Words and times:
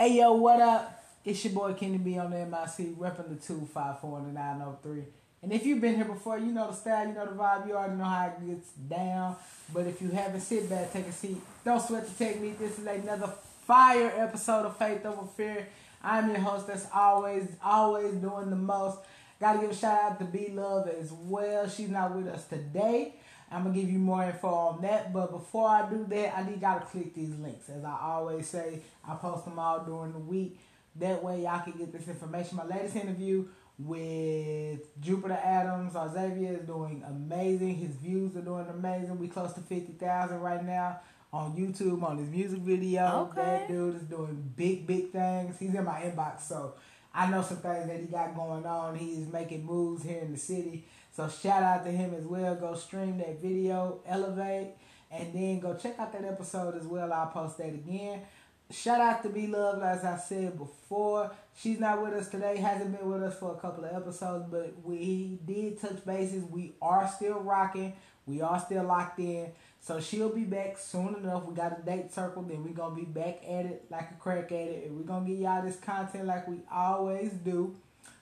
Hey 0.00 0.16
yo, 0.16 0.32
what 0.32 0.62
up? 0.62 1.04
It's 1.26 1.44
your 1.44 1.52
boy 1.52 1.74
Kenny 1.74 1.98
B 1.98 2.16
on 2.16 2.30
the 2.30 2.38
MIC, 2.38 2.96
repping 2.96 3.28
the 3.28 3.46
254 3.46 4.18
and 4.20 4.28
the 4.28 4.32
903. 4.32 5.04
And 5.42 5.52
if 5.52 5.66
you've 5.66 5.82
been 5.82 5.96
here 5.96 6.06
before, 6.06 6.38
you 6.38 6.52
know 6.52 6.68
the 6.68 6.72
style, 6.72 7.06
you 7.06 7.12
know 7.12 7.26
the 7.26 7.32
vibe, 7.32 7.68
you 7.68 7.74
already 7.74 7.96
know 7.96 8.04
how 8.04 8.28
it 8.28 8.48
gets 8.48 8.70
down. 8.72 9.36
But 9.74 9.86
if 9.86 10.00
you 10.00 10.08
haven't, 10.08 10.40
sit 10.40 10.70
back, 10.70 10.90
take 10.90 11.06
a 11.06 11.12
seat. 11.12 11.36
Don't 11.66 11.86
sweat 11.86 12.08
the 12.08 12.24
technique. 12.24 12.58
This 12.58 12.78
is 12.78 12.86
another 12.86 13.30
fire 13.66 14.10
episode 14.16 14.64
of 14.64 14.78
Faith 14.78 15.04
Over 15.04 15.26
Fear. 15.36 15.68
I'm 16.02 16.30
your 16.30 16.40
host 16.40 16.66
that's 16.66 16.86
always, 16.94 17.46
always 17.62 18.14
doing 18.14 18.48
the 18.48 18.56
most. 18.56 19.00
Gotta 19.38 19.58
give 19.58 19.70
a 19.70 19.74
shout 19.74 20.12
out 20.12 20.18
to 20.20 20.24
B 20.24 20.48
Love 20.50 20.88
as 20.88 21.12
well. 21.12 21.68
She's 21.68 21.90
not 21.90 22.16
with 22.16 22.26
us 22.26 22.46
today. 22.46 23.16
I'm 23.50 23.64
gonna 23.64 23.74
give 23.74 23.90
you 23.90 23.98
more 23.98 24.24
info 24.24 24.48
on 24.48 24.82
that. 24.82 25.12
But 25.12 25.32
before 25.32 25.68
I 25.68 25.88
do 25.90 26.06
that, 26.08 26.38
I 26.38 26.48
need 26.48 26.60
gotta 26.60 26.86
click 26.86 27.14
these 27.14 27.36
links. 27.38 27.68
As 27.68 27.84
I 27.84 27.96
always 28.00 28.46
say, 28.48 28.80
I 29.06 29.14
post 29.14 29.44
them 29.44 29.58
all 29.58 29.80
during 29.80 30.12
the 30.12 30.18
week. 30.18 30.60
That 30.96 31.22
way 31.22 31.42
y'all 31.42 31.60
can 31.62 31.72
get 31.72 31.92
this 31.92 32.08
information. 32.08 32.56
My 32.56 32.64
latest 32.64 32.96
interview 32.96 33.46
with 33.78 35.00
Jupiter 35.00 35.38
Adams, 35.42 35.96
our 35.96 36.12
Xavier 36.12 36.58
is 36.60 36.66
doing 36.66 37.02
amazing. 37.08 37.76
His 37.76 37.96
views 37.96 38.36
are 38.36 38.42
doing 38.42 38.66
amazing. 38.68 39.18
We 39.18 39.28
close 39.28 39.52
to 39.54 39.60
fifty 39.60 39.92
thousand 39.92 40.40
right 40.40 40.64
now 40.64 41.00
on 41.32 41.56
YouTube 41.56 42.02
on 42.02 42.18
his 42.18 42.28
music 42.28 42.58
video. 42.60 43.30
Okay. 43.30 43.40
That 43.40 43.68
dude 43.68 43.96
is 43.96 44.02
doing 44.02 44.52
big, 44.56 44.86
big 44.86 45.10
things. 45.10 45.58
He's 45.58 45.74
in 45.74 45.84
my 45.84 46.02
inbox, 46.02 46.42
so 46.42 46.74
I 47.14 47.30
know 47.30 47.42
some 47.42 47.58
things 47.58 47.86
that 47.86 48.00
he 48.00 48.06
got 48.06 48.34
going 48.34 48.66
on. 48.66 48.96
He's 48.96 49.26
making 49.26 49.64
moves 49.64 50.04
here 50.04 50.20
in 50.20 50.32
the 50.32 50.38
city. 50.38 50.86
So 51.12 51.28
shout 51.28 51.62
out 51.62 51.84
to 51.84 51.90
him 51.90 52.14
as 52.14 52.24
well. 52.24 52.54
Go 52.54 52.74
stream 52.74 53.18
that 53.18 53.40
video, 53.40 54.00
elevate, 54.06 54.74
and 55.10 55.32
then 55.34 55.60
go 55.60 55.74
check 55.74 55.98
out 55.98 56.12
that 56.12 56.24
episode 56.24 56.76
as 56.76 56.84
well. 56.84 57.12
I'll 57.12 57.26
post 57.26 57.58
that 57.58 57.68
again. 57.68 58.22
Shout 58.70 59.00
out 59.00 59.22
to 59.24 59.28
Be 59.28 59.48
Love, 59.48 59.82
as 59.82 60.04
I 60.04 60.16
said 60.16 60.56
before. 60.56 61.32
She's 61.56 61.80
not 61.80 62.00
with 62.00 62.12
us 62.14 62.28
today, 62.28 62.56
hasn't 62.56 62.96
been 62.96 63.10
with 63.10 63.22
us 63.22 63.36
for 63.36 63.52
a 63.52 63.58
couple 63.58 63.84
of 63.84 63.92
episodes, 63.92 64.46
but 64.48 64.74
we 64.84 65.40
did 65.44 65.80
touch 65.80 66.04
bases. 66.06 66.44
We 66.44 66.74
are 66.80 67.08
still 67.08 67.40
rocking. 67.40 67.94
We 68.26 68.42
are 68.42 68.60
still 68.60 68.84
locked 68.84 69.18
in. 69.18 69.50
So 69.80 69.98
she'll 69.98 70.28
be 70.28 70.44
back 70.44 70.78
soon 70.78 71.16
enough. 71.16 71.46
We 71.46 71.54
got 71.54 71.80
a 71.80 71.82
date 71.82 72.12
circled, 72.12 72.48
then 72.48 72.62
we're 72.62 72.70
gonna 72.70 72.94
be 72.94 73.04
back 73.04 73.42
at 73.48 73.66
it 73.66 73.86
like 73.90 74.12
a 74.12 74.14
crack 74.14 74.52
at 74.52 74.68
it. 74.68 74.86
And 74.86 74.96
we're 74.96 75.02
gonna 75.02 75.26
get 75.26 75.38
y'all 75.38 75.64
this 75.64 75.76
content 75.76 76.26
like 76.26 76.46
we 76.46 76.58
always 76.70 77.32
do. 77.32 77.74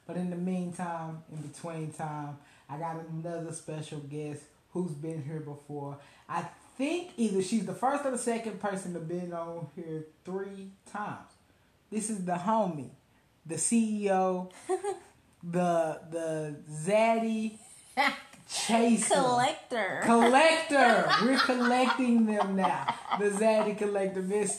But 0.07 0.17
in 0.17 0.31
the 0.31 0.37
meantime, 0.37 1.19
in 1.31 1.43
between 1.43 1.93
time, 1.93 2.39
I 2.69 2.79
got 2.79 2.97
another 3.11 3.53
special 3.53 4.01
guest 4.01 4.43
who's 4.73 4.93
been 4.93 5.23
here 5.23 5.41
before. 5.41 5.99
I 6.29 6.45
think 6.77 7.13
either 7.17 7.43
she's 7.43 7.67
the 7.67 7.75
first 7.75 8.05
or 8.05 8.11
the 8.11 8.19
second 8.19 8.61
person 8.61 8.95
to 8.95 9.01
been 9.01 9.33
on 9.33 9.69
here 9.75 10.05
three 10.25 10.71
times. 10.91 11.31
This 11.91 12.11
is 12.11 12.25
the 12.25 12.33
homie, 12.33 12.91
the 13.47 13.55
CEO, 13.55 14.51
the 15.43 16.01
the 16.11 16.57
Zaddy 16.71 17.59
Chaser. 18.51 19.15
Collector. 19.15 20.01
Collector. 20.05 21.11
We're 21.23 21.39
collecting 21.39 22.27
them 22.27 22.57
now. 22.57 22.95
The 23.19 23.31
Zaddy 23.31 23.77
Collector. 23.77 24.23
Miss 24.23 24.59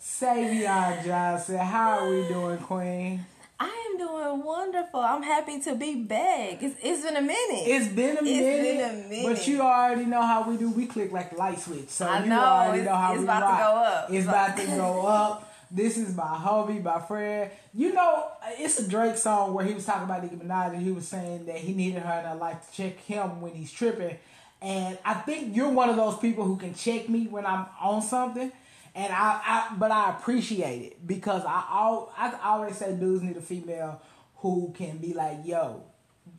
Savion 0.00 1.04
Johnson. 1.04 1.58
How 1.58 2.00
are 2.00 2.10
we 2.10 2.26
doing, 2.28 2.58
Queen? 2.58 3.26
I 3.62 3.90
am 3.92 3.98
doing 3.98 4.42
wonderful. 4.44 5.00
I'm 5.00 5.22
happy 5.22 5.60
to 5.60 5.74
be 5.74 5.96
back. 5.96 6.62
It's, 6.62 6.76
it's 6.82 7.02
been 7.04 7.16
a 7.16 7.20
minute. 7.20 7.64
It's 7.66 7.88
been 7.88 8.16
a 8.16 8.20
It's 8.20 8.22
minute. 8.22 8.62
been 8.62 8.80
a 9.04 9.08
minute. 9.08 9.36
But 9.36 9.46
you 9.46 9.60
already 9.60 10.06
know 10.06 10.22
how 10.22 10.48
we 10.48 10.56
do. 10.56 10.70
We 10.70 10.86
click 10.86 11.12
like 11.12 11.30
the 11.30 11.36
light 11.36 11.60
switch. 11.60 11.90
So 11.90 12.06
I 12.08 12.22
you 12.22 12.30
know. 12.30 12.40
already 12.42 12.80
It's- 12.80 12.90
know 12.90 12.96
how 12.98 13.10
it's 13.12 13.18
we 13.18 13.24
about 13.24 13.40
to 13.40 13.62
go 13.62 13.76
up. 13.82 14.10
It's 14.10 14.24
So- 14.24 14.30
about 14.30 14.56
to 14.56 14.66
go 14.66 15.06
up. 15.06 15.46
This 15.72 15.98
is 15.98 16.16
my 16.16 16.26
hobby, 16.26 16.80
my 16.80 16.98
friend. 17.00 17.50
You 17.74 17.92
know, 17.92 18.24
it's 18.58 18.78
a 18.80 18.88
Drake 18.88 19.16
song 19.16 19.54
where 19.54 19.64
he 19.64 19.72
was 19.74 19.84
talking 19.84 20.02
about 20.04 20.22
Nicki 20.22 20.34
Minaj 20.36 20.72
and 20.74 20.82
he 20.82 20.90
was 20.90 21.06
saying 21.06 21.44
that 21.46 21.58
he 21.58 21.74
needed 21.74 22.02
her 22.02 22.18
in 22.20 22.24
her 22.24 22.34
life 22.34 22.68
to 22.70 22.76
check 22.76 22.98
him 23.00 23.40
when 23.40 23.52
he's 23.54 23.70
tripping. 23.70 24.16
And 24.62 24.98
I 25.04 25.14
think 25.14 25.54
you're 25.54 25.68
one 25.70 25.88
of 25.88 25.96
those 25.96 26.16
people 26.18 26.44
who 26.44 26.56
can 26.56 26.74
check 26.74 27.08
me 27.08 27.26
when 27.28 27.46
I'm 27.46 27.66
on 27.80 28.02
something. 28.02 28.50
And 28.94 29.12
I, 29.12 29.40
I 29.44 29.74
but 29.78 29.90
I 29.90 30.10
appreciate 30.10 30.82
it 30.82 31.06
because 31.06 31.44
I, 31.44 31.64
al- 31.70 32.12
I 32.16 32.38
always 32.44 32.76
say 32.76 32.92
dudes 32.94 33.22
need 33.22 33.36
a 33.36 33.40
female 33.40 34.00
who 34.36 34.74
can 34.76 34.98
be 34.98 35.12
like, 35.12 35.38
yo, 35.44 35.84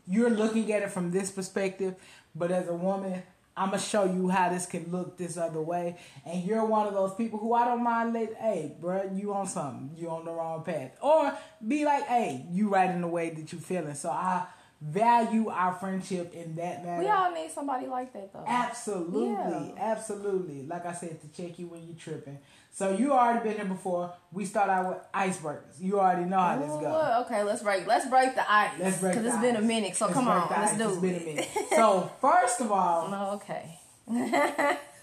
you're 0.08 0.30
looking 0.30 0.72
at 0.74 0.82
it 0.82 0.92
from 0.92 1.12
this 1.12 1.32
perspective, 1.32 1.96
but 2.36 2.52
as 2.52 2.68
a 2.68 2.74
woman, 2.74 3.24
I'm 3.56 3.70
gonna 3.70 3.82
show 3.82 4.06
you 4.06 4.30
how 4.30 4.50
this 4.50 4.66
can 4.66 4.92
look 4.92 5.18
this 5.18 5.38
other 5.38 5.62
way. 5.62 5.98
And 6.26 6.44
you're 6.44 6.66
one 6.66 6.88
of 6.88 6.94
those 6.94 7.14
people 7.14 7.38
who 7.40 7.54
I 7.54 7.66
don't 7.66 7.84
mind 7.84 8.14
let, 8.14 8.34
hey, 8.36 8.76
bruh, 8.82 9.18
you 9.18 9.34
on 9.34 9.48
something, 9.48 9.92
you 9.98 10.10
on 10.10 10.26
the 10.26 10.32
wrong 10.32 10.64
path, 10.64 10.92
or 11.02 11.38
be 11.66 11.86
like, 11.86 12.06
hey, 12.06 12.46
you 12.50 12.70
right 12.70 12.90
in 12.90 13.02
the 13.02 13.08
way 13.08 13.30
that 13.30 13.52
you 13.52 13.60
feeling. 13.60 13.94
So 13.94 14.10
I 14.10 14.46
value 14.82 15.48
our 15.50 15.74
friendship 15.76 16.34
in 16.34 16.56
that 16.56 16.84
matter. 16.84 17.04
we 17.04 17.08
all 17.10 17.32
need 17.32 17.52
somebody 17.52 17.86
like 17.86 18.12
that, 18.14 18.34
though. 18.34 18.44
Absolutely, 18.48 19.28
Yeah. 19.30 19.70
absolutely. 19.78 20.64
Like 20.64 20.86
I 20.88 20.94
said, 20.94 21.22
to 21.22 21.28
check 21.30 21.60
you 21.60 21.68
when 21.68 21.86
you're 21.86 21.96
tripping. 21.96 22.40
So 22.74 22.90
you 22.96 23.12
already 23.14 23.48
been 23.48 23.58
here 23.58 23.66
before. 23.66 24.14
We 24.32 24.46
start 24.46 24.70
out 24.70 24.88
with 24.88 24.98
icebreakers. 25.14 25.80
You 25.80 26.00
already 26.00 26.26
know 26.26 26.40
how 26.40 26.58
this 26.58 26.68
goes. 26.70 27.26
okay, 27.26 27.44
let's 27.44 27.62
break. 27.62 27.86
Let's 27.86 28.08
break 28.08 28.34
the 28.34 28.50
ice. 28.52 28.72
Let's 28.80 28.98
break 29.00 29.14
Because 29.14 29.28
it's 29.34 29.42
been 29.42 29.56
a 29.58 29.62
minute. 29.62 29.96
So 29.96 30.06
Let's 30.06 30.16
come 30.18 30.28
on, 30.28 30.48
let's 30.50 30.72
ice. 30.72 30.78
do 30.78 30.86
it. 30.86 30.92
It's 30.94 31.02
been 31.02 31.16
a 31.16 31.26
minute. 31.26 31.50
So 31.76 32.12
first 32.22 32.62
of 32.62 32.72
all, 32.72 33.08
Oh, 33.14 33.36
okay. 33.36 33.78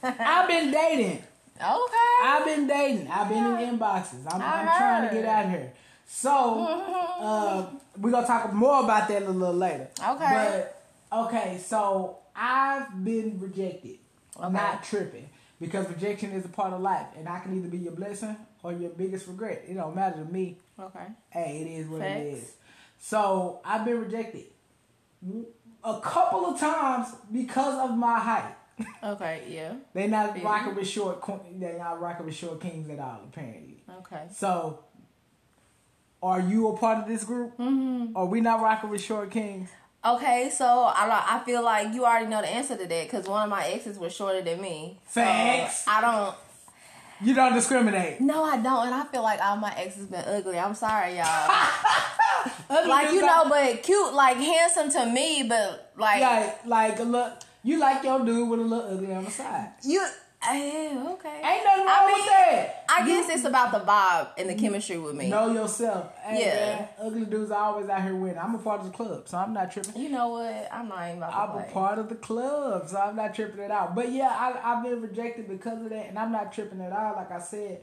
I've 0.03 0.49
been 0.49 0.71
dating. 0.71 1.23
Okay. 1.61 2.17
I've 2.25 2.45
been 2.45 2.67
dating. 2.67 3.09
I've 3.09 3.29
been 3.29 3.45
in 3.45 3.79
inboxes. 3.79 4.25
I'm, 4.33 4.41
I'm 4.41 4.67
trying 4.67 5.09
to 5.09 5.15
get 5.15 5.25
out 5.25 5.49
here. 5.51 5.73
So 6.11 6.67
uh, 7.21 7.67
we're 7.99 8.11
gonna 8.11 8.27
talk 8.27 8.51
more 8.55 8.83
about 8.83 9.09
that 9.09 9.23
a 9.23 9.29
little 9.31 9.55
later. 9.55 9.89
Okay. 10.03 10.65
But 11.11 11.27
okay, 11.27 11.61
so 11.65 12.19
I've 12.35 13.05
been 13.05 13.39
rejected. 13.39 13.99
Okay. 14.41 14.53
Not 14.53 14.83
tripping. 14.83 15.29
Because 15.61 15.87
rejection 15.89 16.31
is 16.33 16.45
a 16.45 16.49
part 16.49 16.73
of 16.73 16.81
life. 16.81 17.07
And 17.17 17.29
I 17.29 17.41
can 17.41 17.55
either 17.57 17.69
be 17.69 17.79
your 17.79 17.93
blessing 17.93 18.37
or 18.63 18.73
your 18.73 18.91
biggest 18.91 19.27
regret. 19.27 19.65
It 19.69 19.75
don't 19.75 19.95
matter 19.95 20.25
to 20.25 20.33
me. 20.33 20.57
okay. 20.81 21.07
Hey, 21.31 21.63
it 21.63 21.81
is 21.81 21.89
what 21.89 22.01
it 22.01 22.27
is. 22.35 22.53
So 22.99 23.61
I've 23.65 23.85
been 23.85 24.01
rejected. 24.01 24.45
A 25.85 26.01
couple 26.01 26.47
of 26.47 26.59
times 26.59 27.09
because 27.33 27.79
of 27.91 27.97
my 27.97 28.19
height. 28.19 28.55
Okay, 29.03 29.43
yeah. 29.49 29.75
They 29.93 30.07
not 30.07 30.37
Yeah. 30.39 30.45
rocking 30.45 30.75
with 30.77 30.87
short. 30.87 31.21
They 31.59 31.77
not 31.77 32.01
rocking 32.01 32.27
with 32.27 32.35
short 32.37 32.61
kings 32.61 32.89
at 32.89 33.01
all. 33.01 33.23
Apparently. 33.25 33.83
Okay. 33.99 34.27
So, 34.33 34.85
are 36.23 36.41
you 36.41 36.69
a 36.69 36.77
part 36.77 36.99
of 36.99 37.09
this 37.09 37.25
group? 37.25 37.57
Mm-hmm. 37.59 38.17
Are 38.17 38.27
we 38.27 38.41
not 38.41 38.61
rocking 38.61 38.91
with 38.91 39.03
short 39.03 39.31
kings? 39.31 39.71
Okay, 40.05 40.51
so 40.57 40.65
I 40.65 41.25
I 41.29 41.45
feel 41.45 41.63
like 41.63 41.93
you 41.95 42.05
already 42.05 42.27
know 42.27 42.41
the 42.41 42.49
answer 42.49 42.77
to 42.77 42.87
that 42.87 43.05
because 43.11 43.27
one 43.27 43.43
of 43.45 43.51
my 43.51 43.67
exes 43.67 43.99
was 43.99 44.15
shorter 44.15 44.43
than 44.43 44.61
me. 44.61 44.99
So 45.09 45.21
Facts. 45.23 45.85
I 45.87 46.01
don't. 46.01 46.35
You 47.21 47.35
don't 47.35 47.53
discriminate. 47.53 48.21
No, 48.21 48.45
I 48.45 48.59
don't, 48.59 48.87
and 48.87 48.95
I 48.95 49.03
feel 49.07 49.23
like 49.23 49.41
all 49.41 49.57
my 49.57 49.75
exes 49.77 50.07
been 50.07 50.25
ugly. 50.25 50.59
I'm 50.59 50.75
sorry, 50.75 51.17
y'all. 51.17 51.51
Like 52.71 53.13
you 53.13 53.23
know, 53.23 53.47
but 53.49 53.83
cute, 53.83 54.15
like 54.15 54.37
handsome 54.37 54.91
to 54.93 55.07
me, 55.13 55.45
but 55.49 55.93
like 55.97 56.65
like 56.67 56.99
a 56.99 57.03
look. 57.03 57.33
You 57.65 57.79
like 57.81 58.05
your 58.05 58.25
dude 58.25 58.49
with 58.49 58.61
a 58.61 58.63
little 58.63 58.93
ugly 58.93 59.13
on 59.13 59.25
the 59.25 59.31
side. 59.31 59.71
you. 59.85 60.07
Eh, 60.43 61.05
okay. 61.13 61.41
Ain't 61.45 61.65
nothing 61.65 61.85
wrong 61.85 61.89
I 61.89 62.13
with 62.15 62.27
that. 62.27 62.85
I 62.89 63.01
You 63.01 63.07
guess 63.07 63.31
it's 63.37 63.45
about 63.45 63.73
the 63.73 63.81
vibe 63.81 64.29
and 64.39 64.49
the 64.49 64.55
chemistry 64.55 64.99
with 64.99 65.15
me. 65.15 65.29
know 65.29 65.53
yourself. 65.53 66.15
Hey, 66.19 66.41
Yeah. 66.47 66.55
man, 66.77 66.89
ugly 67.01 67.25
dudes 67.27 67.51
are 67.51 67.63
always 67.63 67.89
out 67.89 68.03
here 68.03 68.15
winning. 68.15 68.39
I'm 68.39 68.55
a 68.55 68.59
part 68.59 68.81
of 68.81 68.87
the 68.87 68.93
club, 68.93 69.29
so 69.29 69.37
I'm 69.39 69.53
not 69.53 69.71
tripping. 69.73 70.01
You 70.01 70.11
know 70.11 70.29
what? 70.31 70.69
I'm 70.73 70.89
not 70.89 71.07
even 71.09 71.19
about 71.19 71.31
to 71.31 71.37
I'm 71.37 71.51
play. 71.51 71.67
a 71.69 71.73
part 71.73 71.99
of 71.99 72.09
the 72.09 72.15
club, 72.15 72.89
so 72.89 72.99
I'm 72.99 73.17
not 73.17 73.35
tripping 73.35 73.61
it 73.61 73.71
out. 73.71 73.95
But 73.95 74.13
yeah, 74.13 74.29
I, 74.29 74.73
I've 74.73 74.83
been 74.85 75.01
rejected 75.03 75.49
because 75.49 75.83
of 75.83 75.91
that, 75.91 76.07
and 76.09 76.19
I'm 76.19 76.33
not 76.33 76.53
tripping 76.53 76.81
at 76.81 76.93
all. 76.93 77.15
Like 77.17 77.31
I 77.33 77.41
said, 77.41 77.83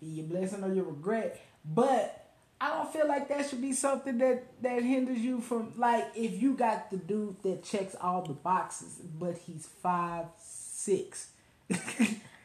be 0.00 0.06
your 0.06 0.26
blessing 0.26 0.62
or 0.64 0.72
your 0.72 0.84
regret. 0.84 1.40
But 1.64 2.20
I 2.60 2.68
don't 2.70 2.92
feel 2.92 3.08
like 3.08 3.28
that 3.28 3.48
should 3.48 3.62
be 3.62 3.72
something 3.72 4.18
that 4.18 4.44
that 4.62 4.82
hinders 4.82 5.18
you 5.18 5.40
from 5.40 5.72
like 5.76 6.06
if 6.14 6.40
you 6.42 6.54
got 6.54 6.90
the 6.90 6.96
dude 6.96 7.42
that 7.42 7.62
checks 7.64 7.94
all 8.00 8.22
the 8.22 8.34
boxes, 8.34 8.98
but 9.18 9.38
he's 9.46 9.66
five 9.82 10.26
six. 10.42 11.28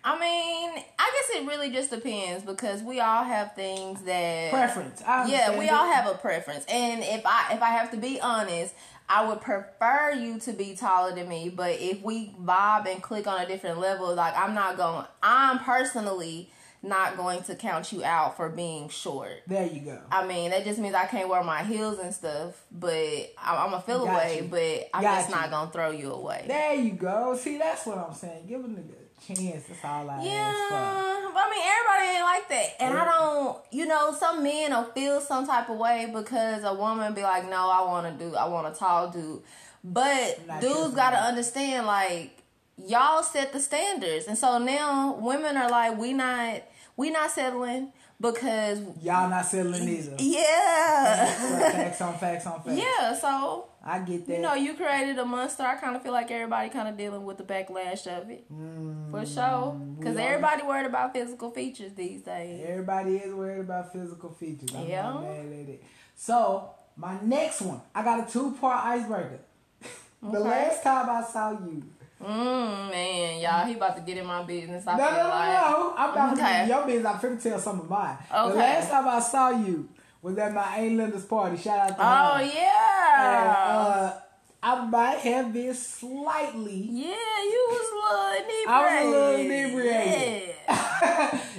I 0.03 0.17
mean, 0.17 0.83
I 0.97 1.11
guess 1.29 1.37
it 1.41 1.47
really 1.47 1.71
just 1.71 1.89
depends 1.91 2.43
because 2.45 2.81
we 2.81 2.99
all 2.99 3.23
have 3.23 3.53
things 3.53 4.01
that 4.03 4.49
Preference. 4.51 5.01
I 5.05 5.27
Yeah, 5.27 5.57
we 5.57 5.65
it. 5.65 5.71
all 5.71 5.85
have 5.91 6.07
a 6.07 6.15
preference. 6.17 6.65
And 6.69 7.01
if 7.03 7.21
I 7.25 7.53
if 7.53 7.61
I 7.61 7.69
have 7.71 7.91
to 7.91 7.97
be 7.97 8.19
honest, 8.21 8.73
I 9.09 9.27
would 9.27 9.41
prefer 9.41 10.11
you 10.11 10.39
to 10.41 10.53
be 10.53 10.75
taller 10.75 11.13
than 11.13 11.27
me, 11.27 11.49
but 11.49 11.71
if 11.79 12.01
we 12.01 12.33
vibe 12.41 12.89
and 12.91 13.03
click 13.03 13.27
on 13.27 13.41
a 13.41 13.47
different 13.47 13.79
level, 13.79 14.15
like 14.15 14.35
I'm 14.37 14.55
not 14.55 14.77
going 14.77 15.05
I'm 15.21 15.59
personally 15.59 16.49
not 16.81 17.17
going 17.17 17.43
to 17.43 17.55
count 17.55 17.91
you 17.91 18.01
out 18.05 18.37
for 18.37 18.47
being 18.47 18.87
short. 18.87 19.33
There 19.47 19.67
you 19.67 19.81
go. 19.81 19.99
I 20.09 20.25
mean, 20.25 20.51
that 20.51 20.63
just 20.63 20.79
means 20.79 20.95
I 20.95 21.07
can't 21.07 21.27
wear 21.27 21.43
my 21.43 21.61
heels 21.63 21.99
and 21.99 22.13
stuff, 22.15 22.63
but 22.71 22.93
I'm, 23.37 23.57
I'm 23.65 23.69
gonna 23.71 23.81
feel 23.81 24.05
Got 24.05 24.13
away, 24.15 24.37
you. 24.37 24.47
but 24.47 24.89
I'm 24.97 25.03
Got 25.03 25.15
just 25.17 25.29
you. 25.29 25.35
not 25.35 25.49
gonna 25.51 25.71
throw 25.71 25.91
you 25.91 26.13
away. 26.13 26.45
There 26.47 26.73
you 26.75 26.93
go. 26.93 27.35
See, 27.35 27.57
that's 27.57 27.85
what 27.85 27.97
I'm 27.97 28.13
saying. 28.13 28.47
Give 28.47 28.61
them 28.61 28.75
a 28.77 28.79
nigga 28.79 28.93
chance. 29.25 29.65
That's 29.65 29.83
all 29.85 30.09
I 30.09 30.23
Yeah, 30.23 30.49
ask 30.49 30.57
for. 30.69 31.31
but 31.33 31.43
I 31.45 31.49
mean, 31.49 31.63
everybody 31.65 32.15
ain't 32.15 32.23
like 32.23 32.49
that, 32.49 32.81
and 32.81 32.97
I 32.97 33.05
don't. 33.05 33.57
You 33.71 33.85
know, 33.85 34.13
some 34.17 34.43
men 34.43 34.71
will 34.71 34.83
feel 34.85 35.21
some 35.21 35.45
type 35.45 35.69
of 35.69 35.77
way 35.77 36.11
because 36.13 36.63
a 36.63 36.73
woman 36.73 37.13
be 37.13 37.21
like, 37.23 37.49
"No, 37.49 37.69
I 37.69 37.81
want 37.85 38.07
to 38.19 38.25
do. 38.25 38.35
I 38.35 38.47
want 38.47 38.73
a 38.73 38.77
tall 38.77 39.09
dude," 39.09 39.41
but 39.83 40.47
Not 40.47 40.61
dudes 40.61 40.95
got 40.95 41.11
to 41.11 41.17
understand 41.17 41.85
like 41.85 42.31
y'all 42.77 43.23
set 43.23 43.53
the 43.53 43.59
standards, 43.59 44.27
and 44.27 44.37
so 44.37 44.57
now 44.57 45.15
women 45.15 45.57
are 45.57 45.69
like, 45.69 45.97
"We 45.97 46.13
not, 46.13 46.61
we 46.97 47.09
not 47.09 47.31
settling 47.31 47.91
because 48.19 48.79
Y'all 49.01 49.29
not 49.29 49.45
settling 49.45 49.87
either. 49.87 50.15
yeah, 50.19 51.25
facts 51.71 52.01
on 52.01 52.17
facts 52.17 52.45
on 52.45 52.61
facts. 52.61 52.77
yeah." 52.81 53.13
So 53.15 53.67
I 53.83 53.99
get 53.99 54.27
that. 54.27 54.35
you 54.35 54.41
know, 54.41 54.53
you 54.55 54.73
created 54.73 55.17
a 55.19 55.25
monster. 55.25 55.63
I 55.63 55.75
kind 55.75 55.95
of 55.95 56.03
feel 56.03 56.11
like 56.11 56.29
everybody 56.31 56.69
kind 56.69 56.87
of 56.87 56.97
dealing 56.97 57.23
with 57.25 57.37
the 57.37 57.43
backlash 57.43 58.05
of 58.07 58.29
it. 58.29 58.45
For 59.11 59.25
sure. 59.25 59.79
Because 59.97 60.15
Mm, 60.17 60.21
everybody 60.21 60.63
worried 60.63 60.85
about 60.85 61.13
physical 61.13 61.49
features 61.49 61.93
these 61.93 62.21
days. 62.21 62.63
Everybody 62.67 63.15
is 63.17 63.33
worried 63.33 63.61
about 63.61 63.93
physical 63.93 64.31
features. 64.31 64.69
I'm 64.75 64.87
Yeah. 64.87 65.03
not 65.03 65.21
mad 65.23 65.45
at 65.45 65.69
it. 65.69 65.83
So 66.15 66.69
my 66.97 67.17
next 67.21 67.61
one, 67.61 67.81
I 67.95 68.03
got 68.03 68.27
a 68.27 68.31
two 68.31 68.51
part 68.59 68.85
icebreaker. 68.85 69.39
the 70.21 70.27
Okay. 70.39 70.39
last 70.49 70.83
time 70.83 71.09
I 71.09 71.23
saw 71.23 71.51
you. 71.51 71.83
Mmm, 72.21 72.89
man, 72.91 73.39
y'all, 73.41 73.65
he 73.65 73.73
about 73.75 73.95
to 73.95 74.01
get 74.01 74.17
in 74.17 74.25
my 74.25 74.43
business. 74.43 74.85
I 74.85 74.97
No, 74.97 75.03
no, 75.05 75.09
feel 75.09 75.23
no, 75.23 75.29
like. 75.29 75.49
no. 75.61 75.93
I'm 75.97 76.09
about 76.11 76.35
to 76.35 76.41
get 76.41 76.63
in 76.63 76.69
your 76.69 76.85
business. 76.85 77.05
I'm 77.05 77.19
finna 77.19 77.41
tell 77.43 77.59
some 77.59 77.79
of 77.79 77.89
mine. 77.89 78.17
Okay. 78.33 78.49
The 78.51 78.55
last 78.57 78.89
time 78.89 79.07
I 79.07 79.19
saw 79.19 79.49
you 79.51 79.87
was 80.21 80.37
at 80.37 80.53
my 80.53 80.63
Aunt 80.77 80.97
Linda's 80.97 81.23
party. 81.25 81.55
Shout 81.57 81.79
out 81.79 81.87
to 81.89 81.95
Oh, 81.99 82.37
her. 82.37 82.43
yeah. 82.43 83.39
And, 83.39 83.49
uh, 83.49 84.13
I 84.61 84.85
might 84.85 85.19
have 85.19 85.53
been 85.53 85.73
slightly 85.73 86.73
yeah, 86.91 87.05
you 87.43 87.67
was 87.69 87.87
a 87.89 87.95
little 87.95 88.31
inebriated. 88.35 88.67
I 88.67 88.81
was 88.83 89.05
a 89.05 89.09
little 89.09 89.35
inebriated. 89.39 90.55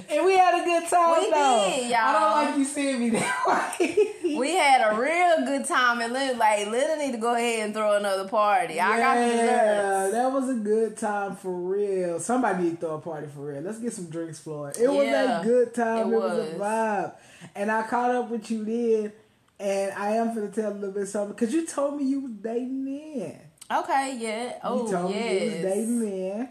and 0.11 0.25
we 0.25 0.37
had 0.37 0.61
a 0.61 0.65
good 0.65 0.87
time 0.89 1.19
We 1.19 1.31
though. 1.31 1.65
did, 1.75 1.89
y'all. 1.89 1.97
I 1.99 2.19
don't 2.19 2.45
like 2.49 2.57
you 2.57 2.65
seeing 2.65 2.99
me 2.99 3.09
that 3.11 3.79
way. 3.81 4.07
We 4.37 4.55
had 4.55 4.91
a 4.93 4.99
real 4.99 5.45
good 5.45 5.65
time, 5.65 6.01
and 6.01 6.13
Lil, 6.13 6.37
like, 6.37 6.67
Lil 6.67 6.97
need 6.97 7.11
to 7.11 7.17
go 7.17 7.35
ahead 7.35 7.65
and 7.65 7.73
throw 7.73 7.97
another 7.97 8.27
party. 8.27 8.79
I 8.79 8.97
got 8.97 9.15
the 9.15 9.25
desserts. 9.25 9.51
Yeah, 9.51 10.09
that 10.11 10.31
was 10.31 10.49
a 10.49 10.53
good 10.55 10.97
time 10.97 11.35
for 11.35 11.51
real. 11.51 12.19
Somebody 12.19 12.63
need 12.63 12.71
to 12.71 12.77
throw 12.77 12.95
a 12.95 12.99
party 12.99 13.27
for 13.33 13.41
real. 13.51 13.61
Let's 13.61 13.79
get 13.79 13.93
some 13.93 14.05
drinks 14.09 14.39
flowing. 14.39 14.73
It 14.79 14.87
was 14.89 15.07
a 15.07 15.41
good 15.43 15.73
time. 15.73 15.97
it 16.11 16.15
It, 16.15 16.19
was. 16.19 16.49
a 16.49 16.53
vibe. 16.55 17.13
And 17.55 17.71
I 17.71 17.83
caught 17.83 18.11
up 18.11 18.29
with 18.29 18.49
you 18.51 18.63
then, 18.63 19.13
and 19.59 19.91
I 19.93 20.11
am 20.11 20.33
gonna 20.33 20.49
tell 20.49 20.71
a 20.71 20.75
little 20.75 20.91
bit 20.91 21.07
something 21.07 21.33
because 21.33 21.53
you 21.53 21.65
told 21.67 21.97
me 21.97 22.05
you 22.05 22.21
was 22.21 22.31
dating 22.31 22.85
then. 22.85 23.39
Okay, 23.79 24.17
yeah. 24.19 24.59
Oh, 24.63 24.85
you 24.85 24.91
told 24.91 25.11
me 25.11 25.17
you 25.17 25.45
was 25.45 25.53
yes. 25.55 25.63
dating 25.63 25.99
then. 25.99 26.49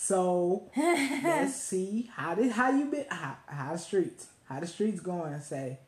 So 0.00 0.70
let's 0.76 1.56
see 1.60 2.08
how 2.14 2.36
did 2.36 2.52
how 2.52 2.70
you 2.70 2.84
been 2.84 3.04
how, 3.10 3.36
how 3.46 3.72
the 3.72 3.78
streets 3.78 4.28
how 4.44 4.60
the 4.60 4.66
streets 4.68 5.00
going 5.00 5.40
say 5.40 5.80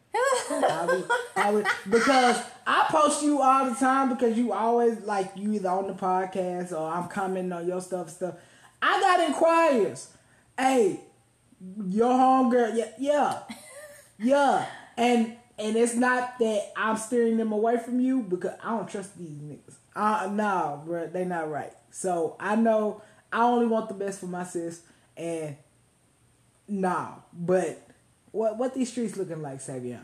how 0.48 0.88
we, 0.88 1.04
how 1.40 1.52
we, 1.54 1.62
because 1.88 2.42
I 2.66 2.86
post 2.88 3.22
you 3.22 3.40
all 3.40 3.70
the 3.70 3.76
time 3.76 4.08
because 4.08 4.36
you 4.36 4.52
always 4.52 4.98
like 5.02 5.30
you 5.36 5.52
either 5.52 5.68
on 5.68 5.86
the 5.86 5.92
podcast 5.92 6.72
or 6.72 6.90
I'm 6.90 7.08
commenting 7.08 7.52
on 7.52 7.68
your 7.68 7.80
stuff 7.80 8.10
stuff. 8.10 8.34
I 8.82 9.00
got 9.00 9.20
inquiries. 9.20 10.08
Hey, 10.58 10.98
your 11.86 12.10
homegirl, 12.10 12.76
yeah, 12.76 12.90
yeah, 12.98 13.42
yeah, 14.18 14.66
and 14.96 15.36
and 15.56 15.76
it's 15.76 15.94
not 15.94 16.36
that 16.40 16.72
I'm 16.76 16.96
steering 16.96 17.36
them 17.36 17.52
away 17.52 17.78
from 17.78 18.00
you 18.00 18.22
because 18.22 18.58
I 18.60 18.70
don't 18.70 18.88
trust 18.88 19.16
these 19.16 19.38
niggas. 19.38 19.76
Uh, 19.94 20.28
no, 20.32 20.82
bro, 20.84 21.06
they 21.06 21.24
not 21.24 21.48
right. 21.48 21.72
So 21.92 22.36
I 22.40 22.56
know 22.56 23.02
I 23.32 23.42
only 23.44 23.66
want 23.66 23.88
the 23.88 23.94
best 23.94 24.20
for 24.20 24.26
my 24.26 24.44
sis, 24.44 24.82
and 25.16 25.56
nah, 26.68 27.14
but 27.32 27.86
what 28.32 28.56
what 28.58 28.74
these 28.74 28.90
streets 28.90 29.16
looking 29.16 29.42
like, 29.42 29.58
Savion? 29.58 30.00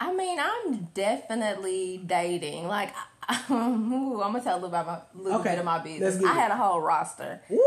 I 0.00 0.12
mean, 0.12 0.38
I'm 0.40 0.88
definitely 0.92 2.02
dating. 2.04 2.66
Like, 2.66 2.92
ooh, 3.50 4.22
I'm 4.22 4.32
gonna 4.32 4.42
tell 4.42 4.54
a 4.54 4.60
little, 4.60 4.68
about 4.68 5.14
my, 5.14 5.22
little 5.22 5.40
Okay, 5.40 5.50
bit 5.50 5.58
of 5.58 5.64
my 5.64 5.78
business. 5.78 6.22
I 6.24 6.34
had 6.34 6.50
a 6.50 6.56
whole 6.56 6.80
roster. 6.80 7.40
Woo! 7.48 7.58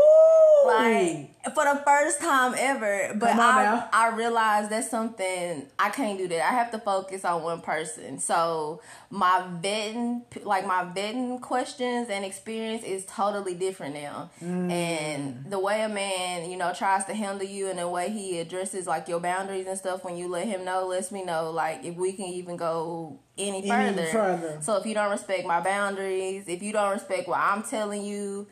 Like 0.66 1.30
for 1.54 1.64
the 1.64 1.82
first 1.84 2.20
time 2.20 2.54
ever, 2.56 3.14
but 3.14 3.30
I 3.30 3.36
now. 3.36 3.88
I 3.92 4.08
realized 4.08 4.70
that's 4.70 4.90
something 4.90 5.66
I 5.78 5.90
can't 5.90 6.18
do 6.18 6.28
that. 6.28 6.42
I 6.42 6.54
have 6.54 6.70
to 6.72 6.78
focus 6.78 7.24
on 7.24 7.42
one 7.42 7.60
person. 7.60 8.18
So 8.18 8.80
my 9.10 9.42
vetting, 9.60 10.22
like 10.44 10.66
my 10.66 10.84
vetting 10.84 11.40
questions 11.40 12.08
and 12.10 12.24
experience 12.24 12.84
is 12.84 13.04
totally 13.06 13.54
different 13.54 13.94
now. 13.94 14.30
Mm. 14.42 14.70
And 14.70 15.50
the 15.50 15.58
way 15.58 15.82
a 15.82 15.88
man, 15.88 16.50
you 16.50 16.56
know, 16.56 16.72
tries 16.74 17.04
to 17.06 17.14
handle 17.14 17.46
you 17.46 17.68
and 17.68 17.78
the 17.78 17.88
way 17.88 18.10
he 18.10 18.38
addresses 18.38 18.86
like 18.86 19.08
your 19.08 19.20
boundaries 19.20 19.66
and 19.66 19.78
stuff 19.78 20.04
when 20.04 20.16
you 20.16 20.28
let 20.28 20.46
him 20.46 20.64
know, 20.64 20.86
lets 20.86 21.10
me 21.10 21.24
know 21.24 21.50
like 21.50 21.84
if 21.84 21.96
we 21.96 22.12
can 22.12 22.26
even 22.26 22.56
go 22.56 23.20
any 23.38 23.70
Any 23.70 23.94
further. 23.94 24.06
further. 24.06 24.58
So 24.60 24.76
if 24.76 24.86
you 24.86 24.94
don't 24.94 25.10
respect 25.10 25.46
my 25.46 25.60
boundaries, 25.60 26.44
if 26.48 26.62
you 26.62 26.72
don't 26.72 26.92
respect 26.92 27.28
what 27.28 27.38
I'm 27.38 27.62
telling 27.62 28.04
you, 28.04 28.46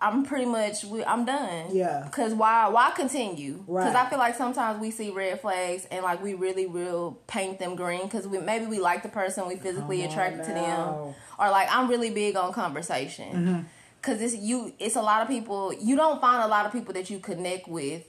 I'm 0.00 0.24
pretty 0.24 0.44
much 0.44 0.84
we, 0.84 1.02
I'm 1.04 1.24
done. 1.24 1.66
Yeah. 1.74 2.08
Cause 2.10 2.34
why 2.34 2.68
why 2.68 2.90
continue? 2.94 3.64
Right. 3.66 3.86
Cause 3.86 3.94
I 3.94 4.08
feel 4.10 4.18
like 4.18 4.34
sometimes 4.34 4.80
we 4.80 4.90
see 4.90 5.10
red 5.10 5.40
flags 5.40 5.86
and 5.90 6.02
like 6.02 6.22
we 6.22 6.34
really 6.34 6.66
will 6.66 7.18
paint 7.26 7.58
them 7.58 7.74
green 7.74 8.02
because 8.02 8.26
we 8.26 8.38
maybe 8.38 8.66
we 8.66 8.80
like 8.80 9.02
the 9.02 9.08
person 9.08 9.46
we 9.46 9.56
physically 9.56 10.02
on 10.04 10.10
attracted 10.10 10.44
to 10.44 10.52
them 10.52 11.14
or 11.38 11.50
like 11.50 11.68
I'm 11.70 11.88
really 11.88 12.10
big 12.10 12.36
on 12.36 12.52
conversation. 12.52 13.32
Mm-hmm. 13.32 13.60
Cause 14.02 14.20
it's 14.20 14.34
you 14.36 14.74
it's 14.78 14.96
a 14.96 15.02
lot 15.02 15.22
of 15.22 15.28
people 15.28 15.72
you 15.72 15.96
don't 15.96 16.20
find 16.20 16.42
a 16.42 16.48
lot 16.48 16.66
of 16.66 16.72
people 16.72 16.92
that 16.94 17.08
you 17.08 17.18
connect 17.18 17.66
with 17.66 18.02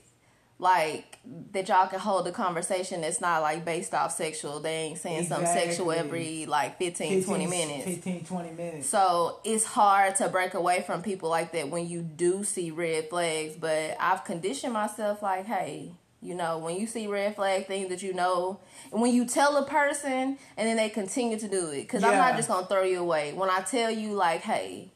like 0.58 1.18
that 1.52 1.68
y'all 1.68 1.86
can 1.86 2.00
hold 2.00 2.26
a 2.26 2.32
conversation 2.32 3.02
that's 3.02 3.20
not 3.20 3.42
like 3.42 3.64
based 3.64 3.92
off 3.92 4.12
sexual. 4.12 4.60
They 4.60 4.74
ain't 4.74 4.98
saying 4.98 5.26
something 5.26 5.46
sexual 5.46 5.92
every 5.92 6.46
like 6.46 6.78
15, 6.78 7.24
20 7.24 7.46
minutes. 7.46 7.84
15, 7.84 8.24
20 8.24 8.50
minutes. 8.52 8.88
So 8.88 9.40
it's 9.44 9.64
hard 9.64 10.16
to 10.16 10.28
break 10.28 10.54
away 10.54 10.82
from 10.86 11.02
people 11.02 11.28
like 11.28 11.52
that 11.52 11.68
when 11.68 11.86
you 11.86 12.00
do 12.00 12.42
see 12.42 12.70
red 12.70 13.10
flags. 13.10 13.56
But 13.56 13.96
I've 14.00 14.24
conditioned 14.24 14.72
myself 14.72 15.22
like, 15.22 15.44
hey, 15.44 15.92
you 16.22 16.34
know, 16.34 16.58
when 16.58 16.76
you 16.76 16.86
see 16.86 17.06
red 17.06 17.36
flag 17.36 17.66
things 17.66 17.90
that 17.90 18.02
you 18.02 18.14
know, 18.14 18.60
and 18.90 19.02
when 19.02 19.12
you 19.12 19.26
tell 19.26 19.58
a 19.58 19.66
person 19.66 20.38
and 20.56 20.68
then 20.68 20.76
they 20.76 20.88
continue 20.88 21.38
to 21.38 21.48
do 21.48 21.68
it, 21.68 21.82
because 21.82 22.02
I'm 22.02 22.16
not 22.16 22.34
just 22.34 22.48
gonna 22.48 22.66
throw 22.66 22.82
you 22.82 23.00
away. 23.00 23.34
When 23.34 23.50
I 23.50 23.60
tell 23.60 23.90
you 23.90 24.14
like, 24.14 24.40
hey, 24.40 24.90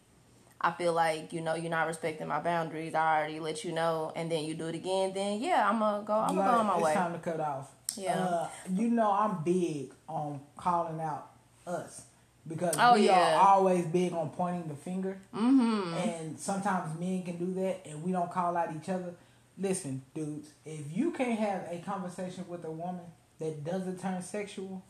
I 0.60 0.72
feel 0.72 0.92
like 0.92 1.32
you 1.32 1.40
know 1.40 1.54
you're 1.54 1.70
not 1.70 1.86
respecting 1.86 2.26
my 2.28 2.40
boundaries. 2.40 2.94
I 2.94 3.18
already 3.18 3.40
let 3.40 3.64
you 3.64 3.72
know, 3.72 4.12
and 4.14 4.30
then 4.30 4.44
you 4.44 4.54
do 4.54 4.66
it 4.66 4.74
again. 4.74 5.12
Then 5.14 5.40
yeah, 5.40 5.68
I'm 5.68 5.78
gonna 5.78 6.04
go. 6.04 6.14
I'm 6.14 6.36
gonna 6.36 6.50
go 6.50 6.58
on 6.58 6.66
my 6.66 6.74
it's 6.74 6.84
way. 6.84 6.94
time 6.94 7.12
to 7.12 7.18
cut 7.18 7.40
off. 7.40 7.70
Yeah. 7.96 8.18
Uh, 8.18 8.48
you 8.70 8.88
know 8.90 9.10
I'm 9.10 9.42
big 9.42 9.92
on 10.08 10.40
calling 10.56 11.00
out 11.00 11.30
us 11.66 12.02
because 12.46 12.74
Oh, 12.78 12.94
we 12.94 13.06
yeah. 13.06 13.36
are 13.36 13.48
always 13.48 13.84
big 13.86 14.12
on 14.12 14.30
pointing 14.30 14.68
the 14.68 14.74
finger. 14.74 15.18
Mm-hmm. 15.34 15.94
And 15.94 16.38
sometimes 16.38 16.98
men 17.00 17.22
can 17.22 17.36
do 17.36 17.52
that, 17.60 17.80
and 17.86 18.02
we 18.02 18.12
don't 18.12 18.30
call 18.30 18.56
out 18.56 18.68
each 18.74 18.88
other. 18.88 19.14
Listen, 19.58 20.02
dudes, 20.14 20.48
if 20.64 20.80
you 20.96 21.10
can't 21.12 21.38
have 21.38 21.66
a 21.70 21.82
conversation 21.84 22.44
with 22.48 22.64
a 22.64 22.70
woman 22.70 23.04
that 23.40 23.64
doesn't 23.64 24.00
turn 24.00 24.22
sexual, 24.22 24.82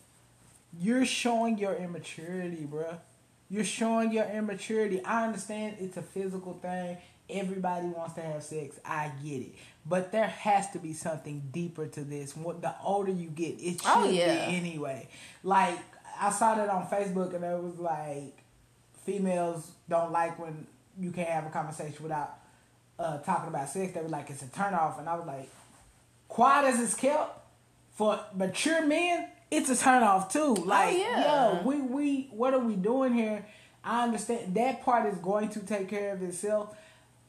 you're 0.78 1.04
showing 1.06 1.58
your 1.58 1.74
immaturity, 1.74 2.68
bruh. 2.70 2.98
You're 3.50 3.64
showing 3.64 4.12
your 4.12 4.26
immaturity. 4.26 5.04
I 5.04 5.26
understand 5.26 5.76
it's 5.80 5.96
a 5.96 6.02
physical 6.02 6.54
thing. 6.54 6.96
Everybody 7.28 7.86
wants 7.88 8.14
to 8.14 8.22
have 8.22 8.42
sex. 8.42 8.78
I 8.84 9.10
get 9.24 9.40
it. 9.42 9.54
But 9.86 10.12
there 10.12 10.26
has 10.28 10.70
to 10.72 10.78
be 10.78 10.92
something 10.92 11.48
deeper 11.52 11.86
to 11.86 12.00
this. 12.02 12.36
What 12.36 12.60
the 12.62 12.74
older 12.84 13.10
you 13.12 13.28
get, 13.28 13.60
it 13.60 13.80
should 13.80 13.86
Oh, 13.86 14.08
yeah. 14.08 14.46
be 14.48 14.56
anyway. 14.56 15.08
Like 15.42 15.78
I 16.20 16.30
saw 16.30 16.54
that 16.54 16.68
on 16.68 16.86
Facebook 16.86 17.34
and 17.34 17.44
it 17.44 17.62
was 17.62 17.78
like 17.78 18.36
females 19.04 19.70
don't 19.88 20.12
like 20.12 20.38
when 20.38 20.66
you 20.98 21.10
can't 21.10 21.28
have 21.28 21.46
a 21.46 21.50
conversation 21.50 22.02
without 22.02 22.34
uh, 22.98 23.18
talking 23.18 23.48
about 23.48 23.68
sex. 23.68 23.92
They 23.94 24.00
were 24.02 24.08
like 24.08 24.30
it's 24.30 24.42
a 24.42 24.48
turn 24.48 24.74
off 24.74 24.98
and 24.98 25.08
I 25.08 25.16
was 25.16 25.26
like 25.26 25.48
quiet 26.28 26.66
as 26.74 26.80
it's 26.80 26.94
kept 26.94 27.38
for 27.96 28.20
mature 28.34 28.84
men, 28.86 29.28
it's 29.50 29.68
a 29.68 29.76
turn 29.76 30.02
off 30.02 30.32
too. 30.32 30.54
Oh, 30.58 30.62
like, 30.64 30.96
yeah. 30.96 31.54
yo, 31.54 31.62
we 31.62 31.80
we 31.80 32.28
what 32.30 32.54
are 32.54 32.60
we 32.60 32.76
doing 32.76 33.14
here? 33.14 33.46
I 33.82 34.04
understand 34.04 34.54
that 34.54 34.84
part 34.84 35.06
is 35.12 35.18
going 35.18 35.48
to 35.50 35.60
take 35.60 35.88
care 35.88 36.12
of 36.12 36.22
itself. 36.22 36.76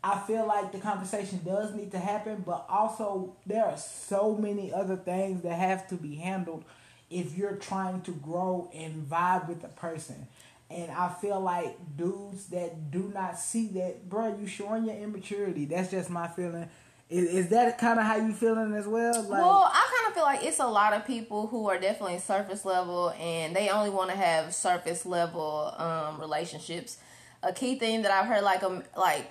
I 0.03 0.19
feel 0.19 0.47
like 0.47 0.71
the 0.71 0.79
conversation 0.79 1.41
does 1.45 1.75
need 1.75 1.91
to 1.91 1.99
happen, 1.99 2.43
but 2.45 2.65
also 2.67 3.35
there 3.45 3.65
are 3.65 3.77
so 3.77 4.35
many 4.35 4.73
other 4.73 4.95
things 4.95 5.43
that 5.43 5.53
have 5.53 5.87
to 5.89 5.95
be 5.95 6.15
handled 6.15 6.65
if 7.09 7.37
you're 7.37 7.55
trying 7.55 8.01
to 8.01 8.11
grow 8.11 8.69
and 8.73 9.07
vibe 9.07 9.47
with 9.47 9.61
the 9.61 9.67
person. 9.67 10.27
And 10.71 10.89
I 10.89 11.09
feel 11.09 11.39
like 11.39 11.77
dudes 11.97 12.47
that 12.47 12.89
do 12.89 13.11
not 13.13 13.37
see 13.37 13.67
that, 13.69 14.09
bro, 14.09 14.37
you 14.39 14.47
showing 14.47 14.85
your 14.85 14.95
immaturity. 14.95 15.65
That's 15.65 15.91
just 15.91 16.09
my 16.09 16.27
feeling. 16.27 16.69
Is, 17.11 17.25
is 17.29 17.47
that 17.49 17.77
kind 17.77 17.99
of 17.99 18.05
how 18.05 18.15
you 18.15 18.31
feeling 18.31 18.73
as 18.73 18.87
well? 18.87 19.13
Like, 19.23 19.29
well, 19.29 19.69
I 19.69 19.97
kind 19.97 20.07
of 20.07 20.13
feel 20.13 20.23
like 20.23 20.45
it's 20.45 20.59
a 20.59 20.65
lot 20.67 20.93
of 20.93 21.05
people 21.05 21.47
who 21.47 21.67
are 21.69 21.77
definitely 21.77 22.19
surface 22.19 22.63
level 22.63 23.13
and 23.19 23.53
they 23.53 23.67
only 23.67 23.89
want 23.89 24.11
to 24.11 24.15
have 24.15 24.55
surface 24.55 25.05
level 25.05 25.73
um, 25.77 26.21
relationships. 26.21 26.99
A 27.43 27.51
key 27.51 27.77
thing 27.77 28.03
that 28.03 28.11
I've 28.11 28.27
heard, 28.27 28.43
like 28.43 28.63
um, 28.63 28.83
like 28.95 29.29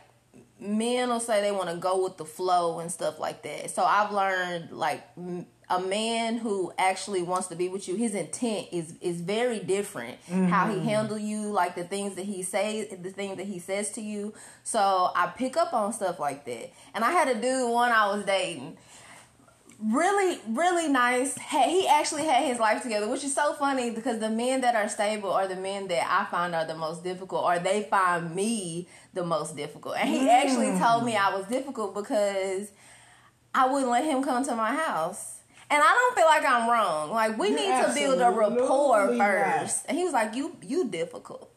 men 0.61 1.09
will 1.09 1.21
say 1.21 1.41
they 1.41 1.53
want 1.53 1.71
to 1.71 1.77
go 1.77 2.05
with 2.05 2.19
the 2.19 2.27
flow 2.27 2.81
and 2.81 2.93
stuff 2.93 3.19
like 3.19 3.43
that. 3.45 3.71
So 3.71 3.83
I've 3.83 4.13
learned 4.13 4.73
like 4.73 5.03
m- 5.17 5.47
a 5.71 5.81
man 5.81 6.39
who 6.39 6.73
actually 6.77 7.23
wants 7.23 7.47
to 7.47 7.57
be 7.57 7.69
with 7.69 7.89
you, 7.89 7.95
his 7.95 8.15
intent 8.15 8.67
is 8.73 8.95
is 9.01 9.21
very 9.21 9.61
different. 9.61 10.19
How 10.29 10.69
he 10.69 10.77
mm-hmm. 10.77 10.85
handle 10.85 11.19
you, 11.19 11.51
like 11.51 11.77
the 11.77 11.85
things 11.85 12.17
that 12.17 12.27
he 12.27 12.43
say, 12.43 12.85
the 12.87 13.11
things 13.11 13.37
that 13.37 13.47
he 13.47 13.61
says 13.61 13.91
to 13.93 14.01
you. 14.01 14.35
So 14.65 15.13
I 15.15 15.29
pick 15.29 15.57
up 15.57 15.73
on 15.73 15.93
stuff 15.93 16.19
like 16.19 16.45
that. 16.45 16.73
And 16.93 17.05
I 17.05 17.13
had 17.13 17.29
a 17.29 17.41
dude 17.41 17.71
one 17.73 17.93
I 17.93 18.15
was 18.15 18.25
dating 18.25 18.77
really 19.83 20.39
really 20.47 20.89
nice 20.89 21.39
he 21.39 21.89
actually 21.89 22.27
had 22.27 22.45
his 22.45 22.59
life 22.59 22.83
together 22.83 23.09
which 23.09 23.25
is 23.25 23.35
so 23.35 23.55
funny 23.55 23.91
because 23.91 24.19
the 24.19 24.29
men 24.29 24.61
that 24.61 24.75
are 24.75 24.91
stable 24.91 25.33
are 25.33 25.49
the 25.49 25.57
men 25.57 25.89
that 25.89 26.07
i 26.07 26.31
find 26.31 26.55
are 26.55 26.67
the 26.67 26.75
most 26.75 27.03
difficult 27.03 27.43
or 27.43 27.59
they 27.59 27.85
find 27.85 28.35
me 28.35 28.87
the 29.15 29.25
most 29.25 29.57
difficult 29.57 29.97
and 29.97 30.07
he 30.07 30.29
actually 30.29 30.67
mm. 30.67 30.79
told 30.79 31.03
me 31.03 31.17
i 31.17 31.35
was 31.35 31.47
difficult 31.47 31.95
because 31.95 32.71
i 33.55 33.67
wouldn't 33.67 33.91
let 33.91 34.05
him 34.05 34.23
come 34.23 34.45
to 34.45 34.55
my 34.55 34.75
house 34.75 35.40
and 35.71 35.83
i 35.83 35.87
don't 35.87 36.17
feel 36.17 36.27
like 36.27 36.45
i'm 36.45 36.69
wrong 36.69 37.11
like 37.11 37.39
we 37.39 37.49
You're 37.49 37.59
need 37.59 37.87
to 37.87 37.93
build 37.95 38.21
a 38.21 38.31
rapport 38.31 39.09
first 39.09 39.19
right. 39.19 39.85
and 39.89 39.97
he 39.99 40.05
was 40.05 40.13
like 40.13 40.35
you 40.35 40.57
you 40.63 40.89
difficult 40.89 41.49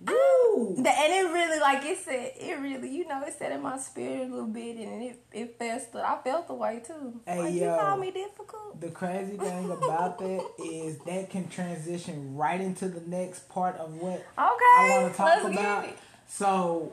Woo! 0.00 0.76
The- 0.76 0.90
and 0.90 1.12
it 1.12 1.32
really 1.32 1.58
like 1.58 1.84
it 1.84 1.98
said 1.98 2.32
it 2.38 2.58
really 2.60 2.88
you 2.88 3.04
know 3.08 3.20
it 3.24 3.34
said 3.36 3.50
in 3.50 3.62
my 3.62 3.78
spirit 3.78 4.28
a 4.28 4.30
little 4.30 4.46
bit 4.46 4.76
and 4.76 5.02
it 5.02 5.20
it 5.32 5.58
festered 5.58 6.02
I 6.02 6.18
felt 6.22 6.46
the 6.46 6.54
way 6.54 6.80
too 6.86 7.20
Hey, 7.26 7.38
like 7.40 7.54
yo. 7.54 7.74
you 7.74 7.80
call 7.80 7.96
me 7.96 8.10
difficult 8.12 8.80
The 8.80 8.90
crazy 8.90 9.36
thing 9.36 9.64
about 9.72 10.20
that 10.20 10.44
is 10.64 10.98
that 10.98 11.30
can 11.30 11.48
transition 11.48 12.36
right 12.36 12.60
into 12.60 12.88
the 12.88 13.00
next 13.10 13.48
part 13.48 13.76
of 13.76 13.92
what 13.96 14.24
I 14.36 15.00
want 15.00 15.12
to 15.12 15.16
talk 15.16 15.42
about. 15.50 15.86
So, 16.28 16.92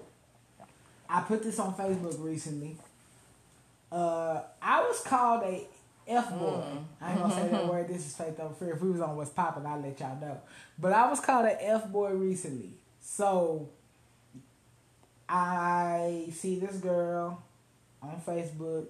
I 1.08 1.22
put 1.22 1.44
this 1.44 1.60
on 1.60 1.76
Facebook 1.76 2.16
recently. 2.24 2.78
Uh, 3.92 4.42
I 4.62 4.82
was 4.82 5.02
called 5.02 5.44
a 5.44 5.68
F 6.08 6.30
boy. 6.32 6.64
Mm. 6.64 6.84
I 7.02 7.12
ain't 7.12 7.20
gonna 7.20 7.34
say 7.34 7.48
that 7.48 7.62
mm-hmm. 7.62 7.70
word. 7.70 7.88
This 7.88 8.06
is 8.06 8.16
Faith 8.16 8.40
Over 8.40 8.54
Fear. 8.54 8.74
If 8.74 8.82
we 8.82 8.92
was 8.92 9.02
on 9.02 9.16
What's 9.16 9.32
popping, 9.32 9.66
I'll 9.66 9.80
let 9.80 10.00
y'all 10.00 10.20
know. 10.20 10.40
But 10.78 10.94
I 10.94 11.10
was 11.10 11.20
called 11.20 11.46
an 11.46 11.58
F 11.60 11.90
boy 11.92 12.12
recently. 12.12 12.72
So, 13.02 13.70
I 15.28 16.28
see 16.32 16.60
this 16.60 16.76
girl 16.78 17.44
on 18.02 18.22
Facebook. 18.26 18.88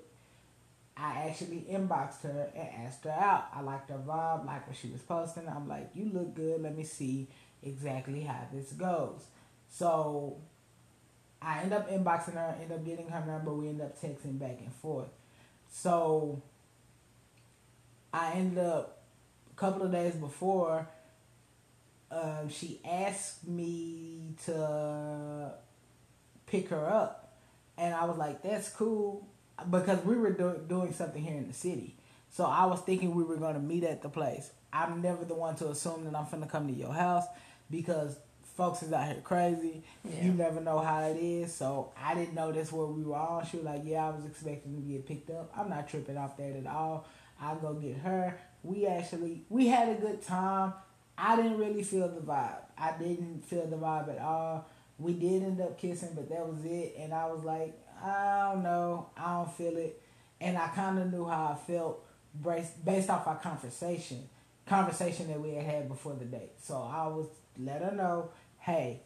I 0.98 1.28
actually 1.28 1.66
inboxed 1.70 2.22
her 2.24 2.50
and 2.56 2.88
asked 2.88 3.04
her 3.04 3.12
out. 3.12 3.48
I 3.54 3.62
liked 3.62 3.90
her 3.90 3.98
vibe, 3.98 4.46
like 4.46 4.68
what 4.68 4.78
she 4.78 4.88
was 4.88 5.02
posting. 5.02 5.48
I'm 5.48 5.68
like, 5.68 5.90
you 5.94 6.10
look 6.14 6.36
good. 6.36 6.62
Let 6.62 6.76
me 6.76 6.84
see 6.84 7.28
exactly 7.62 8.22
how 8.22 8.48
this 8.54 8.72
goes. 8.72 9.26
So 9.70 10.38
I 11.42 11.62
end 11.62 11.74
up 11.74 11.90
inboxing 11.90 12.36
her, 12.36 12.56
end 12.62 12.72
up 12.72 12.86
getting 12.86 13.10
her 13.10 13.26
number. 13.26 13.54
We 13.54 13.70
end 13.70 13.82
up 13.82 14.00
texting 14.02 14.40
back 14.40 14.60
and 14.62 14.74
forth. 14.74 15.10
So 15.70 16.42
I 18.16 18.32
ended 18.32 18.60
up 18.64 19.04
a 19.52 19.60
couple 19.60 19.84
of 19.84 19.92
days 19.92 20.16
before. 20.16 20.88
Um, 22.10 22.48
she 22.50 22.80
asked 22.86 23.46
me 23.46 24.36
to 24.46 25.52
pick 26.46 26.70
her 26.70 26.88
up, 26.88 27.34
and 27.78 27.94
I 27.94 28.06
was 28.06 28.18
like, 28.18 28.42
"That's 28.42 28.70
cool," 28.70 29.28
because 29.70 30.04
we 30.06 30.16
were 30.16 30.32
do- 30.32 30.64
doing 30.70 30.94
something 30.94 31.22
here 31.22 31.36
in 31.36 31.50
the 31.50 31.54
city. 31.54 31.98
So 32.30 32.46
I 32.46 32.66
was 32.66 32.80
thinking 32.82 33.16
we 33.16 33.24
were 33.26 33.36
gonna 33.36 33.60
meet 33.60 33.84
at 33.84 34.02
the 34.02 34.10
place. 34.10 34.52
I'm 34.72 35.02
never 35.02 35.26
the 35.26 35.36
one 35.36 35.56
to 35.58 35.70
assume 35.70 36.06
that 36.06 36.16
I'm 36.16 36.26
finna 36.26 36.50
come 36.50 36.68
to 36.68 36.74
your 36.74 36.94
house 36.94 37.26
because 37.70 38.18
folks 38.56 38.82
is 38.82 38.94
out 38.94 39.08
here 39.08 39.22
crazy. 39.22 39.84
Yeah. 40.06 40.24
You 40.24 40.32
never 40.32 40.62
know 40.62 40.80
how 40.80 41.02
it 41.02 41.18
is. 41.18 41.54
So 41.54 41.92
I 42.02 42.16
didn't 42.16 42.34
know 42.34 42.54
that's 42.54 42.72
where 42.72 42.88
we 42.88 43.04
were 43.04 43.18
on. 43.18 43.46
She 43.46 43.58
was 43.58 43.66
like, 43.66 43.82
"Yeah, 43.84 44.08
I 44.08 44.12
was 44.12 44.26
expecting 44.26 44.76
to 44.78 44.82
get 44.82 45.06
picked 45.06 45.30
up. 45.32 45.52
I'm 45.58 45.70
not 45.70 45.90
tripping 45.90 46.18
off 46.18 46.38
that 46.38 46.56
at 46.56 46.68
all. 46.68 47.06
I'll 47.40 47.58
go 47.58 47.74
get 47.74 47.98
her." 47.98 48.40
We 48.64 48.88
actually 48.88 49.46
we 49.50 49.68
had 49.68 49.90
a 49.90 49.96
good 49.96 50.22
time. 50.22 50.74
I 51.18 51.36
didn't 51.36 51.58
really 51.58 51.84
feel 51.84 52.10
the 52.10 52.22
vibe. 52.22 52.62
I 52.78 52.92
didn't 52.98 53.46
feel 53.46 53.68
the 53.68 53.78
vibe 53.78 54.10
at 54.10 54.22
all. 54.22 54.66
We 54.98 55.14
did 55.14 55.44
end 55.44 55.62
up 55.62 55.78
kissing, 55.78 56.10
but 56.16 56.30
that 56.30 56.48
was 56.48 56.64
it. 56.66 56.96
And 56.98 57.14
I 57.14 57.26
was 57.28 57.44
like, 57.44 57.78
I 58.04 58.52
don't 58.54 58.64
know. 58.64 59.10
I 59.18 59.34
don't 59.34 59.54
feel 59.54 59.78
it. 59.78 60.02
And 60.42 60.58
I 60.58 60.68
kind 60.70 61.00
of 61.00 61.12
knew 61.12 61.26
how 61.26 61.54
I 61.54 61.56
felt 61.56 62.06
based 62.84 63.10
off 63.10 63.28
our 63.28 63.38
conversation, 63.38 64.28
conversation 64.66 65.28
that 65.30 65.40
we 65.40 65.54
had 65.54 65.66
had 65.66 65.88
before 65.88 66.14
the 66.14 66.26
date. 66.26 66.52
So 66.62 66.82
I 66.82 67.08
was 67.08 67.28
let 67.58 67.82
her 67.82 67.92
know, 67.92 68.32
hey, 68.60 69.02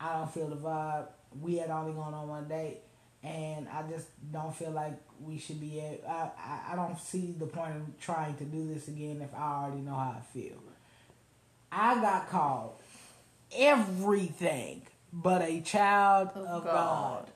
I 0.00 0.14
don't 0.14 0.32
feel 0.32 0.48
the 0.48 0.56
vibe. 0.56 1.06
We 1.40 1.56
had 1.56 1.70
only 1.70 1.92
gone 1.92 2.14
on 2.14 2.28
one 2.28 2.48
date, 2.48 2.78
and 3.22 3.68
I 3.68 3.82
just 3.90 4.06
don't 4.32 4.54
feel 4.54 4.70
like 4.70 4.94
we 5.20 5.38
should 5.38 5.60
be. 5.60 5.80
At, 5.80 6.02
I, 6.08 6.30
I 6.38 6.72
I 6.72 6.76
don't 6.76 6.98
see 7.00 7.34
the 7.38 7.46
point 7.46 7.76
of 7.76 8.00
trying 8.00 8.36
to 8.36 8.44
do 8.44 8.72
this 8.72 8.88
again 8.88 9.20
if 9.22 9.34
I 9.34 9.62
already 9.64 9.82
know 9.82 9.94
how 9.94 10.16
I 10.18 10.22
feel. 10.32 10.62
I 11.70 12.00
got 12.00 12.30
called 12.30 12.74
everything 13.56 14.82
but 15.12 15.42
a 15.42 15.60
child 15.60 16.28
Of 16.34 16.46
of, 16.46 16.64
God. 16.64 16.72
God. 17.26 17.30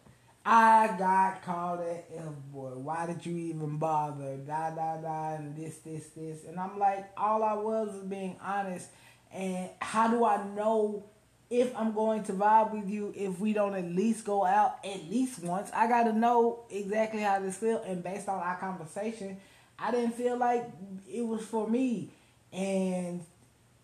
I 0.45 0.97
got 0.99 1.43
called 1.45 1.81
an 1.81 1.99
F 2.17 2.25
boy. 2.53 2.71
Why 2.71 3.07
did 3.07 3.25
you 3.25 3.37
even 3.37 3.77
bother? 3.79 4.37
Da 4.39 4.71
da 4.71 4.97
da 4.97 5.35
and 5.35 5.57
this, 5.57 5.77
this, 5.79 6.07
this. 6.17 6.45
And 6.49 6.59
I'm 6.59 6.79
like, 6.79 7.11
all 7.17 7.45
I 7.45 7.55
was 7.55 7.89
was 7.95 8.05
being 8.05 8.37
honest. 8.43 8.89
And 9.33 9.71
how 9.81 10.09
do 10.09 10.25
I 10.25 10.45
know 10.49 11.05
if 11.53 11.77
I'm 11.77 11.93
going 11.93 12.25
to 12.25 12.33
vibe 12.33 12.73
with 12.73 12.89
you 12.89 13.13
if 13.15 13.39
we 13.39 13.53
don't 13.53 13.75
at 13.75 13.85
least 13.85 14.25
go 14.25 14.47
out 14.47 14.79
at 14.83 15.11
least 15.11 15.43
once? 15.43 15.71
I 15.75 15.87
gotta 15.87 16.15
know 16.15 16.61
exactly 16.71 17.21
how 17.21 17.41
this 17.41 17.59
feel. 17.59 17.83
And 17.87 18.03
based 18.03 18.27
on 18.27 18.41
our 18.41 18.57
conversation, 18.57 19.37
I 19.79 19.91
didn't 19.91 20.15
feel 20.15 20.39
like 20.39 20.67
it 21.13 21.21
was 21.21 21.45
for 21.45 21.69
me. 21.69 22.09
And 22.55 23.21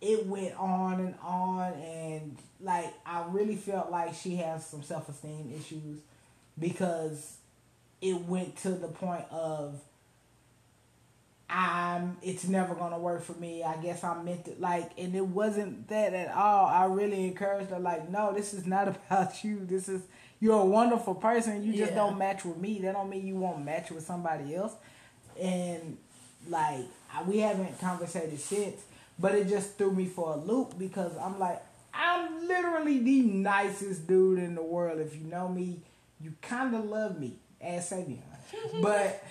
it 0.01 0.27
went 0.27 0.55
on 0.57 1.01
and 1.01 1.15
on 1.23 1.73
and 1.75 2.39
like 2.61 2.93
I 3.05 3.27
really 3.29 3.57
felt 3.57 3.91
like 3.91 4.15
she 4.15 4.37
has 4.37 4.65
some 4.65 4.83
self 4.83 5.09
esteem 5.11 5.53
issues 5.55 5.99
because 6.59 7.37
it 8.01 8.25
went 8.25 8.57
to 8.59 8.71
the 8.71 8.89
point 8.89 9.25
of 9.31 9.79
I'm 11.51 12.19
it's 12.23 12.47
never 12.47 12.75
gonna 12.75 12.99
work 12.99 13.23
for 13.23 13.33
me. 13.33 13.63
I 13.65 13.77
guess 13.79 14.05
I'm 14.05 14.25
meant 14.25 14.45
to 14.47 14.55
like 14.59 14.91
and 14.99 15.15
it 15.15 15.27
wasn't 15.27 15.89
that 15.89 16.13
at 16.13 16.35
all. 16.35 16.67
I 16.67 16.85
really 16.87 17.25
encouraged 17.27 17.71
her 17.71 17.79
like, 17.79 18.11
no, 18.11 18.35
this 18.35 18.53
is 18.53 18.67
not 18.67 18.89
about 19.11 19.43
you. 19.45 19.65
This 19.65 19.89
is 19.89 20.03
you're 20.41 20.61
a 20.61 20.65
wonderful 20.65 21.15
person. 21.15 21.63
You 21.65 21.73
just 21.75 21.91
Yeah. 21.93 21.97
don't 21.97 22.19
match 22.19 22.45
with 22.45 22.59
me. 22.59 22.81
That 22.81 22.93
don't 22.93 23.09
mean 23.11 23.27
you 23.27 23.37
won't 23.37 23.65
match 23.65 23.91
with 23.91 24.05
somebody 24.05 24.55
else. 24.55 24.75
And 25.41 25.97
like 26.49 26.85
I- 27.15 27.23
we 27.23 27.39
haven't 27.39 27.81
conversated 27.81 28.39
since, 28.39 28.83
but 29.19 29.35
it 29.35 29.49
just 29.49 29.79
threw 29.79 29.93
me 29.93 30.07
for 30.07 30.35
a 30.35 30.37
loop 30.37 30.79
because 30.79 31.17
I'm 31.17 31.39
like, 31.39 31.63
I'm 31.95 32.47
literally 32.47 32.99
the 32.99 33.23
nicest 33.23 34.07
dude 34.07 34.39
in 34.39 34.55
the 34.55 34.63
world. 34.63 35.01
If 35.01 35.15
you 35.17 35.25
know 35.25 35.49
me, 35.49 35.81
you 36.21 36.35
kind 36.43 36.75
of 36.75 36.85
love 36.85 37.19
me, 37.19 37.39
as 37.61 37.89
Savion. 37.91 38.19
but 38.83 39.25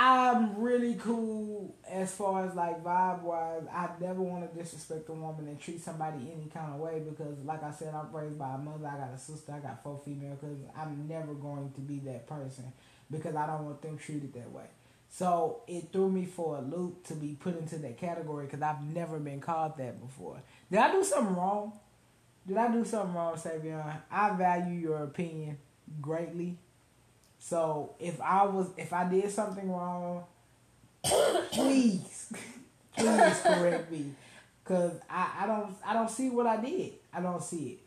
I'm 0.00 0.60
really 0.60 0.94
cool 0.94 1.74
as 1.90 2.14
far 2.14 2.46
as 2.46 2.54
like 2.54 2.84
vibe 2.84 3.22
wise. 3.22 3.64
I 3.72 3.88
never 4.00 4.22
want 4.22 4.48
to 4.48 4.56
disrespect 4.56 5.08
a 5.08 5.12
woman 5.12 5.48
and 5.48 5.58
treat 5.60 5.82
somebody 5.82 6.30
any 6.32 6.48
kind 6.54 6.72
of 6.72 6.78
way 6.78 7.00
because, 7.00 7.36
like 7.44 7.64
I 7.64 7.72
said, 7.72 7.92
I'm 7.92 8.14
raised 8.14 8.38
by 8.38 8.54
a 8.54 8.58
mother. 8.58 8.86
I 8.86 8.96
got 8.96 9.12
a 9.12 9.18
sister. 9.18 9.52
I 9.52 9.58
got 9.58 9.82
four 9.82 10.00
female 10.04 10.36
cousins. 10.36 10.70
I'm 10.76 11.08
never 11.08 11.34
going 11.34 11.72
to 11.72 11.80
be 11.80 11.98
that 12.00 12.28
person 12.28 12.72
because 13.10 13.34
I 13.34 13.48
don't 13.48 13.64
want 13.64 13.82
them 13.82 13.98
treated 13.98 14.32
that 14.34 14.52
way. 14.52 14.66
So 15.10 15.62
it 15.66 15.88
threw 15.92 16.08
me 16.08 16.26
for 16.26 16.58
a 16.58 16.60
loop 16.60 17.04
to 17.08 17.14
be 17.14 17.34
put 17.34 17.58
into 17.58 17.76
that 17.78 17.98
category 17.98 18.46
because 18.46 18.62
I've 18.62 18.82
never 18.82 19.18
been 19.18 19.40
called 19.40 19.78
that 19.78 20.00
before. 20.00 20.40
Did 20.70 20.78
I 20.78 20.92
do 20.92 21.02
something 21.02 21.34
wrong? 21.34 21.72
Did 22.46 22.56
I 22.56 22.70
do 22.70 22.84
something 22.84 23.16
wrong, 23.16 23.34
Savion? 23.34 23.96
I 24.12 24.30
value 24.36 24.78
your 24.78 25.02
opinion 25.02 25.58
greatly. 26.00 26.56
So 27.48 27.94
if 27.98 28.20
I 28.20 28.44
was, 28.44 28.66
if 28.76 28.92
I 28.92 29.08
did 29.08 29.30
something 29.30 29.70
wrong, 29.72 30.22
please, 31.50 32.30
please 32.94 33.40
correct 33.42 33.90
me, 33.90 34.12
cause 34.66 34.92
I, 35.08 35.30
I 35.40 35.46
don't, 35.46 35.74
I 35.86 35.94
don't 35.94 36.10
see 36.10 36.28
what 36.28 36.46
I 36.46 36.58
did. 36.58 36.92
I 37.10 37.22
don't 37.22 37.42
see 37.42 37.68
it. 37.70 37.78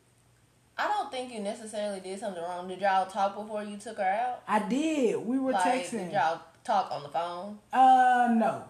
I 0.79 0.87
don't 0.87 1.11
think 1.11 1.31
you 1.31 1.41
necessarily 1.41 1.99
did 1.99 2.19
something 2.19 2.41
wrong. 2.41 2.67
Did 2.67 2.81
y'all 2.81 3.05
talk 3.05 3.35
before 3.35 3.63
you 3.63 3.77
took 3.77 3.97
her 3.97 4.03
out? 4.03 4.41
I 4.47 4.67
did. 4.67 5.17
We 5.23 5.37
were 5.37 5.51
Like, 5.51 5.85
texting. 5.85 6.05
did 6.05 6.13
y'all 6.13 6.41
talk 6.63 6.91
on 6.91 7.03
the 7.03 7.09
phone? 7.09 7.59
Uh, 7.71 8.29
no. 8.35 8.63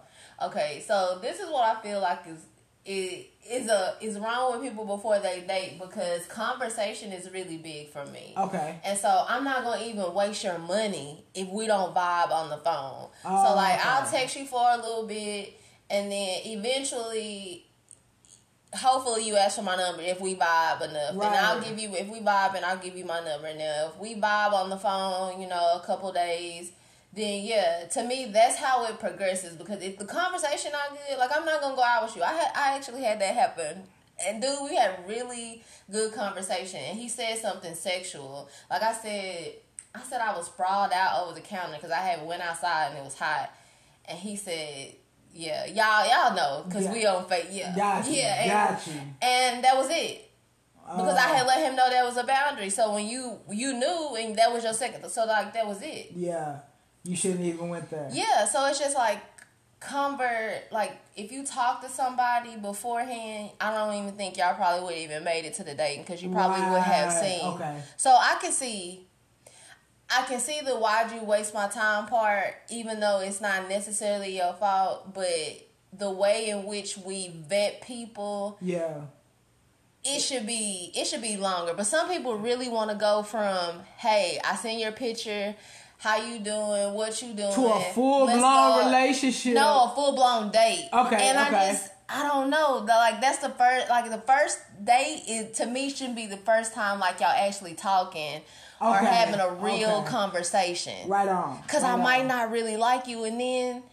Okay, 0.44 0.84
so 0.86 1.20
this 1.22 1.40
is 1.40 1.50
what 1.50 1.78
I 1.78 1.82
feel 1.82 2.02
like 2.02 2.28
is 2.28 2.40
it 2.86 3.28
is 3.50 3.70
a 3.70 3.96
is 4.02 4.18
wrong 4.20 4.54
with 4.54 4.62
people 4.68 4.86
before 4.86 5.20
they 5.20 5.42
date 5.42 5.80
because 5.80 6.26
conversation 6.26 7.12
is 7.12 7.30
really 7.32 7.58
big 7.58 7.90
for 7.90 8.06
me. 8.08 8.34
Okay. 8.38 8.80
And 8.84 8.98
so 8.98 9.26
I'm 9.28 9.44
not 9.44 9.64
gonna 9.64 9.84
even 9.84 10.14
waste 10.14 10.44
your 10.44 10.58
money 10.58 11.24
if 11.36 11.48
we 11.50 11.68
don't 11.68 11.94
vibe 11.94 12.32
on 12.32 12.50
the 12.50 12.58
phone. 12.58 13.10
Oh, 13.26 13.46
so 13.48 13.56
like 13.56 13.80
okay. 13.80 13.90
I'll 13.90 14.10
text 14.10 14.36
you 14.36 14.46
for 14.46 14.62
a 14.72 14.78
little 14.78 15.06
bit 15.06 15.60
and 15.90 16.12
then 16.12 16.40
eventually 16.46 17.66
hopefully 18.74 19.28
you 19.28 19.36
ask 19.36 19.58
for 19.58 19.64
my 19.64 19.76
number 19.76 20.02
if 20.02 20.22
we 20.22 20.36
vibe 20.36 20.82
enough, 20.82 21.16
Right. 21.16 21.28
and 21.28 21.36
I'll 21.36 21.62
give 21.62 21.78
you 21.78 21.94
if 21.94 22.08
we 22.08 22.20
vibe, 22.20 22.56
and 22.56 22.64
I'll 22.66 22.78
give 22.78 22.96
you 22.96 23.06
my 23.06 23.20
number. 23.24 23.48
And 23.48 23.60
if 23.62 23.98
we 23.98 24.16
vibe 24.16 24.54
on 24.54 24.70
the 24.70 24.78
phone, 24.78 25.42
you 25.42 25.48
know, 25.48 25.80
a 25.82 25.86
couple 25.86 26.12
days, 26.12 26.72
then 27.14 27.44
yeah, 27.44 27.86
to 27.92 28.04
me 28.04 28.30
that's 28.32 28.56
how 28.56 28.86
it 28.86 29.00
progresses. 29.00 29.56
Because 29.56 29.82
if 29.84 29.98
the 29.98 30.06
conversation 30.06 30.72
not 30.72 30.92
good, 30.92 31.18
like 31.20 31.32
I'm 31.36 31.46
not 31.46 31.62
gonna 31.62 31.76
go 31.76 31.84
out 31.84 32.04
with 32.04 32.16
you. 32.16 32.24
I 32.24 32.34
had 32.34 32.52
I 32.56 32.76
actually 32.76 33.04
had 33.04 33.20
that 33.22 33.36
happen. 33.36 33.84
And 34.26 34.40
dude, 34.42 34.56
we 34.64 34.76
had 34.76 35.00
really 35.08 35.64
good 35.92 36.14
conversation, 36.14 36.80
and 36.80 36.98
he 37.00 37.10
said 37.10 37.38
something 37.40 37.74
sexual. 37.74 38.50
Like 38.70 38.84
I 38.84 38.94
said, 38.94 39.54
I 39.96 40.04
said 40.04 40.22
I 40.22 40.38
was 40.38 40.46
sprawled 40.46 40.92
out 40.94 41.24
over 41.24 41.34
the 41.34 41.42
counter 41.42 41.74
because 41.74 41.90
I 41.92 41.98
had 42.02 42.26
went 42.26 42.42
outside 42.44 42.90
and 42.90 43.00
it 43.00 43.04
was 43.04 43.18
hot, 43.18 43.50
and 44.06 44.18
he 44.20 44.36
said, 44.36 44.94
"Yeah, 45.34 45.66
y'all, 45.66 46.06
y'all 46.08 46.36
know 46.36 46.64
because 46.68 46.86
Yeah. 46.86 46.94
we 46.94 47.06
on 47.08 47.28
fake, 47.28 47.48
yeah, 47.52 47.76
Got 47.76 48.06
you, 48.08 48.14
yeah." 48.14 48.78
And, 48.78 48.88
you. 48.96 49.02
and 49.24 49.64
that 49.64 49.76
was 49.76 49.90
it 49.90 50.30
because 50.86 51.18
I 51.18 51.32
Uh, 51.32 51.36
had 51.38 51.48
let 51.48 51.60
him 51.66 51.76
know 51.76 51.90
that 51.90 52.06
was 52.06 52.18
a 52.18 52.24
boundary. 52.24 52.70
So 52.70 52.94
when 52.94 53.08
you 53.08 53.40
you 53.50 53.74
knew 53.74 54.16
and 54.20 54.36
that 54.36 54.54
was 54.54 54.64
your 54.64 54.74
second, 54.74 55.10
so 55.10 55.26
like 55.26 55.52
that 55.54 55.66
was 55.66 55.82
it. 55.82 56.12
Yeah, 56.16 56.60
you 57.04 57.16
shouldn't 57.16 57.42
even 57.42 57.70
went 57.70 57.90
there. 57.90 58.10
Yeah, 58.12 58.46
so 58.46 58.66
it's 58.68 58.80
just 58.80 58.96
like 58.96 59.20
convert. 59.80 60.72
Like 60.72 60.94
if 61.16 61.32
you 61.32 61.46
talk 61.46 61.82
to 61.82 61.90
somebody 61.90 62.56
beforehand, 62.56 63.52
I 63.60 63.74
don't 63.74 63.96
even 64.04 64.14
think 64.14 64.38
y'all 64.38 64.56
probably 64.56 64.86
would 64.86 64.98
even 64.98 65.24
made 65.24 65.46
it 65.46 65.56
to 65.56 65.64
the 65.64 65.74
dating 65.76 66.04
because 66.04 66.22
you 66.22 66.30
probably 66.30 66.62
would 66.70 66.82
have 66.82 67.12
seen. 67.12 67.46
okay. 67.46 67.82
So 67.98 68.12
I 68.12 68.38
can 68.42 68.52
see. 68.52 69.08
I 70.14 70.24
can 70.26 70.42
see 70.42 70.60
the 70.60 70.76
why'd 70.76 71.12
you 71.14 71.24
waste 71.24 71.54
my 71.54 71.70
time 71.70 72.06
part, 72.06 72.54
even 72.70 73.00
though 73.00 73.22
it's 73.22 73.40
not 73.40 73.70
necessarily 73.70 74.36
your 74.36 74.52
fault, 74.54 75.14
but 75.14 75.70
the 75.94 76.10
way 76.12 76.50
in 76.50 76.66
which 76.66 76.98
we 76.98 77.30
vet 77.48 77.82
people 77.82 78.58
Yeah, 78.62 79.02
it 80.04 80.20
should 80.20 80.46
be 80.46 80.92
it 80.96 81.06
should 81.06 81.22
be 81.22 81.38
longer. 81.38 81.74
But 81.74 81.86
some 81.86 82.10
people 82.10 82.38
really 82.38 82.68
want 82.70 82.92
to 82.92 82.98
go 82.98 83.24
from 83.24 83.80
hey, 83.98 84.40
I 84.44 84.56
seen 84.58 84.80
your 84.80 84.92
picture, 84.92 85.56
how 86.02 86.18
you 86.18 86.40
doing, 86.40 86.94
what 86.94 87.22
you 87.22 87.34
doing, 87.34 87.54
to 87.54 87.66
a 87.66 87.80
full 87.94 88.26
let's 88.26 88.40
blown 88.40 88.80
go." 88.80 88.86
relationship. 88.88 89.54
No, 89.54 89.86
a 89.86 89.94
full 89.96 90.16
blown 90.16 90.52
date. 90.52 90.90
Okay, 90.92 91.30
and 91.30 91.38
okay. 91.38 91.56
I 91.56 91.72
just 91.72 91.92
I 92.10 92.24
don't 92.24 92.50
know. 92.50 92.80
The, 92.82 92.94
like 92.94 93.22
that's 93.22 93.38
the 93.38 93.50
first 93.50 93.90
like 93.90 94.10
the 94.10 94.18
first 94.18 94.60
date 94.84 95.24
is 95.28 95.58
to 95.58 95.66
me 95.68 95.90
shouldn't 95.90 96.16
be 96.16 96.26
the 96.26 96.38
first 96.38 96.74
time 96.74 97.00
like 97.00 97.20
y'all 97.20 97.30
actually 97.30 97.76
talking 97.76 98.42
or 98.82 98.96
having 98.96 99.40
a 99.40 99.54
real 99.54 99.98
okay. 99.98 100.08
conversation. 100.10 101.08
right 101.08 101.28
on. 101.28 101.62
Cause 101.68 101.84
I 101.84 101.94
right 101.94 102.04
might 102.04 102.22
on. 102.22 102.28
not 102.28 102.52
really 102.52 102.78
like 102.78 103.08
you, 103.08 103.24
and 103.26 103.40
then 103.40 103.84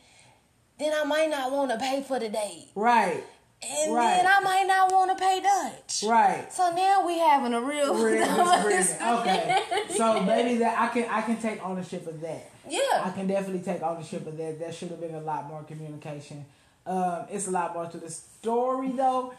then 0.78 0.92
I 0.94 1.04
might 1.04 1.28
not 1.28 1.52
want 1.52 1.70
to 1.72 1.76
pay 1.76 2.02
for 2.02 2.18
the 2.18 2.28
date, 2.28 2.68
Right, 2.74 3.22
and 3.62 3.92
Right. 3.94 4.16
then 4.16 4.26
I 4.26 4.40
might 4.40 4.66
not 4.66 4.92
want 4.92 5.16
to 5.16 5.24
pay 5.24 5.40
Dutch. 5.40 6.04
right. 6.08 6.52
So 6.52 6.70
now 6.70 7.04
we 7.06 7.18
having 7.18 7.52
a 7.54 7.60
real, 7.60 7.94
Real. 7.94 8.22
Okay, 9.18 9.62
so 9.96 10.20
maybe 10.22 10.58
that 10.58 10.78
I 10.78 10.88
can 10.88 11.08
I 11.10 11.22
can 11.22 11.36
take 11.38 11.64
ownership 11.64 12.06
of 12.06 12.20
that. 12.20 12.50
Yeah. 12.68 12.78
I 13.02 13.10
can 13.10 13.26
definitely 13.26 13.62
take 13.62 13.82
ownership 13.82 14.26
of 14.26 14.36
that. 14.36 14.58
There 14.58 14.72
should 14.72 14.90
have 14.90 15.00
been 15.00 15.14
a 15.14 15.20
lot 15.20 15.46
more 15.48 15.62
communication. 15.64 16.44
Um, 16.86 17.26
it's 17.30 17.48
a 17.48 17.50
lot 17.50 17.74
more 17.74 17.86
to 17.86 17.98
the 17.98 18.10
story 18.10 18.90
though. 18.92 19.32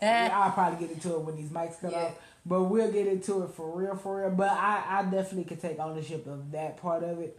I'll 0.00 0.52
probably 0.52 0.86
get 0.86 0.94
into 0.94 1.14
it 1.14 1.20
when 1.20 1.36
these 1.36 1.50
mics 1.50 1.80
come 1.80 1.90
Yeah. 1.90 2.04
out. 2.06 2.12
But 2.46 2.64
we'll 2.64 2.92
get 2.92 3.06
into 3.06 3.42
it 3.44 3.50
for 3.52 3.70
real, 3.74 3.96
for 3.96 4.20
real. 4.20 4.30
But 4.30 4.50
I, 4.50 4.84
I 4.98 5.02
definitely 5.04 5.44
can 5.44 5.56
take 5.56 5.78
ownership 5.78 6.26
of 6.26 6.52
that 6.52 6.76
part 6.76 7.02
of 7.02 7.18
it 7.20 7.38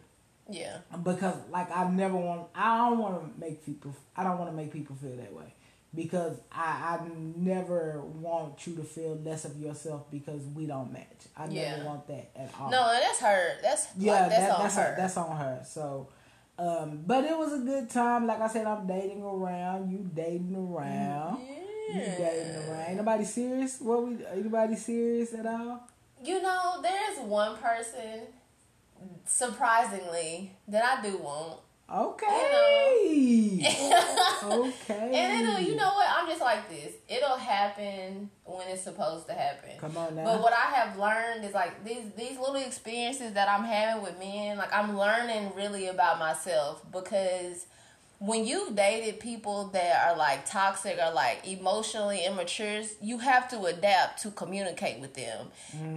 yeah, 0.50 0.78
because, 1.04 1.36
like, 1.52 1.70
I 1.76 1.88
never 1.92 2.16
want. 2.18 2.48
I 2.56 2.78
don't 2.90 2.98
want 3.00 3.22
to 3.22 3.40
make 3.40 3.64
people. 3.66 3.96
I 4.18 4.24
don't 4.24 4.38
want 4.40 4.50
to 4.50 4.56
make 4.58 4.72
people 4.74 4.96
feel 4.96 5.16
that 5.18 5.32
way 5.34 5.54
because 5.96 6.38
I, 6.52 7.00
I 7.00 7.08
never 7.38 8.02
want 8.02 8.68
you 8.68 8.76
to 8.76 8.84
feel 8.84 9.16
less 9.24 9.46
of 9.46 9.58
yourself 9.60 10.10
because 10.12 10.42
we 10.54 10.66
don't 10.66 10.92
match. 10.92 11.06
I 11.38 11.48
Yeah. 11.48 11.78
never 11.78 11.86
want 11.86 12.08
that 12.08 12.32
at 12.36 12.52
all. 12.60 12.70
no, 12.70 12.90
and 12.92 13.02
that's 13.02 13.20
her. 13.20 13.54
That's 13.62 13.88
Yeah, 13.98 14.12
like, 14.22 14.30
that's 14.30 14.42
that, 14.42 14.52
on 14.52 14.62
that's 14.64 14.76
her. 14.76 14.96
that's 14.98 15.18
on 15.18 15.38
her. 15.38 15.62
So, 15.66 16.08
um, 16.58 17.04
but 17.06 17.24
it 17.26 17.38
was 17.38 17.54
a 17.54 17.60
good 17.60 17.90
time. 17.90 18.28
Like 18.28 18.40
I 18.42 18.48
said, 18.48 18.66
I'm 18.66 18.86
dating 18.88 19.24
around. 19.24 19.92
You 19.92 20.10
dating 20.14 20.56
around. 20.56 21.40
You 21.90 22.00
dating 22.18 22.56
around. 22.70 22.86
Ain't 22.88 22.98
nobody 22.98 23.26
serious? 23.26 23.80
What 23.82 24.08
we? 24.08 24.18
Anybody 24.32 24.76
serious 24.76 25.34
at 25.34 25.46
all? 25.46 25.88
You 26.24 26.42
know, 26.42 26.82
there's 26.82 27.20
one 27.20 27.58
person, 27.58 28.22
surprisingly, 29.26 30.52
that 30.68 30.84
I 30.84 31.02
do 31.02 31.18
want. 31.18 31.60
Okay. 31.88 33.62
okay. 34.44 35.12
And 35.14 35.48
it'll, 35.48 35.60
you 35.60 35.76
know 35.76 35.94
what? 35.94 36.08
I'm 36.10 36.28
just 36.28 36.42
like 36.42 36.68
this. 36.68 36.94
It'll 37.08 37.38
happen 37.38 38.32
when 38.44 38.68
it's 38.70 38.84
supposed 38.84 39.28
to 39.28 39.34
happen. 39.34 39.78
Come 39.80 39.96
on 39.96 40.16
now. 40.16 40.24
But 40.24 40.42
what 40.42 40.54
I 40.54 40.72
have 40.76 40.98
learned 40.98 41.46
is 41.46 41.54
like 41.54 41.86
these 41.86 42.12
these 42.18 42.40
little 42.40 42.56
experiences 42.56 43.34
that 43.34 43.48
I'm 43.48 43.64
having 43.64 44.02
with 44.02 44.18
men, 44.18 44.58
like 44.58 44.74
I'm 44.74 44.98
learning 44.98 45.54
really 45.56 45.88
about 45.88 46.18
myself 46.18 46.84
because 46.92 47.68
when 48.20 48.46
you've 48.46 48.76
dated 48.76 49.20
people 49.20 49.66
that 49.74 50.08
are 50.08 50.18
like 50.18 50.46
toxic 50.46 50.98
or 50.98 51.14
like 51.14 51.46
emotionally 51.46 52.26
immature, 52.26 52.82
you 53.02 53.18
have 53.18 53.50
to 53.50 53.64
adapt 53.66 54.22
to 54.24 54.32
communicate 54.32 55.00
with 55.00 55.14
them. 55.14 55.48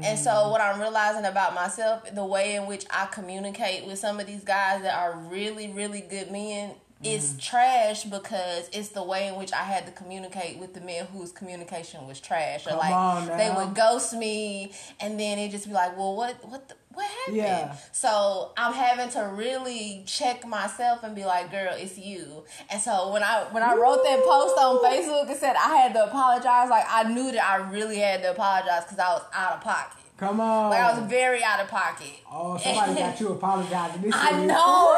And 0.02 0.18
so 0.18 0.30
mm. 0.30 0.50
what 0.50 0.60
I'm 0.60 0.80
realizing 0.80 1.24
about 1.24 1.54
myself, 1.54 2.02
the 2.12 2.24
way 2.24 2.56
in 2.56 2.66
which 2.66 2.84
I 2.90 3.06
communicate 3.06 3.86
with 3.86 3.98
some 3.98 4.18
of 4.18 4.26
these 4.26 4.42
guys 4.42 4.82
that 4.82 4.94
are 4.94 5.16
really, 5.16 5.70
really 5.70 6.00
good 6.00 6.30
men 6.32 6.72
is 7.02 7.34
mm. 7.34 7.40
trash 7.40 8.04
because 8.04 8.68
it's 8.72 8.88
the 8.88 9.02
way 9.02 9.28
in 9.28 9.36
which 9.36 9.52
I 9.52 9.62
had 9.62 9.86
to 9.86 9.92
communicate 9.92 10.58
with 10.58 10.74
the 10.74 10.80
men 10.80 11.06
whose 11.06 11.30
communication 11.30 12.06
was 12.08 12.20
trash. 12.20 12.66
Or 12.66 12.70
Come 12.70 12.78
like 12.78 12.94
on 12.94 13.26
they 13.28 13.52
would 13.54 13.74
ghost 13.74 14.14
me 14.14 14.72
and 15.00 15.18
then 15.18 15.38
it 15.38 15.50
just 15.50 15.68
be 15.68 15.72
like, 15.72 15.96
Well 15.96 16.16
what 16.16 16.44
what 16.48 16.68
the 16.68 16.74
what 16.98 17.06
happened? 17.06 17.36
Yeah. 17.36 17.76
So 17.92 18.50
I'm 18.56 18.72
having 18.72 19.08
to 19.10 19.20
really 19.32 20.02
check 20.04 20.44
myself 20.44 21.04
and 21.04 21.14
be 21.14 21.24
like, 21.24 21.50
girl, 21.50 21.72
it's 21.76 21.96
you. 21.96 22.42
And 22.70 22.82
so 22.82 23.12
when 23.12 23.22
I 23.22 23.46
when 23.52 23.62
I 23.62 23.76
wrote 23.76 24.02
that 24.02 24.24
post 24.24 24.58
on 24.58 24.82
Facebook 24.84 25.30
and 25.30 25.38
said 25.38 25.54
I 25.54 25.76
had 25.76 25.94
to 25.94 26.04
apologize, 26.04 26.68
like 26.70 26.84
I 26.88 27.04
knew 27.04 27.30
that 27.30 27.44
I 27.44 27.70
really 27.70 27.98
had 27.98 28.22
to 28.22 28.32
apologize 28.32 28.82
because 28.82 28.98
I 28.98 29.12
was 29.12 29.22
out 29.32 29.52
of 29.54 29.60
pocket. 29.60 30.07
Come 30.18 30.40
on. 30.40 30.70
Like 30.70 30.80
I 30.80 30.98
was 30.98 31.08
very 31.08 31.42
out 31.44 31.60
of 31.60 31.68
pocket. 31.68 32.10
oh, 32.30 32.58
somebody 32.58 32.94
got 32.94 33.20
you 33.20 33.28
apologizing. 33.28 34.02
This 34.02 34.12
I 34.16 34.44
know. 34.44 34.94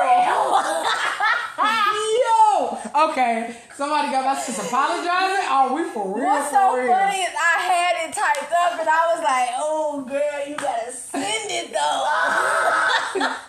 Yo. 1.60 3.10
Okay. 3.10 3.54
Somebody 3.76 4.10
got 4.10 4.24
my 4.24 4.40
sis 4.40 4.58
apologizing. 4.66 5.46
Oh, 5.48 5.72
we 5.74 5.84
for 5.90 6.16
real. 6.16 6.24
What's 6.26 6.48
for 6.48 6.54
so 6.54 6.76
real. 6.76 6.88
funny 6.92 7.18
is 7.18 7.30
I 7.36 7.60
had 7.60 8.08
it 8.08 8.14
typed 8.14 8.52
up 8.52 8.80
and 8.80 8.88
I 8.88 9.12
was 9.14 9.22
like, 9.22 9.48
oh 9.58 10.04
girl, 10.08 10.48
you 10.48 10.56
gotta 10.56 10.90
send 10.92 11.50
it 11.50 11.72
though. 11.72 13.36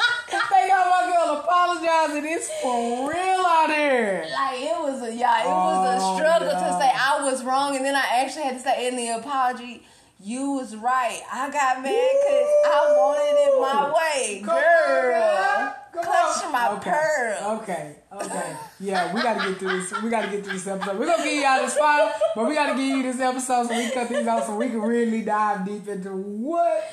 They 0.52 0.68
got 0.68 0.88
my 0.90 1.12
girl 1.12 1.38
apologizing. 1.40 2.26
It's 2.32 2.50
for 2.62 3.10
real 3.10 3.46
out 3.46 3.70
here. 3.74 4.26
Like 4.34 4.60
it 4.62 4.78
was 4.80 5.02
a 5.04 5.14
yeah, 5.14 5.44
it 5.44 5.48
was 5.48 6.02
Oh, 6.04 6.14
a 6.14 6.18
struggle 6.18 6.50
to 6.50 6.80
say 6.80 6.90
I 6.94 7.20
was 7.24 7.44
wrong, 7.44 7.76
and 7.76 7.84
then 7.86 7.96
I 7.96 8.06
actually 8.24 8.44
had 8.44 8.54
to 8.56 8.60
say 8.62 8.88
in 8.88 8.96
the 8.96 9.10
apology, 9.10 9.84
you 10.22 10.52
was 10.54 10.76
right. 10.76 11.22
I 11.32 11.50
got 11.52 11.82
mad 11.82 12.10
because 12.22 12.50
I 12.66 12.96
wanted 12.98 13.36
it 13.40 13.62
my 13.62 13.94
way, 13.94 14.42
Come 14.44 14.56
girl. 14.56 15.12
girl. 15.12 15.76
Clutch 15.94 16.52
my 16.52 16.70
okay. 16.78 16.90
pearl. 16.92 17.60
Okay, 17.62 17.96
okay. 18.14 18.56
Yeah, 18.80 19.14
we 19.14 19.22
gotta 19.22 19.50
get 19.50 19.60
through 19.60 19.80
this. 19.82 20.02
We 20.02 20.10
gotta 20.10 20.30
get 20.32 20.44
through 20.44 20.54
this 20.54 20.66
episode. 20.68 20.98
We're 20.98 21.06
gonna 21.06 21.24
give 21.24 21.44
y'all 21.44 21.62
this 21.62 21.76
final, 21.78 22.12
but 22.36 22.48
we 22.48 22.56
gotta 22.56 22.76
give 22.76 22.98
you 22.98 23.04
this 23.04 23.20
episode 23.20 23.68
so 23.68 23.76
we 23.78 23.90
cut 23.92 24.08
things 24.08 24.28
out 24.28 24.46
so 24.46 24.56
we 24.56 24.70
can 24.70 24.82
really 24.82 25.22
dive 25.22 25.66
deep 25.66 25.88
into 25.88 26.10
what 26.12 26.84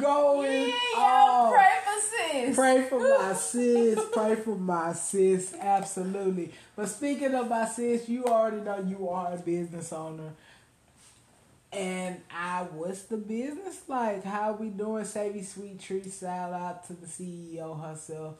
going 0.00 0.68
Yeah, 0.68 0.98
on. 1.02 1.52
pray 1.52 1.72
for 1.84 2.00
sis. 2.00 2.56
Pray 2.56 2.86
for 2.88 3.00
my 3.00 3.32
sis. 3.34 4.00
Pray 4.12 4.34
for 4.36 4.56
my 4.56 4.92
sis. 4.92 5.54
Absolutely. 5.60 6.52
But 6.76 6.88
speaking 6.88 7.34
of 7.34 7.48
my 7.48 7.66
sis, 7.66 8.08
you 8.08 8.24
already 8.26 8.58
know 8.62 8.78
you 8.86 9.08
are 9.08 9.32
a 9.34 9.38
business 9.38 9.92
owner. 9.92 10.30
And 11.74 12.20
I, 12.30 12.62
what's 12.72 13.02
the 13.02 13.16
business 13.16 13.82
like? 13.88 14.24
How 14.24 14.52
we 14.52 14.68
doing? 14.68 15.04
Savi's 15.04 15.48
Sweet 15.52 15.80
Treat. 15.80 16.12
Shout 16.12 16.52
out 16.52 16.86
to 16.86 16.92
the 16.92 17.06
CEO 17.06 17.80
herself. 17.82 18.36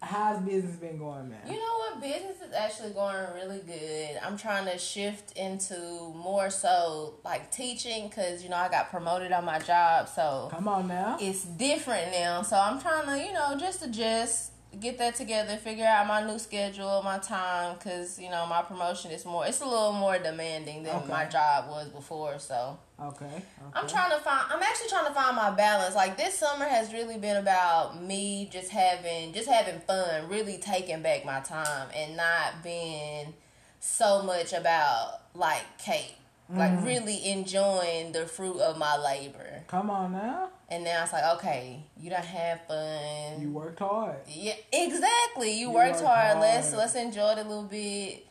How's 0.00 0.40
business 0.42 0.76
been 0.76 0.98
going, 0.98 1.30
man? 1.30 1.40
You 1.46 1.52
know 1.54 1.76
what? 1.78 2.00
Business 2.00 2.36
is 2.48 2.52
actually 2.52 2.90
going 2.90 3.24
really 3.34 3.60
good. 3.60 4.18
I'm 4.24 4.36
trying 4.36 4.66
to 4.66 4.76
shift 4.76 5.36
into 5.36 5.76
more 6.16 6.50
so 6.50 7.14
like 7.24 7.52
teaching 7.52 8.08
because 8.08 8.42
you 8.42 8.48
know 8.50 8.56
I 8.56 8.68
got 8.68 8.90
promoted 8.90 9.30
on 9.30 9.44
my 9.44 9.60
job, 9.60 10.08
so 10.08 10.48
Come 10.50 10.66
on 10.66 10.88
now. 10.88 11.18
it's 11.20 11.44
different 11.44 12.10
now. 12.10 12.42
So 12.42 12.56
I'm 12.58 12.80
trying 12.80 13.06
to, 13.06 13.24
you 13.24 13.32
know, 13.32 13.56
just 13.56 13.84
adjust, 13.84 14.50
get 14.80 14.98
that 14.98 15.14
together, 15.14 15.56
figure 15.56 15.84
out 15.84 16.06
my 16.06 16.24
new 16.26 16.38
schedule, 16.38 17.02
my 17.02 17.18
time, 17.18 17.76
because 17.76 18.18
you 18.18 18.30
know 18.30 18.46
my 18.46 18.62
promotion 18.62 19.10
is 19.10 19.24
more. 19.24 19.46
It's 19.46 19.60
a 19.60 19.66
little 19.66 19.92
more 19.92 20.18
demanding 20.18 20.82
than 20.82 20.96
Okay. 20.96 21.08
my 21.12 21.24
job 21.26 21.68
was 21.68 21.88
before. 21.88 22.38
So 22.38 22.78
Okay. 23.00 23.24
okay. 23.26 23.42
I'm 23.74 23.86
trying 23.86 24.10
to 24.10 24.18
find. 24.18 24.46
I'm 24.50 24.62
actually 24.62 24.88
trying 24.88 25.06
to 25.06 25.14
find 25.14 25.36
my 25.36 25.50
balance. 25.50 25.94
Like 25.94 26.16
this 26.16 26.38
summer 26.38 26.64
has 26.64 26.92
really 26.92 27.18
been 27.18 27.36
about 27.36 28.02
me 28.02 28.48
just 28.52 28.70
having, 28.70 29.32
just 29.32 29.48
having 29.48 29.80
fun, 29.80 30.28
really 30.28 30.58
taking 30.58 31.02
back 31.02 31.24
my 31.24 31.40
time, 31.40 31.88
and 31.94 32.16
not 32.16 32.62
being 32.62 33.34
so 33.80 34.22
much 34.22 34.52
about 34.52 35.20
like 35.34 35.64
Kate. 35.78 36.14
like 36.48 36.70
mm-hmm. 36.72 36.84
really 36.86 37.28
enjoying 37.30 38.12
the 38.12 38.26
fruit 38.26 38.60
of 38.60 38.76
my 38.76 38.96
labor. 38.96 39.62
Come 39.68 39.88
on 39.90 40.12
now. 40.12 40.50
And 40.72 40.84
now 40.84 41.02
it's 41.02 41.12
like, 41.12 41.36
okay, 41.36 41.84
you 42.00 42.08
don't 42.08 42.24
have 42.24 42.66
fun. 42.66 43.42
You 43.42 43.50
worked 43.50 43.80
hard. 43.80 44.20
Yeah, 44.26 44.54
exactly. 44.72 45.52
You, 45.52 45.68
You 45.68 45.70
worked 45.70 45.96
worked 45.96 46.06
hard. 46.06 46.38
Let's 46.38 46.72
let's 46.72 46.94
enjoy 46.94 47.32
it 47.32 47.38
a 47.40 47.42
little 47.42 47.64
bit. 47.64 48.26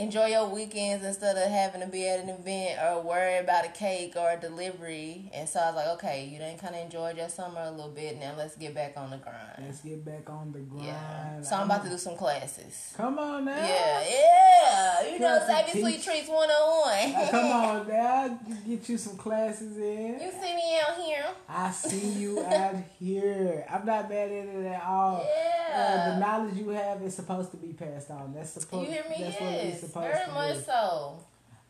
Enjoy 0.00 0.26
your 0.28 0.48
weekends 0.48 1.04
instead 1.04 1.36
of 1.36 1.50
having 1.50 1.82
to 1.82 1.86
be 1.86 2.08
at 2.08 2.20
an 2.20 2.30
event 2.30 2.78
or 2.82 3.02
worry 3.02 3.36
about 3.36 3.66
a 3.66 3.68
cake 3.68 4.14
or 4.16 4.30
a 4.30 4.40
delivery. 4.40 5.30
And 5.34 5.46
so 5.46 5.60
I 5.60 5.66
was 5.66 5.76
like, 5.76 5.88
okay, 5.98 6.24
you 6.26 6.38
didn't 6.38 6.58
kind 6.58 6.74
of 6.74 6.80
enjoyed 6.80 7.18
your 7.18 7.28
summer 7.28 7.60
a 7.60 7.70
little 7.70 7.90
bit. 7.90 8.18
Now 8.18 8.32
let's 8.38 8.56
get 8.56 8.74
back 8.74 8.94
on 8.96 9.10
the 9.10 9.18
grind. 9.18 9.36
Let's 9.60 9.82
get 9.82 10.02
back 10.02 10.30
on 10.30 10.52
the 10.52 10.60
grind. 10.60 10.86
Yeah. 10.86 11.42
So 11.42 11.56
I'm 11.56 11.66
about 11.66 11.84
to 11.84 11.90
do 11.90 11.98
some 11.98 12.16
classes. 12.16 12.94
Come 12.96 13.18
on 13.18 13.44
now. 13.44 13.56
Yeah, 13.56 14.04
yeah. 14.08 15.12
You 15.12 15.18
know, 15.18 15.38
Savi's 15.46 15.72
Sweet. 15.82 16.02
Treats 16.02 16.28
101. 16.28 17.30
Come 17.30 17.44
on 17.52 17.88
now. 17.88 18.38
Get 18.66 18.88
you 18.88 18.96
some 18.96 19.16
classes 19.18 19.76
in. 19.76 20.18
You 20.20 20.30
see 20.30 20.54
me 20.56 20.78
out 20.82 20.96
here? 20.96 21.24
I 21.46 21.70
see 21.72 22.08
you 22.20 22.40
out 22.42 22.76
here. 22.98 23.66
I'm 23.68 23.84
not 23.84 24.08
mad 24.08 24.28
at 24.30 24.46
it 24.46 24.66
at 24.66 24.82
all. 24.82 25.16
Uh, 25.16 25.24
Yeah. 25.72 26.10
the 26.14 26.18
knowledge 26.20 26.54
you 26.56 26.70
have 26.70 27.00
is 27.02 27.14
supposed 27.14 27.50
to 27.52 27.56
be 27.56 27.72
passed 27.74 28.10
on. 28.10 28.32
That's 28.34 28.50
supposed. 28.50 28.86
You 28.88 28.92
hear 28.94 29.04
me? 29.08 29.16
That's 29.24 29.40
what 29.40 29.52
it's 29.52 29.64
Yes. 29.82 29.89
Supposed 29.90 30.12
Very 30.12 30.26
to 30.26 30.32
much 30.32 30.64
so. 30.64 31.18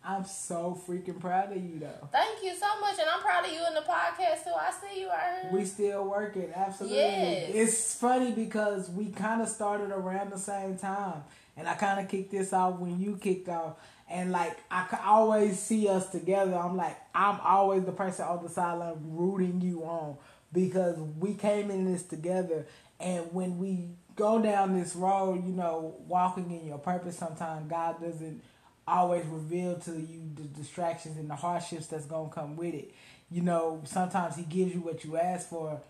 I'm 0.03 0.25
so 0.25 0.81
freaking 0.89 1.21
proud 1.21 1.55
of 1.55 1.63
you, 1.63 1.79
though. 1.79 2.09
Thank 2.11 2.43
you 2.43 2.55
so 2.55 2.81
much. 2.81 2.99
And 2.99 3.09
I'm 3.09 3.21
proud 3.21 3.45
of 3.45 3.53
you 3.53 3.61
in 3.69 3.75
the 3.75 3.83
podcast, 3.83 4.45
too. 4.45 4.53
I 4.59 4.71
see 4.71 5.03
you 5.03 5.09
right 5.09 5.43
here. 5.43 5.53
We 5.53 5.65
still 5.67 6.09
working, 6.09 6.51
absolutely. 6.55 6.99
Yes. 6.99 7.51
It's 7.55 7.95
funny 7.97 8.33
because 8.33 8.89
we 8.89 9.11
kind 9.11 9.43
of 9.43 9.49
started 9.49 9.91
around 9.91 10.33
the 10.33 10.39
same 10.39 10.79
time, 10.79 11.23
and 11.57 11.69
I 11.69 11.75
kind 11.75 12.01
of 12.01 12.09
kicked 12.09 12.31
this 12.31 12.53
off 12.55 12.79
when 12.79 12.99
you 12.99 13.19
kicked 13.21 13.51
off, 13.51 13.77
and 14.09 14.33
like 14.33 14.59
I 14.71 14.87
always 15.05 15.59
see 15.59 15.87
us 15.89 16.11
together. 16.11 16.57
I'm 16.57 16.77
like 16.77 16.97
I'm 17.15 17.39
always 17.41 17.85
the 17.85 17.93
person 17.93 18.25
on 18.25 18.43
the 18.43 18.49
sideline 18.49 18.97
rooting 19.05 19.61
you 19.61 19.85
on 19.85 20.17
because 20.53 20.97
we 21.19 21.35
came 21.35 21.71
in 21.71 21.91
this 21.91 22.03
together, 22.03 22.67
and 22.99 23.33
when 23.33 23.59
we 23.59 23.89
go 24.17 24.41
down 24.41 24.79
this 24.79 24.95
road, 24.95 25.45
you 25.47 25.53
know, 25.53 25.95
walking 26.07 26.51
in 26.51 26.67
your 26.67 26.79
purpose, 26.79 27.17
sometimes 27.17 27.69
God 27.71 28.01
doesn't 28.01 28.43
always 28.87 29.25
reveal 29.27 29.77
to 29.77 29.93
you 29.93 30.31
the 30.35 30.43
distractions 30.43 31.17
and 31.17 31.31
the 31.31 31.37
hardships 31.37 31.87
that's 31.87 32.07
gonna 32.07 32.29
come 32.29 32.57
with 32.57 32.75
it. 32.75 32.93
You 33.31 33.43
know, 33.43 33.81
sometimes 33.85 34.37
he 34.37 34.43
gives 34.43 34.75
you 34.75 34.81
what 34.81 35.05
you 35.05 35.17
ask 35.17 35.49
for, 35.49 35.81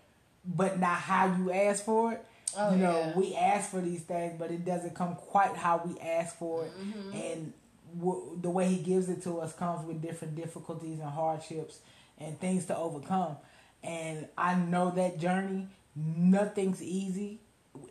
but 0.45 0.79
not 0.79 0.97
how 0.99 1.35
you 1.35 1.51
ask 1.51 1.83
for 1.83 2.13
it. 2.13 2.25
Oh, 2.55 2.71
you 2.71 2.77
know, 2.77 2.99
yeah. 2.99 3.17
we 3.17 3.35
ask 3.35 3.71
for 3.71 3.81
these 3.81 4.01
things, 4.01 4.33
but 4.37 4.51
it 4.51 4.65
doesn't 4.65 4.93
come 4.93 5.15
quite 5.15 5.55
how 5.55 5.81
we 5.85 5.99
ask 5.99 6.35
for 6.37 6.65
it. 6.65 6.71
Mm-hmm. 6.77 7.15
And 7.15 7.53
w- 7.97 8.37
the 8.41 8.49
way 8.49 8.67
he 8.67 8.77
gives 8.77 9.09
it 9.09 9.23
to 9.23 9.39
us 9.39 9.53
comes 9.53 9.85
with 9.85 10.01
different 10.01 10.35
difficulties 10.35 10.99
and 10.99 11.09
hardships 11.09 11.79
and 12.19 12.39
things 12.39 12.65
to 12.65 12.77
overcome. 12.77 13.37
And 13.83 14.27
I 14.37 14.55
know 14.55 14.91
that 14.91 15.19
journey. 15.19 15.67
Nothing's 15.95 16.81
easy 16.81 17.39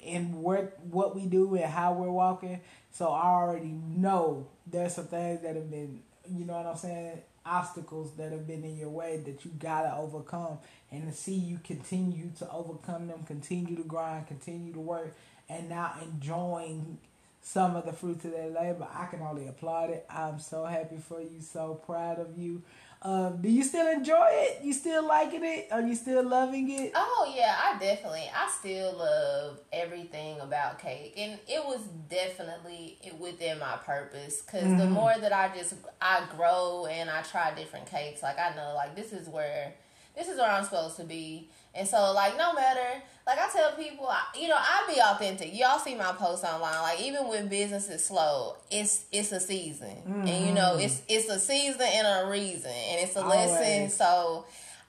in 0.02 0.42
what 0.42 0.78
what 0.90 1.14
we 1.14 1.26
do 1.26 1.54
and 1.54 1.64
how 1.64 1.92
we're 1.92 2.10
walking. 2.10 2.60
So 2.90 3.08
I 3.10 3.26
already 3.26 3.68
know 3.72 4.48
there's 4.66 4.94
some 4.94 5.06
things 5.06 5.42
that 5.42 5.54
have 5.56 5.70
been, 5.70 6.00
you 6.28 6.44
know 6.44 6.54
what 6.54 6.66
I'm 6.66 6.76
saying, 6.76 7.20
obstacles 7.44 8.12
that 8.16 8.32
have 8.32 8.46
been 8.46 8.64
in 8.64 8.76
your 8.76 8.90
way 8.90 9.18
that 9.24 9.44
you 9.44 9.52
gotta 9.58 9.94
overcome. 9.96 10.58
And 10.90 11.06
to 11.08 11.16
see 11.16 11.34
you 11.34 11.60
continue 11.62 12.30
to 12.38 12.50
overcome 12.50 13.06
them, 13.06 13.22
continue 13.26 13.76
to 13.76 13.84
grind, 13.84 14.26
continue 14.26 14.72
to 14.72 14.80
work, 14.80 15.14
and 15.48 15.68
now 15.68 15.94
enjoying 16.02 16.98
some 17.42 17.74
of 17.74 17.86
the 17.86 17.92
fruits 17.92 18.24
of 18.24 18.32
that 18.32 18.52
labor, 18.52 18.86
I 18.92 19.06
can 19.06 19.22
only 19.22 19.48
applaud 19.48 19.90
it. 19.90 20.04
I'm 20.10 20.38
so 20.38 20.64
happy 20.64 20.98
for 20.98 21.20
you, 21.20 21.40
so 21.40 21.74
proud 21.86 22.18
of 22.18 22.36
you. 22.36 22.62
Um, 23.02 23.40
do 23.40 23.48
you 23.48 23.64
still 23.64 23.88
enjoy 23.88 24.28
it? 24.30 24.60
You 24.62 24.74
still 24.74 25.06
liking 25.06 25.42
it? 25.42 25.68
Are 25.72 25.80
you 25.80 25.94
still 25.94 26.22
loving 26.22 26.70
it? 26.70 26.92
Oh 26.94 27.32
yeah, 27.34 27.56
I 27.64 27.78
definitely. 27.78 28.30
I 28.34 28.50
still 28.50 28.92
love 28.98 29.58
everything 29.72 30.38
about 30.40 30.78
cake, 30.78 31.14
and 31.16 31.38
it 31.48 31.64
was 31.64 31.80
definitely 32.10 32.98
within 33.18 33.58
my 33.58 33.76
purpose. 33.76 34.42
Because 34.42 34.74
the 34.74 34.82
Mm-hmm. 34.82 34.92
more 34.92 35.14
that 35.18 35.32
I 35.32 35.50
just 35.56 35.74
I 36.00 36.24
grow 36.36 36.86
and 36.90 37.08
I 37.08 37.22
try 37.22 37.54
different 37.54 37.86
cakes, 37.86 38.22
like 38.22 38.38
I 38.38 38.54
know 38.54 38.74
like 38.74 38.94
this 38.94 39.12
is 39.14 39.28
where 39.28 39.72
this 40.14 40.28
is 40.28 40.36
where 40.36 40.50
I'm 40.50 40.64
supposed 40.64 40.96
to 40.96 41.04
be. 41.04 41.48
And 41.74 41.88
so 41.88 42.12
like 42.12 42.36
no 42.36 42.52
matter 42.52 43.02
like 43.30 43.38
I 43.38 43.48
tell 43.52 43.72
people, 43.72 44.06
I, 44.08 44.22
you 44.38 44.48
know, 44.48 44.56
I 44.58 44.92
be 44.92 45.00
authentic. 45.00 45.56
Y'all 45.58 45.78
see 45.78 45.94
my 45.94 46.12
posts 46.12 46.44
online. 46.44 46.82
Like 46.82 47.00
even 47.00 47.28
when 47.28 47.48
business 47.48 47.88
is 47.88 48.04
slow, 48.04 48.56
it's 48.70 49.04
it's 49.12 49.30
a 49.32 49.40
season, 49.40 49.96
and 50.06 50.46
you 50.46 50.52
know 50.52 50.76
it's 50.78 51.02
it's 51.08 51.28
a 51.28 51.38
season 51.38 51.82
and 51.82 52.06
a 52.26 52.30
reason, 52.30 52.70
and 52.72 53.00
it's 53.00 53.16
a 53.16 53.24
lesson. 53.24 53.88
So 53.90 54.44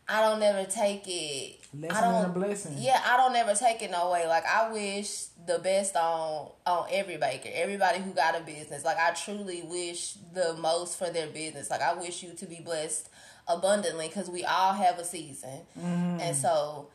I 0.10 0.22
don't 0.22 0.40
never 0.40 0.66
take 0.66 1.04
it. 1.08 1.58
Lesson 1.74 1.96
I 1.98 2.02
don't, 2.02 2.16
and 2.16 2.26
a 2.36 2.40
blessing. 2.40 2.76
Yeah, 2.78 3.00
I 3.06 3.16
don't 3.18 3.36
ever 3.36 3.54
take 3.54 3.82
it 3.82 3.92
no 3.92 4.12
way. 4.12 4.28
Like 4.28 4.44
I 4.46 4.72
wish 4.72 5.26
the 5.46 5.60
best 5.60 5.96
on 5.96 6.50
on 6.66 6.88
every 6.92 7.18
baker, 7.18 7.50
everybody 7.54 8.00
who 8.00 8.12
got 8.12 8.36
a 8.36 8.44
business. 8.44 8.84
Like 8.84 8.98
I 8.98 9.12
truly 9.12 9.62
wish 9.62 10.16
the 10.34 10.56
most 10.56 10.98
for 10.98 11.10
their 11.12 11.28
business. 11.28 11.70
Like 11.70 11.82
I 11.82 11.94
wish 11.94 12.24
you 12.24 12.34
to 12.34 12.46
be 12.46 12.60
blessed 12.60 13.08
abundantly 13.48 14.08
because 14.08 14.30
we 14.30 14.44
all 14.46 14.74
have 14.74 14.98
a 15.00 15.06
season, 15.06 15.62
Mm-hmm. 15.80 16.20
and 16.20 16.36
so 16.36 16.88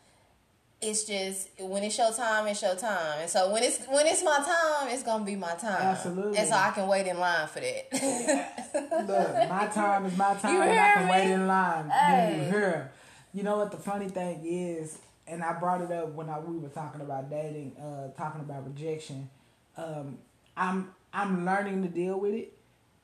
it's 0.80 1.04
just 1.04 1.48
when 1.58 1.82
it's 1.82 1.96
your 1.96 2.12
time, 2.12 2.46
it's 2.46 2.60
your 2.62 2.74
time. 2.74 3.20
And 3.20 3.30
so 3.30 3.50
when 3.50 3.62
it's 3.62 3.84
when 3.86 4.06
it's 4.06 4.22
my 4.22 4.36
time, 4.36 4.88
it's 4.88 5.02
gonna 5.02 5.24
be 5.24 5.36
my 5.36 5.54
time. 5.54 5.80
Absolutely. 5.80 6.38
And 6.38 6.48
so 6.48 6.54
I 6.54 6.70
can 6.70 6.86
wait 6.86 7.06
in 7.06 7.18
line 7.18 7.48
for 7.48 7.60
that. 7.60 7.92
Look, 9.06 9.48
my 9.50 9.66
time 9.66 10.06
is 10.06 10.16
my 10.16 10.34
time, 10.40 10.54
You 10.54 10.62
and 10.62 10.78
I 10.78 10.94
can 10.94 11.06
me? 11.06 11.10
wait 11.12 11.30
in 11.32 11.46
line. 11.46 11.90
Hey. 11.90 12.36
You 12.44 12.50
hear? 12.50 12.92
You 13.32 13.42
know 13.42 13.58
what 13.58 13.70
the 13.70 13.76
funny 13.78 14.08
thing 14.08 14.40
is, 14.44 14.98
and 15.26 15.42
I 15.42 15.58
brought 15.58 15.80
it 15.82 15.90
up 15.90 16.12
when 16.12 16.28
I, 16.28 16.38
we 16.38 16.58
were 16.58 16.68
talking 16.68 17.00
about 17.00 17.28
dating, 17.30 17.76
uh, 17.76 18.08
talking 18.16 18.40
about 18.40 18.66
rejection. 18.66 19.28
Um, 19.76 20.18
I'm 20.56 20.90
I'm 21.12 21.44
learning 21.46 21.82
to 21.82 21.88
deal 21.88 22.20
with 22.20 22.34
it. 22.34 22.52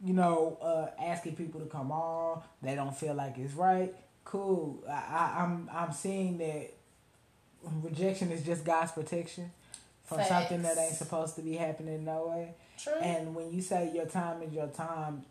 You 0.04 0.14
know, 0.14 0.58
uh, 0.61 0.88
asking 1.02 1.37
people 1.37 1.61
to 1.61 1.66
come 1.66 1.90
on, 1.92 2.42
they 2.61 2.74
don't 2.74 2.96
feel 2.96 3.14
like 3.14 3.38
it's 3.38 3.54
right. 3.54 3.94
Cool. 4.24 4.82
I, 4.88 4.92
I, 4.92 5.42
I'm 5.42 5.70
I'm 5.72 5.92
seeing 5.92 6.38
that 6.38 6.70
rejection 7.83 8.31
is 8.31 8.42
just 8.42 8.64
God's 8.64 8.92
protection 8.92 9.51
from 10.05 10.22
something 10.25 10.62
that 10.62 10.79
ain't 10.79 10.94
supposed 10.94 11.37
to 11.37 11.42
be 11.42 11.55
happening 11.57 12.05
no 12.05 12.29
way. 12.29 12.55
True. 12.79 12.94
And 13.01 13.35
when 13.35 13.53
you 13.53 13.62
say 13.62 13.90
your 13.94 14.07
time 14.07 14.42
is 14.42 14.53
your 14.53 14.66
time, 14.68 15.22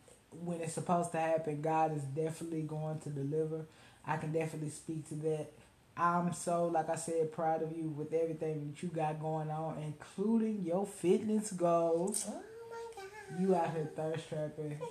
when 0.44 0.62
it's 0.62 0.74
supposed 0.74 1.12
to 1.12 1.20
happen, 1.20 1.62
God 1.62 1.96
is 1.96 2.04
definitely 2.04 2.62
going 2.62 3.00
to 3.02 3.10
deliver. 3.10 3.66
I 4.06 4.18
can 4.18 4.32
definitely 4.32 4.70
speak 4.70 5.08
to 5.10 5.16
that. 5.16 5.52
I'm 5.98 6.34
so, 6.34 6.68
like 6.68 6.90
I 6.90 6.96
said, 6.96 7.34
proud 7.34 7.62
of 7.62 7.76
you 7.76 7.90
with 7.90 8.14
everything 8.14 8.72
that 8.72 8.82
you 8.82 8.90
got 8.90 9.20
going 9.20 9.52
on, 9.52 9.78
including 9.84 10.64
your 10.64 10.86
fitness 10.86 11.52
goals. 11.52 12.26
oh 12.30 12.34
my 12.70 13.04
god. 13.04 13.42
You 13.42 13.56
out 13.56 13.72
here 13.74 13.90
thirst 13.96 14.30
trapping. 14.30 14.80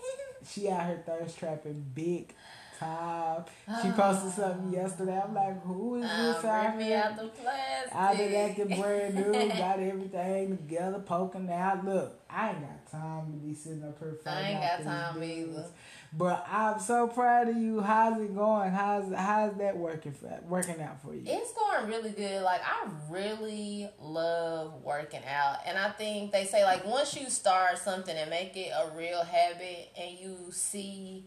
She 0.51 0.71
out 0.71 0.87
here 0.87 1.03
thirst 1.05 1.39
trapping 1.39 1.85
big 1.95 2.33
time. 2.81 3.45
She 3.83 3.91
posted 3.93 4.33
something 4.33 4.73
yesterday. 4.73 5.21
I'm 5.23 5.35
like, 5.35 5.63
who 5.63 5.97
is 5.97 6.03
this 6.03 6.45
Uh, 6.45 6.49
out 6.49 6.81
here? 6.83 6.97
out 7.05 7.17
the 7.17 7.29
plastic. 7.29 7.95
I've 7.95 8.17
been 8.19 8.35
acting 8.35 8.81
brand 8.81 9.15
new, 9.15 9.49
got 9.57 9.79
everything 9.81 10.57
together, 10.57 10.99
poking 10.99 11.51
out. 11.53 11.85
Look, 11.85 12.19
I 12.29 12.51
ain't 12.51 12.61
got 12.61 12.91
time 12.91 13.27
to 13.33 13.39
be 13.47 13.55
sitting 13.55 13.85
up 13.85 13.99
here 13.99 14.17
I 14.27 14.41
ain't 14.51 14.61
got 14.61 14.83
time 14.83 15.21
dudes. 15.21 15.51
either. 15.51 15.67
But 16.13 16.45
I'm 16.51 16.81
so 16.81 17.07
proud 17.07 17.49
of 17.51 17.57
you. 17.57 17.81
How's 17.81 18.21
it 18.21 18.35
going? 18.35 18.73
How's 18.73 19.15
how's 19.15 19.55
that 19.59 19.77
working 19.77 20.11
for, 20.11 20.41
working 20.49 20.81
out 20.83 21.01
for 21.03 21.15
you? 21.15 21.23
It's 21.25 21.53
going 21.53 21.87
really 21.87 22.11
good. 22.11 22.43
Like 22.43 22.63
I 22.65 22.89
really 23.09 23.89
love 24.01 24.83
working 24.83 25.21
out, 25.33 25.59
and 25.67 25.79
I 25.79 25.91
think 25.91 26.33
they 26.33 26.47
say 26.47 26.65
like 26.65 26.85
once 26.85 27.17
you 27.17 27.31
start 27.31 27.79
something 27.79 28.17
and 28.17 28.29
make 28.29 28.57
it 28.57 28.73
a 28.77 28.91
real 28.99 29.23
habit, 29.23 29.91
and 29.97 30.19
you 30.19 30.37
see, 30.51 31.27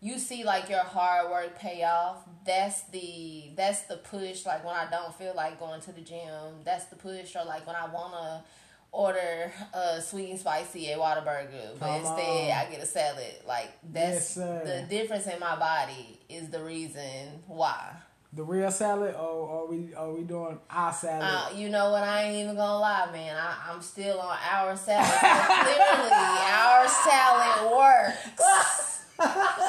you 0.00 0.18
see 0.18 0.44
like 0.44 0.68
your 0.68 0.80
hard 0.82 1.30
work 1.30 1.58
pay 1.58 1.84
off. 1.84 2.18
That's 2.44 2.82
the 2.84 3.50
that's 3.54 3.82
the 3.82 3.96
push. 3.96 4.46
Like 4.46 4.64
when 4.64 4.74
I 4.74 4.88
don't 4.90 5.14
feel 5.14 5.34
like 5.36 5.58
going 5.60 5.80
to 5.82 5.92
the 5.92 6.00
gym, 6.00 6.62
that's 6.64 6.86
the 6.86 6.96
push. 6.96 7.36
Or 7.36 7.44
like 7.44 7.66
when 7.66 7.76
I 7.76 7.86
wanna 7.86 8.44
order 8.92 9.52
a 9.72 10.00
sweet 10.00 10.30
and 10.30 10.38
spicy 10.40 10.90
at 10.90 10.98
Whataburger, 10.98 11.78
but 11.78 11.86
Come 11.86 12.00
instead 12.00 12.50
on. 12.50 12.66
I 12.66 12.70
get 12.70 12.82
a 12.82 12.86
salad. 12.86 13.34
Like 13.46 13.70
that's 13.92 14.36
Yes, 14.36 14.64
the 14.64 14.86
difference 14.88 15.26
in 15.26 15.38
my 15.38 15.56
body 15.56 16.18
is 16.28 16.48
the 16.48 16.62
reason 16.62 17.42
why. 17.46 17.92
The 18.32 18.44
real 18.44 18.70
salad, 18.70 19.16
or 19.16 19.64
are 19.64 19.66
we 19.66 19.92
are 19.92 20.12
we 20.12 20.22
doing 20.22 20.58
our 20.70 20.92
salad? 20.92 21.22
Uh, 21.24 21.48
you 21.56 21.68
know 21.68 21.90
what? 21.90 22.04
I 22.04 22.22
ain't 22.22 22.36
even 22.44 22.54
gonna 22.56 22.78
lie, 22.78 23.08
man. 23.12 23.36
I, 23.36 23.72
I'm 23.72 23.82
still 23.82 24.20
on 24.20 24.38
our 24.50 24.76
salad. 24.76 25.04
Clearly, 25.04 26.10
our 26.12 26.88
salad 26.88 27.76
works. 27.76 28.96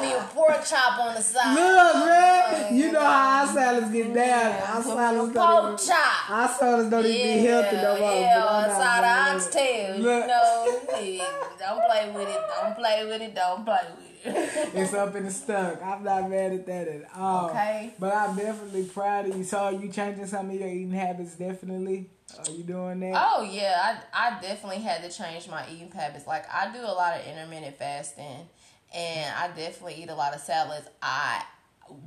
Me 0.00 0.12
a 0.12 0.22
pork 0.34 0.64
chop 0.64 0.98
on 1.00 1.14
the 1.14 1.20
side. 1.22 1.54
Look, 1.54 2.06
man, 2.06 2.76
you 2.76 2.92
know 2.92 3.00
how 3.00 3.46
our 3.46 3.52
salads 3.52 3.90
get 3.92 4.14
down. 4.14 4.52
Our 4.52 4.82
Put 4.82 4.86
me 4.86 4.92
a 4.92 4.96
salads 4.96 5.32
don't 5.34 5.74
even, 5.74 5.86
chop. 5.86 6.30
our 6.30 6.48
salads 6.48 6.90
don't 6.90 7.06
even 7.06 7.36
be 7.42 7.46
healthy 7.48 7.76
no 7.76 7.98
more. 7.98 8.12
yeah, 8.20 8.44
on 8.44 8.64
side 8.70 9.04
of 9.04 9.26
doing 9.26 9.36
ox 9.36 9.46
it. 9.46 9.52
tail. 9.52 9.96
You 9.96 10.02
know, 10.04 10.80
it. 10.90 11.58
Don't 11.58 11.82
play 11.90 12.12
with 12.14 12.28
it. 12.28 12.40
Don't 12.60 12.76
play 12.76 13.06
with 13.06 13.22
it. 13.22 13.34
Don't 13.34 13.64
play 13.64 13.78
with 13.96 14.04
it. 14.36 14.70
it's 14.74 14.94
up 14.94 15.14
in 15.14 15.24
the 15.24 15.30
stomach. 15.30 15.80
I'm 15.84 16.02
not 16.02 16.28
mad 16.28 16.52
at 16.52 16.66
that 16.66 16.88
at 16.88 17.02
all. 17.16 17.50
Okay. 17.50 17.92
But 17.98 18.14
I'm 18.14 18.36
definitely 18.36 18.84
proud 18.84 19.28
of 19.28 19.36
you. 19.36 19.44
So 19.44 19.58
are 19.58 19.72
you 19.72 19.88
changing 19.90 20.26
some 20.26 20.50
of 20.50 20.54
your 20.56 20.68
eating 20.68 20.90
habits? 20.90 21.34
Definitely. 21.36 22.10
Are 22.46 22.50
you 22.52 22.62
doing 22.62 23.00
that? 23.00 23.14
Oh 23.16 23.42
yeah, 23.42 24.00
I 24.12 24.28
I 24.36 24.40
definitely 24.40 24.80
had 24.82 25.02
to 25.02 25.08
change 25.16 25.48
my 25.48 25.64
eating 25.72 25.90
habits. 25.90 26.26
Like 26.26 26.44
I 26.52 26.70
do 26.72 26.80
a 26.80 26.92
lot 26.92 27.18
of 27.18 27.26
intermittent 27.26 27.78
fasting, 27.78 28.48
and 28.94 29.34
I 29.34 29.48
definitely 29.48 30.02
eat 30.02 30.10
a 30.10 30.14
lot 30.14 30.34
of 30.34 30.40
salads. 30.40 30.88
I 31.02 31.42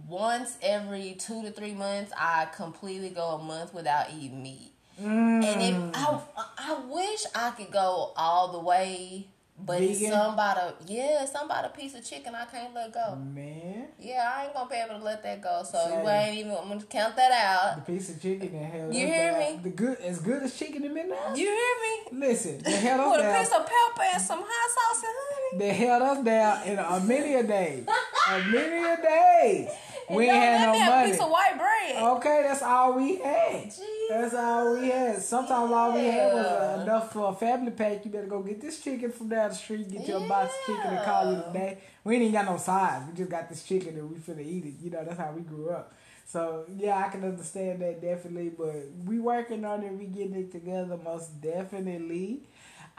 once 0.08 0.58
every 0.62 1.14
two 1.14 1.42
to 1.44 1.52
three 1.52 1.74
months, 1.74 2.12
I 2.18 2.48
completely 2.56 3.10
go 3.10 3.30
a 3.30 3.44
month 3.44 3.74
without 3.74 4.08
eating 4.14 4.44
meat. 4.44 4.72
Mm. 5.02 5.44
And 5.44 5.62
if 5.62 5.96
I, 5.96 6.20
I 6.58 6.80
wish 6.88 7.26
I 7.34 7.52
could 7.52 7.72
go 7.72 8.12
all 8.16 8.52
the 8.52 8.60
way, 8.60 9.28
but 9.66 9.82
it's 9.82 10.00
Vegan? 10.00 10.14
somebody, 10.14 10.60
yeah, 10.88 11.26
somebody 11.26 11.68
piece 11.76 11.96
of 11.96 12.04
chicken 12.06 12.34
I 12.36 12.46
can't 12.46 12.74
let 12.74 12.94
go. 12.94 13.16
Man, 13.16 13.88
Yeah, 14.00 14.32
I 14.36 14.46
ain't 14.46 14.54
gonna 14.54 14.70
be 14.70 14.76
able 14.76 15.00
to 15.00 15.04
let 15.04 15.24
that 15.24 15.42
go. 15.42 15.64
So 15.64 15.78
Same. 15.78 16.04
you 16.04 16.10
ain't 16.10 16.38
even. 16.40 16.52
I'm 16.52 16.68
gonna 16.70 16.82
count 16.84 17.16
that 17.16 17.32
out. 17.32 17.86
the 17.86 17.94
piece 17.94 18.10
of 18.10 18.22
chicken 18.22 18.52
that 18.54 18.72
held 18.72 18.94
You 18.94 19.08
hear 19.08 19.38
me? 19.38 19.60
The 19.64 19.70
good, 19.70 19.98
as 20.00 20.20
good 20.20 20.44
as 20.44 20.58
chicken 20.58 20.84
in 20.84 20.94
midnight. 20.94 21.36
You 21.38 21.46
hear 21.48 21.76
me? 22.16 22.26
Listen, 22.28 22.60
they 22.64 22.72
held 22.72 23.02
us 23.02 23.18
With 23.18 23.26
a 23.26 23.38
piece 23.40 23.52
of 23.52 23.66
pepper 23.66 24.10
and 24.14 24.22
some 24.22 24.40
hot 24.46 24.96
sauce 24.96 25.04
and 25.04 25.16
honey. 25.18 25.60
They 25.60 25.74
held 25.76 26.02
us 26.02 26.24
down 26.24 26.64
in 26.68 26.80
a 26.80 27.00
many 27.02 27.36
a 27.36 27.44
day. 27.44 27.84
A 28.30 28.40
many 28.50 28.86
a 28.88 28.98
day. 29.02 29.78
We 30.16 30.26
ain't 30.26 30.36
had 30.36 30.66
no 30.68 30.74
me 30.74 30.80
have 30.80 30.94
a 30.94 30.96
money. 30.96 31.12
piece 31.12 31.22
of 31.22 31.30
white 31.30 31.58
bread. 31.58 32.04
Okay, 32.04 32.44
that's 32.44 32.62
all 32.62 32.94
we 32.94 33.16
had. 33.18 33.74
That's 34.10 34.34
all 34.34 34.74
we 34.80 34.90
had. 34.90 35.22
Sometimes 35.22 35.72
all 35.72 35.94
we 35.94 36.06
had 36.06 36.34
was 36.34 36.46
uh, 36.46 36.80
enough 36.84 37.14
for 37.14 37.32
a 37.32 37.34
family 37.36 37.72
pack. 37.72 38.04
You 38.06 38.12
better 38.12 38.28
go 38.28 38.42
get 38.42 38.62
this 38.62 38.82
chicken 38.82 39.12
from 39.12 39.30
down 39.30 39.50
the 39.50 39.56
street, 39.56 39.90
get 39.90 40.08
your 40.08 40.22
box 40.28 40.54
of 40.54 40.76
chicken 40.76 40.94
and 40.96 41.06
call 41.06 41.34
it 41.34 41.46
a 41.50 41.54
day. 41.54 41.78
We 42.04 42.16
ain't 42.16 42.24
even 42.24 42.34
got 42.34 42.46
no 42.46 42.58
size. 42.58 43.04
We 43.10 43.18
just 43.18 43.30
got 43.30 43.50
this 43.50 43.64
chicken 43.64 43.98
and 43.98 44.10
we 44.10 44.18
finna 44.18 44.46
eat 44.46 44.66
it. 44.66 44.74
You 44.82 44.92
know, 44.92 45.04
that's 45.06 45.20
how 45.20 45.32
we 45.32 45.42
grew 45.42 45.70
up. 45.70 45.94
So 46.26 46.66
yeah, 46.78 47.04
I 47.06 47.10
can 47.10 47.24
understand 47.24 47.82
that 47.82 48.02
definitely. 48.02 48.50
But 48.50 48.76
we 49.06 49.20
working 49.20 49.66
on 49.66 49.84
it. 49.84 49.92
We 49.92 50.06
getting 50.06 50.36
it 50.36 50.52
together 50.52 50.98
most 51.04 51.42
definitely. 51.42 52.42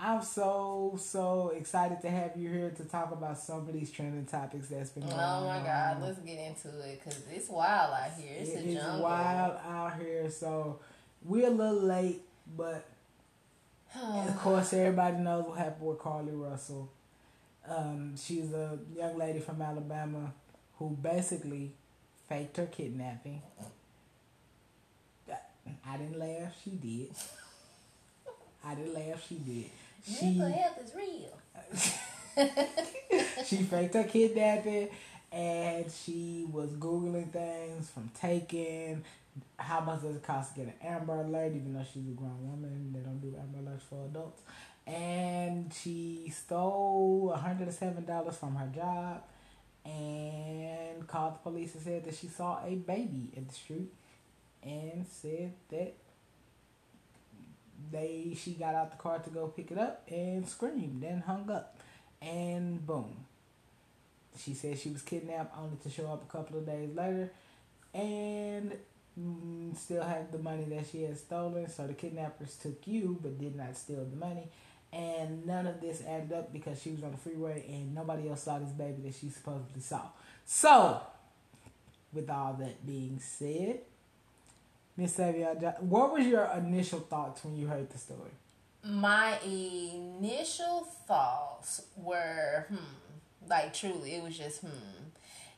I'm 0.04 0.20
so 0.20 0.96
so 0.98 1.52
excited 1.56 2.00
to 2.02 2.10
have 2.10 2.32
you 2.36 2.48
here 2.50 2.70
to 2.70 2.84
talk 2.84 3.12
about 3.12 3.38
some 3.38 3.58
of 3.68 3.72
these 3.72 3.88
trending 3.92 4.26
topics 4.26 4.66
that's 4.68 4.90
been 4.90 5.04
going 5.04 5.14
on. 5.14 5.44
Oh 5.44 5.46
my 5.46 5.64
God, 5.64 6.02
let's 6.02 6.18
get 6.18 6.38
into 6.40 6.76
it 6.80 7.00
because 7.04 7.20
it's 7.32 7.48
wild 7.48 7.94
out 7.94 8.10
here. 8.18 8.34
It's 8.36 8.50
It 8.50 8.64
a 8.64 8.68
is 8.68 8.74
jungle. 8.82 9.02
wild 9.04 9.56
out 9.64 10.00
here, 10.00 10.28
so 10.28 10.80
we're 11.24 11.46
a 11.46 11.50
little 11.50 11.82
late, 11.82 12.20
but 12.56 12.84
of 13.94 14.36
course 14.40 14.72
everybody 14.72 15.18
knows 15.18 15.44
what 15.46 15.58
happened 15.58 15.86
with 15.86 15.98
Carlee 15.98 16.32
Russell. 16.50 16.90
Um, 17.68 18.14
she's 18.16 18.52
a 18.52 18.76
young 18.96 19.16
lady 19.16 19.38
from 19.38 19.62
Alabama 19.62 20.32
who 20.80 20.90
basically 21.00 21.70
faked 22.28 22.56
her 22.56 22.66
kidnapping. 22.66 23.40
I 25.86 25.96
didn't 25.96 26.18
laugh, 26.18 26.54
she 26.64 26.70
did. 26.70 27.10
I 28.64 28.74
didn't 28.74 28.94
laugh, 28.94 29.24
she 29.28 29.36
did. 29.36 29.70
She 30.04 30.26
Mental 30.38 30.52
health 30.52 30.78
is 30.84 30.94
real. 30.94 31.38
she 33.46 33.56
faked 33.62 33.94
her 33.94 34.04
kidnapping 34.04 34.88
and 35.30 35.90
she 35.90 36.46
was 36.50 36.70
googling 36.70 37.30
things 37.30 37.90
from 37.90 38.10
taking. 38.14 39.04
how 39.58 39.80
much 39.80 40.02
does 40.02 40.16
it 40.16 40.22
cost 40.22 40.54
to 40.54 40.60
get 40.60 40.68
an 40.68 40.86
amber 40.86 41.14
alert 41.22 41.52
even 41.54 41.72
though 41.72 41.84
she's 41.84 42.06
a 42.08 42.12
grown 42.12 42.36
woman 42.42 42.92
they 42.92 43.00
don't 43.00 43.20
do 43.20 43.34
amber 43.38 43.70
alerts 43.70 43.82
for 43.82 44.04
adults 44.06 44.42
and 44.86 45.72
she 45.72 46.30
stole 46.34 47.32
$107 47.36 48.34
from 48.34 48.56
her 48.56 48.66
job 48.74 49.22
and 49.84 51.06
called 51.06 51.34
the 51.34 51.38
police 51.38 51.74
and 51.74 51.82
said 51.82 52.04
that 52.04 52.14
she 52.14 52.26
saw 52.28 52.58
a 52.64 52.74
baby 52.74 53.30
in 53.34 53.46
the 53.46 53.54
street 53.54 53.92
and 54.62 55.06
said 55.08 55.52
that 55.70 55.94
they 57.90 58.36
she 58.38 58.52
got 58.52 58.74
out 58.74 58.90
the 58.90 58.96
car 58.96 59.18
to 59.18 59.30
go 59.30 59.48
pick 59.48 59.70
it 59.70 59.78
up 59.78 60.02
and 60.10 60.48
screamed 60.48 61.02
and 61.04 61.22
hung 61.22 61.50
up. 61.50 61.78
And 62.20 62.84
boom. 62.86 63.24
She 64.38 64.54
said 64.54 64.78
she 64.78 64.90
was 64.90 65.02
kidnapped 65.02 65.56
only 65.58 65.76
to 65.82 65.90
show 65.90 66.06
up 66.06 66.22
a 66.22 66.32
couple 66.32 66.58
of 66.58 66.66
days 66.66 66.94
later 66.94 67.30
and 67.92 68.72
mm, 69.18 69.76
still 69.76 70.02
had 70.02 70.32
the 70.32 70.38
money 70.38 70.64
that 70.64 70.86
she 70.90 71.02
had 71.02 71.18
stolen. 71.18 71.68
So 71.68 71.86
the 71.86 71.94
kidnappers 71.94 72.56
took 72.56 72.86
you 72.86 73.18
but 73.22 73.38
did 73.38 73.56
not 73.56 73.76
steal 73.76 74.04
the 74.04 74.16
money. 74.16 74.48
And 74.92 75.46
none 75.46 75.66
of 75.66 75.80
this 75.80 76.02
added 76.06 76.32
up 76.32 76.52
because 76.52 76.80
she 76.80 76.90
was 76.90 77.02
on 77.02 77.12
the 77.12 77.16
freeway 77.16 77.64
and 77.68 77.94
nobody 77.94 78.28
else 78.28 78.42
saw 78.42 78.58
this 78.58 78.70
baby 78.70 79.02
that 79.04 79.14
she 79.14 79.30
supposedly 79.30 79.80
saw. 79.80 80.02
So 80.44 81.00
with 82.12 82.28
all 82.28 82.54
that 82.54 82.86
being 82.86 83.18
said 83.20 83.80
Miss 84.96 85.16
Savion, 85.16 85.80
what 85.80 86.12
was 86.12 86.26
your 86.26 86.50
initial 86.56 87.00
thoughts 87.00 87.44
when 87.44 87.56
you 87.56 87.66
heard 87.66 87.88
the 87.90 87.98
story? 87.98 88.30
My 88.84 89.38
initial 89.44 90.86
thoughts 91.06 91.82
were, 91.96 92.66
hmm, 92.68 93.48
like 93.48 93.72
truly, 93.72 94.16
it 94.16 94.22
was 94.22 94.36
just 94.36 94.60
hmm, 94.60 94.68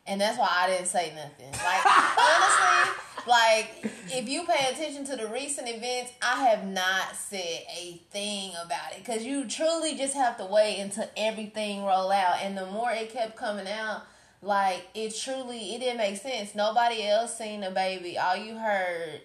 and 0.06 0.20
that's 0.20 0.38
why 0.38 0.48
I 0.50 0.68
didn't 0.68 0.86
say 0.86 1.12
nothing. 1.16 1.50
Like 1.50 1.84
honestly, 2.18 3.02
like 3.26 3.92
if 4.12 4.28
you 4.28 4.44
pay 4.44 4.72
attention 4.72 5.04
to 5.06 5.16
the 5.16 5.26
recent 5.26 5.68
events, 5.68 6.12
I 6.22 6.44
have 6.44 6.66
not 6.66 7.16
said 7.16 7.62
a 7.76 8.00
thing 8.10 8.52
about 8.64 8.92
it 8.92 8.98
because 8.98 9.24
you 9.24 9.48
truly 9.48 9.96
just 9.96 10.14
have 10.14 10.36
to 10.38 10.44
wait 10.44 10.78
until 10.78 11.08
everything 11.16 11.84
roll 11.84 12.12
out, 12.12 12.36
and 12.42 12.56
the 12.56 12.66
more 12.66 12.92
it 12.92 13.12
kept 13.12 13.36
coming 13.36 13.66
out. 13.66 14.02
Like 14.44 14.86
it 14.94 15.16
truly, 15.16 15.74
it 15.74 15.80
didn't 15.80 15.96
make 15.96 16.18
sense. 16.18 16.54
Nobody 16.54 17.02
else 17.06 17.38
seen 17.38 17.62
the 17.62 17.70
baby. 17.70 18.18
All 18.18 18.36
you 18.36 18.58
heard, 18.58 19.22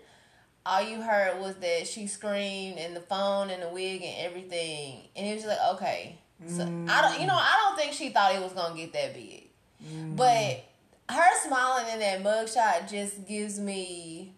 all 0.65 0.81
you 0.81 1.01
heard 1.01 1.41
was 1.41 1.55
that 1.55 1.87
she 1.87 2.07
screamed 2.07 2.77
and 2.77 2.95
the 2.95 3.01
phone 3.01 3.49
and 3.49 3.61
the 3.61 3.67
wig 3.67 4.01
and 4.01 4.15
everything, 4.25 5.01
and 5.17 5.27
it 5.27 5.35
was 5.35 5.45
like, 5.45 5.57
okay. 5.73 6.19
So 6.47 6.63
I 6.63 7.01
don't, 7.01 7.19
you 7.19 7.27
know, 7.27 7.35
I 7.35 7.65
don't 7.65 7.77
think 7.77 7.91
she 7.91 8.11
thought 8.11 8.33
it 8.33 8.41
was 8.41 8.53
gonna 8.53 8.73
get 8.73 8.93
that 8.93 9.13
big, 9.13 9.49
but 10.15 10.63
her 11.09 11.45
smiling 11.45 11.93
in 11.93 11.99
that 11.99 12.23
mugshot 12.23 12.89
just 12.89 13.27
gives 13.27 13.59
me 13.59 14.31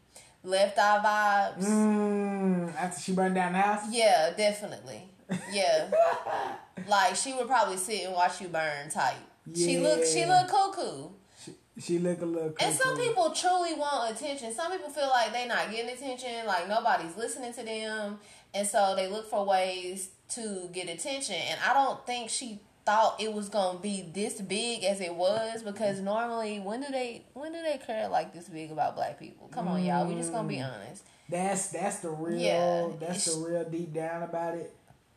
left 0.43 0.79
eye 0.79 1.53
vibes. 1.59 1.67
Mm, 1.67 2.75
after 2.75 2.99
she 2.99 3.11
burned 3.11 3.35
down 3.35 3.53
the 3.53 3.59
house? 3.59 3.83
Yeah, 3.91 4.33
definitely. 4.35 5.03
Yeah, 5.51 5.91
like 6.87 7.15
she 7.15 7.33
would 7.33 7.45
probably 7.45 7.77
sit 7.77 8.05
and 8.05 8.15
watch 8.15 8.41
you 8.41 8.47
burn 8.47 8.89
type. 8.89 9.15
She 9.55 9.79
look, 9.79 10.05
she 10.05 10.25
look 10.25 10.47
cuckoo. 10.47 11.09
She, 11.43 11.53
she 11.79 11.99
looked 11.99 12.21
a 12.21 12.25
little 12.25 12.53
And 12.59 12.75
some 12.75 12.97
people 12.97 13.31
truly 13.31 13.73
want 13.73 14.15
attention. 14.15 14.53
Some 14.53 14.71
people 14.71 14.89
feel 14.89 15.09
like 15.09 15.33
they 15.33 15.47
not 15.47 15.71
getting 15.71 15.91
attention, 15.91 16.45
like 16.45 16.67
nobody's 16.67 17.15
listening 17.17 17.53
to 17.53 17.63
them, 17.63 18.19
and 18.53 18.67
so 18.67 18.93
they 18.95 19.07
look 19.07 19.29
for 19.29 19.45
ways 19.45 20.09
to 20.29 20.69
get 20.71 20.89
attention. 20.89 21.35
And 21.35 21.59
I 21.67 21.73
don't 21.73 22.05
think 22.05 22.29
she 22.29 22.59
thought 22.85 23.21
it 23.21 23.31
was 23.31 23.49
gonna 23.49 23.79
be 23.79 24.09
this 24.13 24.41
big 24.41 24.83
as 24.83 25.01
it 25.01 25.13
was 25.13 25.61
because 25.63 25.99
mm. 25.99 26.03
normally 26.03 26.59
when 26.59 26.81
do 26.81 26.87
they 26.91 27.23
when 27.33 27.51
do 27.51 27.61
they 27.61 27.77
care 27.77 28.07
like 28.09 28.33
this 28.33 28.49
big 28.49 28.71
about 28.71 28.95
black 28.95 29.19
people? 29.19 29.47
Come 29.49 29.67
on, 29.67 29.83
y'all, 29.83 30.07
we 30.07 30.15
just 30.15 30.31
gonna 30.31 30.47
be 30.47 30.57
mm. 30.57 30.73
honest. 30.73 31.03
That's 31.29 31.67
that's 31.69 31.99
the 31.99 32.09
real 32.09 32.39
Yeah, 32.39 32.87
that's 32.99 33.25
the 33.25 33.39
real 33.47 33.69
deep 33.69 33.93
down 33.93 34.23
about 34.23 34.55
it 34.55 34.73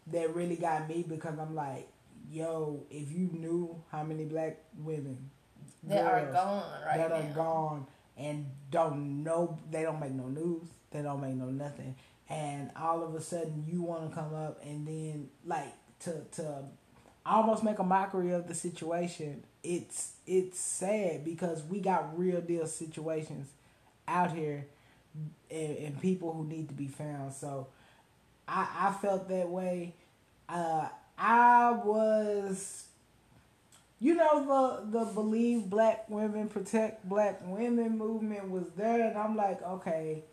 that 0.08 0.34
really 0.34 0.56
got 0.56 0.88
me 0.88 1.04
because 1.06 1.38
I'm 1.38 1.54
like, 1.54 1.88
yo, 2.34 2.84
if 2.90 3.10
you 3.12 3.30
knew 3.32 3.82
how 3.90 4.02
many 4.02 4.24
black 4.24 4.58
women 4.78 5.30
That 5.84 6.04
are 6.04 6.32
gone 6.32 6.64
right 6.86 6.98
that 6.98 7.10
now. 7.10 7.16
are 7.16 7.34
gone 7.34 7.86
and 8.16 8.46
don't 8.70 9.22
know 9.24 9.58
they 9.70 9.82
don't 9.82 10.00
make 10.00 10.12
no 10.12 10.28
news, 10.28 10.66
they 10.90 11.02
don't 11.02 11.20
make 11.20 11.34
no 11.34 11.46
nothing. 11.46 11.96
And 12.28 12.70
all 12.80 13.02
of 13.02 13.14
a 13.14 13.20
sudden 13.20 13.64
you 13.66 13.82
wanna 13.82 14.10
come 14.14 14.34
up 14.34 14.60
and 14.64 14.86
then 14.86 15.28
like 15.44 15.74
to 16.00 16.22
to 16.32 16.64
almost 17.26 17.62
make 17.62 17.78
a 17.78 17.84
mockery 17.84 18.32
of 18.32 18.48
the 18.48 18.54
situation, 18.54 19.44
it's 19.62 20.12
it's 20.26 20.58
sad 20.60 21.24
because 21.24 21.62
we 21.62 21.80
got 21.80 22.18
real 22.18 22.40
deal 22.40 22.66
situations 22.66 23.48
out 24.06 24.32
here 24.32 24.66
and, 25.50 25.76
and 25.78 26.00
people 26.00 26.32
who 26.32 26.44
need 26.44 26.68
to 26.68 26.74
be 26.74 26.88
found. 26.88 27.32
So 27.32 27.68
I 28.48 28.68
I 28.88 28.92
felt 28.92 29.28
that 29.28 29.48
way. 29.48 29.94
Uh, 30.48 30.88
I 31.18 31.70
was, 31.72 32.84
you 34.00 34.14
know, 34.14 34.80
the 34.90 34.98
the 34.98 35.04
believe 35.12 35.70
black 35.70 36.08
women 36.08 36.48
protect 36.48 37.08
black 37.08 37.40
women 37.44 37.96
movement 37.96 38.50
was 38.50 38.68
there, 38.76 39.08
and 39.08 39.16
I'm 39.16 39.36
like, 39.36 39.62
okay, 39.62 40.24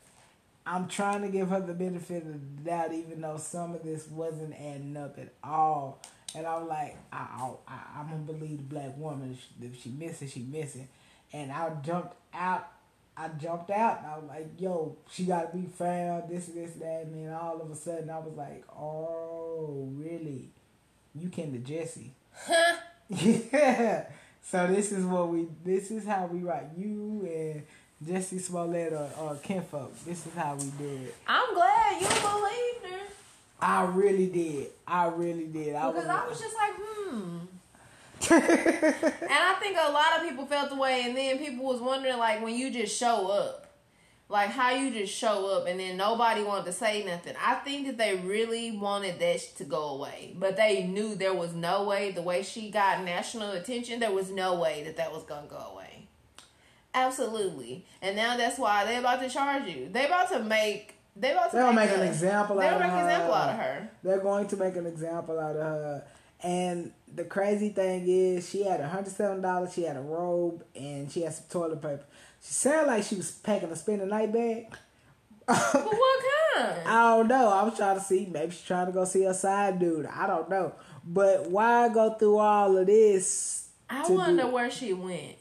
I'm 0.65 0.87
trying 0.87 1.21
to 1.21 1.29
give 1.29 1.49
her 1.49 1.59
the 1.59 1.73
benefit 1.73 2.23
of 2.25 2.33
the 2.33 2.69
doubt, 2.69 2.93
even 2.93 3.21
though 3.21 3.37
some 3.37 3.73
of 3.73 3.83
this 3.83 4.07
wasn't 4.07 4.53
adding 4.53 4.95
up 4.95 5.17
at 5.17 5.33
all. 5.43 5.99
And 6.35 6.45
I'm 6.47 6.67
like, 6.67 6.97
I, 7.11 7.51
I, 7.67 7.79
I'm 7.97 8.09
gonna 8.09 8.19
believe 8.19 8.57
the 8.57 8.63
black 8.63 8.97
woman. 8.97 9.37
If 9.61 9.81
she 9.81 9.89
missing, 9.89 10.29
she 10.29 10.41
missing. 10.41 10.87
And 11.33 11.51
I 11.51 11.71
jumped 11.83 12.15
out. 12.33 12.67
I 13.17 13.29
jumped 13.29 13.69
out. 13.71 13.99
And 13.99 14.07
I 14.07 14.17
was 14.17 14.27
like, 14.29 14.47
yo, 14.57 14.97
she 15.11 15.25
gotta 15.25 15.49
be 15.55 15.65
found. 15.65 16.29
This, 16.29 16.45
this, 16.47 16.71
that. 16.73 17.05
And 17.05 17.15
then 17.15 17.33
all 17.33 17.59
of 17.61 17.69
a 17.69 17.75
sudden, 17.75 18.09
I 18.09 18.19
was 18.19 18.33
like, 18.35 18.63
oh, 18.71 19.89
really? 19.95 20.49
You 21.13 21.29
came 21.29 21.51
to 21.53 21.59
Jesse. 21.59 22.13
Huh? 22.33 22.75
yeah. 23.09 24.05
So 24.41 24.67
this 24.67 24.91
is 24.91 25.05
what 25.05 25.29
we. 25.29 25.47
This 25.63 25.91
is 25.91 26.05
how 26.05 26.25
we 26.27 26.39
write 26.39 26.67
you 26.77 27.21
and 27.25 27.63
Jussie 28.05 28.39
Smollett 28.39 28.93
or, 28.93 29.09
or 29.19 29.35
Kinfolk. 29.35 29.93
This 30.05 30.25
is 30.25 30.33
how 30.33 30.55
we 30.55 30.71
did 30.77 31.01
it. 31.03 31.15
I'm 31.27 31.53
glad 31.53 32.01
you 32.01 32.07
believed 32.07 32.85
her. 32.89 33.07
I 33.61 33.83
really 33.85 34.27
did. 34.27 34.67
I 34.87 35.05
really 35.07 35.45
did. 35.45 35.75
I 35.75 35.87
Because 35.91 36.07
was, 36.07 36.15
I 36.15 36.27
was 36.27 36.39
just 36.39 36.55
like, 36.55 36.71
hmm. 36.75 37.37
and 38.31 39.31
I 39.31 39.55
think 39.59 39.77
a 39.79 39.91
lot 39.91 40.17
of 40.17 40.23
people 40.27 40.45
felt 40.45 40.69
the 40.69 40.75
way, 40.75 41.03
and 41.05 41.15
then 41.15 41.37
people 41.37 41.65
was 41.65 41.81
wondering, 41.81 42.17
like, 42.17 42.43
when 42.43 42.55
you 42.55 42.71
just 42.71 42.97
show 42.97 43.27
up, 43.27 43.60
like 44.31 44.49
how 44.49 44.71
you 44.71 44.91
just 44.91 45.13
show 45.13 45.47
up, 45.47 45.67
and 45.67 45.79
then 45.79 45.97
nobody 45.97 46.41
wanted 46.41 46.65
to 46.65 46.71
say 46.73 47.03
nothing. 47.03 47.35
I 47.43 47.55
think 47.55 47.85
that 47.87 47.97
they 47.97 48.15
really 48.15 48.71
wanted 48.71 49.19
that 49.19 49.39
to 49.57 49.63
go 49.65 49.89
away, 49.89 50.33
but 50.39 50.55
they 50.55 50.83
knew 50.83 51.15
there 51.15 51.33
was 51.33 51.53
no 51.53 51.83
way. 51.83 52.11
The 52.11 52.21
way 52.21 52.41
she 52.41 52.71
got 52.71 53.03
national 53.03 53.51
attention, 53.51 53.99
there 53.99 54.11
was 54.13 54.31
no 54.31 54.55
way 54.55 54.83
that 54.85 54.95
that 54.97 55.11
was 55.11 55.23
gonna 55.23 55.47
go 55.47 55.57
away. 55.73 56.07
Absolutely, 56.93 57.85
and 58.01 58.15
now 58.15 58.35
that's 58.37 58.57
why 58.57 58.85
they 58.85 58.97
about 58.97 59.21
to 59.21 59.29
charge 59.29 59.67
you. 59.67 59.89
They 59.91 60.05
about 60.07 60.29
to 60.29 60.39
make. 60.43 60.95
They 61.15 61.31
about 61.31 61.51
to 61.51 61.57
They'll 61.57 61.73
make, 61.73 61.89
make 61.89 61.97
an 61.97 62.03
a- 62.03 62.09
example 62.09 62.55
They'll 62.57 62.79
make 62.79 62.89
an 62.89 62.99
example 62.99 63.33
out 63.33 63.49
of 63.49 63.55
her. 63.57 63.89
They're 64.01 64.19
going 64.19 64.47
to 64.47 64.55
make 64.57 64.75
an 64.77 64.85
example 64.85 65.37
out 65.39 65.55
of 65.57 65.61
her. 65.61 66.03
And 66.43 66.91
the 67.15 67.23
crazy 67.23 67.69
thing 67.69 68.05
is, 68.07 68.49
she 68.49 68.63
had 68.63 68.79
$107, 68.81 69.73
she 69.73 69.83
had 69.83 69.97
a 69.97 70.01
robe, 70.01 70.63
and 70.75 71.11
she 71.11 71.21
had 71.21 71.33
some 71.33 71.45
toilet 71.49 71.81
paper. 71.81 72.03
She 72.43 72.53
sounded 72.53 72.87
like 72.91 73.03
she 73.03 73.15
was 73.15 73.31
packing 73.31 73.69
a 73.71 73.75
spend 73.75 74.01
the 74.01 74.05
night 74.05 74.31
bag. 74.33 74.67
But 75.45 75.57
what 75.73 76.23
kind? 76.55 76.87
I 76.87 77.15
don't 77.17 77.27
know. 77.27 77.49
I 77.49 77.63
was 77.63 77.75
trying 77.75 77.97
to 77.97 78.03
see. 78.03 78.27
Maybe 78.31 78.51
she's 78.51 78.61
trying 78.63 78.85
to 78.87 78.91
go 78.91 79.05
see 79.05 79.23
her 79.23 79.33
side 79.33 79.79
dude. 79.79 80.05
I 80.05 80.27
don't 80.27 80.49
know. 80.49 80.73
But 81.03 81.49
why 81.49 81.89
go 81.89 82.13
through 82.13 82.37
all 82.37 82.77
of 82.77 82.87
this? 82.87 83.67
I 83.89 84.07
wonder 84.07 84.43
do- 84.43 84.49
where 84.49 84.71
she 84.71 84.93
went. 84.93 85.35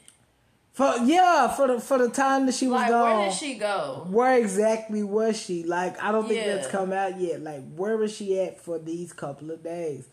For 0.73 0.95
yeah, 1.03 1.47
for 1.49 1.67
the 1.67 1.79
for 1.81 1.97
the 1.97 2.09
time 2.09 2.45
that 2.45 2.55
she 2.55 2.67
was 2.67 2.81
Like, 2.81 2.89
gone. 2.89 3.17
where 3.19 3.29
did 3.29 3.37
she 3.37 3.55
go? 3.55 4.07
Where 4.09 4.37
exactly 4.37 5.03
was 5.03 5.39
she? 5.39 5.63
Like, 5.63 6.01
I 6.01 6.11
don't 6.11 6.27
think 6.27 6.45
Yeah. 6.45 6.55
that's 6.55 6.67
come 6.67 6.93
out 6.93 7.19
yet. 7.19 7.41
Like, 7.41 7.61
where 7.75 7.97
was 7.97 8.15
she 8.15 8.39
at 8.39 8.59
for 8.61 8.79
these 8.79 9.11
couple 9.13 9.51
of 9.51 9.63
days? 9.63 10.07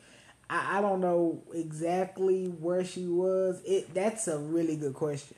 I, 0.50 0.78
I 0.78 0.80
don't 0.80 1.00
know 1.00 1.42
exactly 1.54 2.46
where 2.46 2.84
she 2.84 3.06
was. 3.06 3.60
It 3.64 3.92
that's 3.94 4.28
a 4.28 4.38
really 4.38 4.76
good 4.76 4.94
question. 4.94 5.36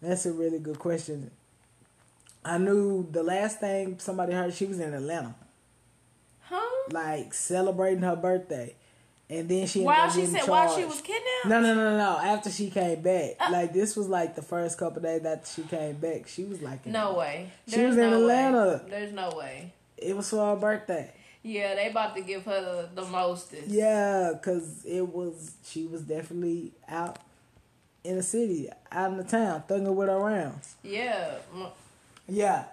That's 0.00 0.26
a 0.26 0.32
really 0.32 0.58
good 0.58 0.78
question. 0.78 1.30
I 2.44 2.58
knew 2.58 3.08
the 3.10 3.22
last 3.22 3.60
thing 3.60 3.98
somebody 3.98 4.32
heard 4.32 4.54
she 4.54 4.66
was 4.66 4.78
in 4.78 4.94
Atlanta, 4.94 5.34
Huh? 6.42 6.88
like 6.92 7.34
celebrating 7.34 8.02
her 8.02 8.14
birthday, 8.14 8.74
and 9.28 9.48
then 9.48 9.66
she 9.66 9.80
While 9.80 10.08
she 10.10 10.26
said, 10.26 10.46
while 10.46 10.74
she 10.76 10.84
was 10.84 11.00
kidnapped? 11.00 11.46
No, 11.46 11.60
no, 11.60 11.74
no, 11.74 11.96
no. 11.96 12.18
After 12.22 12.48
she 12.50 12.70
came 12.70 13.02
back, 13.02 13.32
Uh. 13.40 13.48
like 13.50 13.72
this 13.72 13.96
was 13.96 14.08
like 14.08 14.36
the 14.36 14.42
first 14.42 14.78
couple 14.78 15.02
days 15.02 15.24
after 15.24 15.46
she 15.62 15.66
came 15.68 15.96
back. 15.96 16.28
She 16.28 16.44
was 16.44 16.62
like, 16.62 16.86
No 16.86 17.14
way. 17.14 17.50
She 17.66 17.84
was 17.84 17.96
in 17.96 18.12
Atlanta. 18.12 18.82
Way. 18.84 18.90
There's 18.90 19.12
no 19.12 19.30
way. 19.30 19.72
It 19.96 20.16
was 20.16 20.30
for 20.30 20.54
her 20.54 20.56
birthday. 20.60 21.12
Yeah, 21.46 21.76
they 21.76 21.90
about 21.90 22.16
to 22.16 22.22
give 22.22 22.44
her 22.46 22.88
the, 22.92 23.02
the 23.02 23.08
mostest. 23.08 23.68
Yeah, 23.68 24.32
cause 24.42 24.84
it 24.84 25.14
was 25.14 25.52
she 25.64 25.86
was 25.86 26.02
definitely 26.02 26.72
out 26.88 27.20
in 28.02 28.16
the 28.16 28.22
city, 28.22 28.68
out 28.90 29.12
in 29.12 29.18
the 29.18 29.24
town, 29.24 29.62
thugging 29.68 29.94
with 29.94 30.08
her 30.08 30.18
rounds. 30.18 30.74
Yeah. 30.82 31.36
Yeah, 32.28 32.64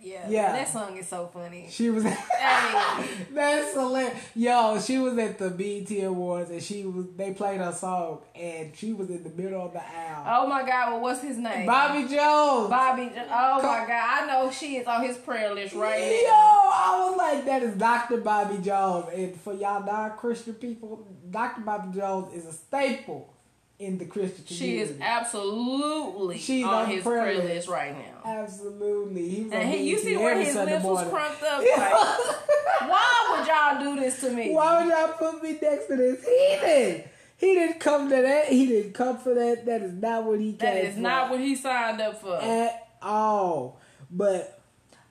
Yeah. 0.00 0.28
Yeah. 0.28 0.52
That 0.52 0.68
song 0.68 0.96
is 0.96 1.08
so 1.08 1.28
funny. 1.32 1.68
she 1.70 1.90
was. 1.90 2.04
Hey. 2.42 3.08
That's 3.32 3.72
hilarious. 3.74 4.18
Yo, 4.34 4.80
she 4.80 4.98
was 4.98 5.16
at 5.16 5.38
the 5.38 5.50
BET 5.50 6.04
Awards 6.04 6.50
and 6.50 6.62
she 6.62 6.84
was. 6.84 7.06
They 7.16 7.32
played 7.32 7.60
her 7.60 7.72
song 7.72 8.20
and 8.34 8.76
she 8.76 8.92
was 8.92 9.10
in 9.10 9.22
the 9.22 9.30
middle 9.30 9.64
of 9.64 9.72
the 9.72 9.82
aisle. 9.82 10.24
Oh 10.26 10.46
my 10.48 10.64
God, 10.66 10.92
well, 10.92 11.00
what's 11.00 11.22
his 11.22 11.38
name? 11.38 11.66
Bobby 11.66 12.00
Jones. 12.08 12.68
Bobby. 12.68 13.10
Oh 13.14 13.62
my 13.62 13.84
God, 13.86 13.90
I 13.90 14.26
know 14.26 14.50
she 14.50 14.76
is 14.76 14.86
on 14.86 15.04
his 15.04 15.16
prayer 15.18 15.54
list 15.54 15.74
right 15.74 16.00
Yo, 16.00 16.28
now. 16.28 16.70
I 16.72 17.08
was 17.08 17.16
like, 17.16 17.44
that 17.46 17.62
is 17.62 17.74
Dr. 17.76 18.18
Bobby 18.18 18.58
Jones. 18.58 19.06
And 19.14 19.40
for 19.40 19.54
y'all 19.54 19.84
non-Christian 19.84 20.54
people, 20.54 21.06
Dr. 21.30 21.60
Bobby 21.62 21.96
Jones 21.96 22.34
is 22.34 22.46
a 22.46 22.52
staple 22.52 23.31
in 23.78 23.98
the 23.98 24.04
Christian 24.04 24.44
community. 24.44 24.54
She 24.54 24.78
is 24.78 24.92
absolutely 25.00 26.38
She's 26.38 26.64
on 26.64 26.74
on 26.74 26.86
his 26.86 27.02
prayer 27.02 27.22
prayer 27.22 27.42
list. 27.42 27.68
right 27.68 27.96
now. 27.96 28.30
Absolutely. 28.42 29.28
He 29.28 29.42
was 29.44 29.52
on 29.52 29.58
And 29.60 29.70
he, 29.70 29.88
you 29.90 29.98
see 29.98 30.16
where 30.16 30.38
his 30.38 30.52
Sunday 30.54 30.74
lips 30.74 30.84
was 30.84 31.04
morning. 31.06 31.10
crunked 31.12 31.42
up? 31.42 31.58
Like, 31.60 31.92
why 32.90 33.36
would 33.38 33.46
y'all 33.46 33.94
do 33.94 34.00
this 34.00 34.20
to 34.20 34.30
me? 34.30 34.52
Why 34.54 34.84
would 34.84 34.90
y'all 34.92 35.08
put 35.32 35.42
me 35.42 35.58
next 35.60 35.86
to 35.86 35.96
this 35.96 36.24
heathen? 36.24 37.04
He 37.38 37.54
didn't 37.54 37.80
come 37.80 38.08
to 38.08 38.16
that. 38.22 38.46
He 38.46 38.66
didn't 38.66 38.92
come 38.92 39.18
for 39.18 39.34
that. 39.34 39.66
That 39.66 39.82
is 39.82 39.92
not 39.94 40.24
what 40.24 40.38
he 40.38 40.52
That 40.52 40.76
is 40.76 40.94
for 40.94 41.00
not 41.00 41.30
what 41.30 41.40
he 41.40 41.56
signed 41.56 42.00
up 42.00 42.20
for. 42.20 42.40
at 42.40 42.88
all. 43.02 43.80
But 44.10 44.60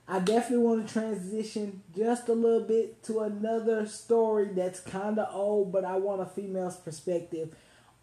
I 0.08 0.20
definitely 0.20 0.66
want 0.66 0.88
to 0.88 0.94
transition 0.94 1.82
just 1.96 2.30
a 2.30 2.34
little 2.34 2.66
bit 2.66 3.04
to 3.04 3.20
another 3.22 3.86
story 3.86 4.50
that's 4.54 4.80
kind 4.80 5.20
of 5.20 5.34
old, 5.36 5.74
but 5.74 5.84
I 5.84 5.98
want 5.98 6.22
a 6.22 6.26
female's 6.26 6.78
perspective 6.78 7.54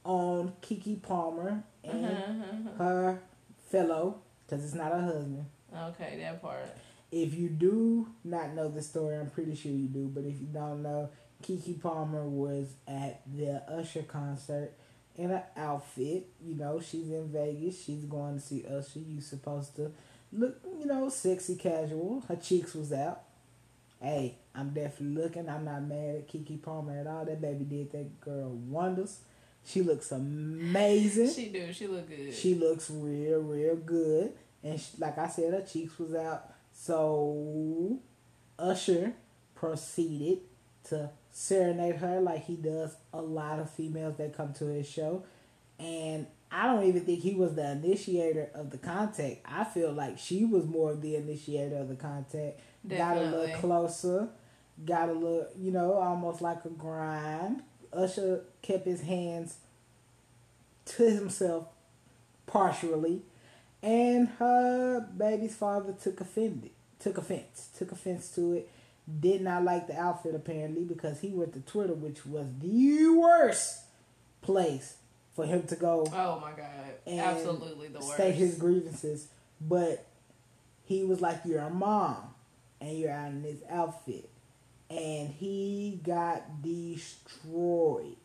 on 0.08 0.54
Keke 0.62 1.00
Palmer 1.02 1.62
and 1.84 2.04
Mm-hmm, 2.04 2.78
her 2.78 3.20
fellow, 3.70 4.22
because 4.46 4.64
it's 4.64 4.74
not 4.74 4.90
her 4.92 5.02
husband. 5.02 5.44
Okay, 5.74 6.18
that 6.20 6.40
part. 6.40 6.74
If 7.12 7.34
you 7.34 7.48
do 7.50 8.08
not 8.24 8.54
know 8.54 8.68
the 8.68 8.82
story, 8.82 9.16
I'm 9.16 9.30
pretty 9.30 9.54
sure 9.54 9.70
you 9.70 9.86
do, 9.86 10.10
but 10.12 10.24
if 10.24 10.40
you 10.40 10.46
don't 10.46 10.82
know, 10.82 11.10
Keke 11.42 11.80
Palmer 11.80 12.24
was 12.26 12.68
at 12.86 13.20
the 13.26 13.62
Usher 13.70 14.02
concert 14.02 14.72
in 15.14 15.30
an 15.30 15.42
outfit. 15.56 16.26
You 16.42 16.54
know, 16.54 16.80
she's 16.80 17.10
in 17.10 17.28
Vegas. 17.28 17.82
She's 17.84 18.04
going 18.04 18.36
to 18.36 18.40
see 18.40 18.64
Usher. 18.66 19.00
You 19.00 19.20
supposed 19.20 19.76
to 19.76 19.92
look, 20.32 20.58
you 20.78 20.86
know, 20.86 21.08
sexy 21.10 21.56
casual. 21.56 22.24
Her 22.28 22.36
cheeks 22.36 22.74
was 22.74 22.92
out. 22.92 23.22
Hey, 24.00 24.36
I'm 24.54 24.70
definitely 24.70 25.22
looking. 25.22 25.48
I'm 25.48 25.64
not 25.64 25.82
mad 25.82 26.16
at 26.16 26.28
Keke 26.28 26.62
Palmer 26.62 26.98
at 26.98 27.06
all. 27.06 27.24
That 27.26 27.40
baby 27.42 27.64
did 27.64 27.92
that 27.92 28.20
girl 28.20 28.50
wonders. 28.50 29.20
She 29.68 29.82
looks 29.82 30.10
amazing. 30.12 31.30
She 31.30 31.48
do. 31.48 31.72
She 31.72 31.86
look 31.86 32.08
good. 32.08 32.34
She 32.34 32.54
looks 32.54 32.90
real, 32.90 33.40
real 33.40 33.76
good. 33.76 34.32
And 34.62 34.80
she, 34.80 34.88
like 34.98 35.18
I 35.18 35.28
said, 35.28 35.52
her 35.52 35.62
cheeks 35.62 35.98
was 35.98 36.14
out. 36.14 36.52
So 36.72 37.98
Usher 38.58 39.12
proceeded 39.54 40.38
to 40.84 41.10
serenade 41.30 41.96
her 41.96 42.20
like 42.20 42.44
he 42.44 42.56
does 42.56 42.96
a 43.12 43.20
lot 43.20 43.58
of 43.58 43.70
females 43.70 44.16
that 44.16 44.36
come 44.36 44.52
to 44.54 44.66
his 44.66 44.88
show. 44.88 45.24
And 45.78 46.26
I 46.50 46.66
don't 46.66 46.84
even 46.84 47.02
think 47.02 47.20
he 47.20 47.34
was 47.34 47.54
the 47.54 47.70
initiator 47.72 48.50
of 48.54 48.70
the 48.70 48.78
contact. 48.78 49.40
I 49.44 49.64
feel 49.64 49.92
like 49.92 50.18
she 50.18 50.44
was 50.44 50.66
more 50.66 50.92
of 50.92 51.02
the 51.02 51.16
initiator 51.16 51.76
of 51.76 51.88
the 51.88 51.94
contact. 51.94 52.60
Definitely. 52.86 52.96
Got 52.96 53.16
a 53.16 53.36
little 53.36 53.56
closer. 53.58 54.28
Got 54.84 55.08
a 55.10 55.12
little, 55.12 55.48
you 55.58 55.72
know, 55.72 55.94
almost 55.94 56.40
like 56.40 56.64
a 56.64 56.70
grind. 56.70 57.62
Usher 57.92 58.42
kept 58.62 58.86
his 58.86 59.02
hands 59.02 59.58
to 60.86 61.10
himself 61.10 61.66
partially, 62.46 63.22
and 63.82 64.28
her 64.38 65.00
baby's 65.16 65.54
father 65.54 65.92
took 65.92 66.20
offended, 66.20 66.70
took 66.98 67.18
offense, 67.18 67.68
took 67.76 67.92
offense 67.92 68.30
to 68.34 68.54
it. 68.54 68.70
Did 69.20 69.40
not 69.40 69.64
like 69.64 69.86
the 69.86 69.98
outfit 69.98 70.34
apparently 70.34 70.84
because 70.84 71.20
he 71.20 71.28
went 71.28 71.54
to 71.54 71.60
Twitter, 71.60 71.94
which 71.94 72.26
was 72.26 72.46
the 72.60 73.08
worst 73.08 73.84
place 74.42 74.96
for 75.34 75.46
him 75.46 75.62
to 75.62 75.76
go 75.76 76.06
oh 76.12 76.40
my 76.40 76.50
god. 76.52 76.68
Absolutely 77.06 77.88
the 77.88 78.00
worst. 78.00 78.14
state 78.14 78.34
his 78.34 78.56
grievances. 78.56 79.28
But 79.60 80.04
he 80.84 81.04
was 81.04 81.20
like, 81.20 81.40
"You're 81.44 81.60
a 81.60 81.70
mom, 81.70 82.34
and 82.80 82.98
you're 82.98 83.12
out 83.12 83.28
in 83.28 83.42
this 83.42 83.60
outfit," 83.70 84.28
and 84.90 85.28
he 85.28 86.00
got 86.02 86.62
destroyed. 86.62 88.16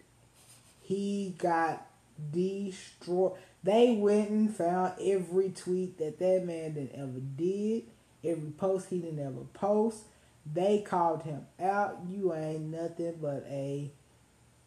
He 0.81 1.35
got 1.37 1.85
destroyed. 2.31 3.33
They 3.63 3.93
went 3.93 4.29
and 4.29 4.55
found 4.55 4.93
every 5.01 5.49
tweet 5.49 5.97
that 5.99 6.19
that 6.19 6.45
man 6.45 6.73
did 6.73 6.91
ever 6.95 7.19
did, 7.35 7.83
every 8.23 8.51
post 8.51 8.89
he 8.89 8.99
didn't 8.99 9.19
ever 9.19 9.45
post. 9.53 10.03
They 10.51 10.81
called 10.81 11.23
him 11.23 11.45
out. 11.61 11.99
You 12.09 12.33
ain't 12.33 12.63
nothing 12.63 13.17
but 13.21 13.45
a 13.47 13.91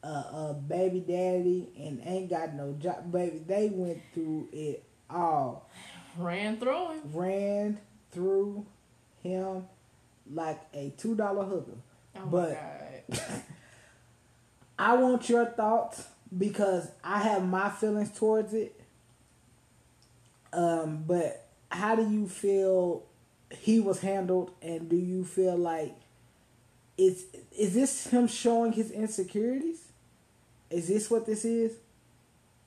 a, 0.03 0.09
a 0.09 0.57
baby 0.67 1.01
daddy 1.01 1.69
and 1.79 2.01
ain't 2.05 2.31
got 2.31 2.55
no 2.55 2.75
job. 2.75 3.11
Baby, 3.13 3.43
they 3.47 3.69
went 3.73 4.01
through 4.15 4.49
it 4.53 4.85
all. 5.11 5.69
Ran 6.17 6.59
through 6.59 6.93
him. 6.93 7.01
Ran 7.13 7.79
through 8.13 8.67
him 9.23 9.67
like 10.33 10.61
a 10.73 10.93
two 10.97 11.15
dollar 11.15 11.45
hooker. 11.45 11.77
Oh 12.19 12.27
But- 12.27 12.59
god. 13.11 13.43
I 14.79 14.97
want 14.97 15.29
your 15.29 15.47
thoughts 15.47 16.07
because 16.37 16.89
I 17.03 17.21
have 17.21 17.47
my 17.47 17.71
feelings 17.71 18.11
towards 18.17 18.53
it. 18.53 18.79
Um, 20.53 21.05
but 21.07 21.49
how 21.71 21.95
do 21.97 22.09
you 22.11 22.29
feel 22.29 23.05
he 23.51 23.81
was 23.81 24.01
handled, 24.01 24.51
and 24.61 24.89
do 24.89 24.97
you 24.97 25.25
feel 25.25 25.57
like 25.57 25.95
it's 26.99 27.23
is 27.57 27.75
this 27.75 28.07
him 28.09 28.27
showing 28.27 28.73
his 28.73 28.91
insecurities? 28.91 29.83
Is 30.71 30.89
this 30.89 31.11
what 31.11 31.27
this 31.27 31.45
is? 31.45 31.73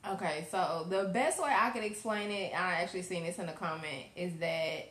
Okay, 0.08 0.48
so 0.50 0.86
the 0.90 1.06
best 1.14 1.42
way 1.42 1.54
I 1.54 1.72
could 1.72 1.84
explain 1.84 2.32
it, 2.32 2.54
I 2.54 2.82
actually 2.82 3.02
seen 3.02 3.24
this 3.24 3.38
in 3.38 3.48
the 3.48 3.52
comment, 3.52 4.06
is 4.16 4.34
that 4.40 4.88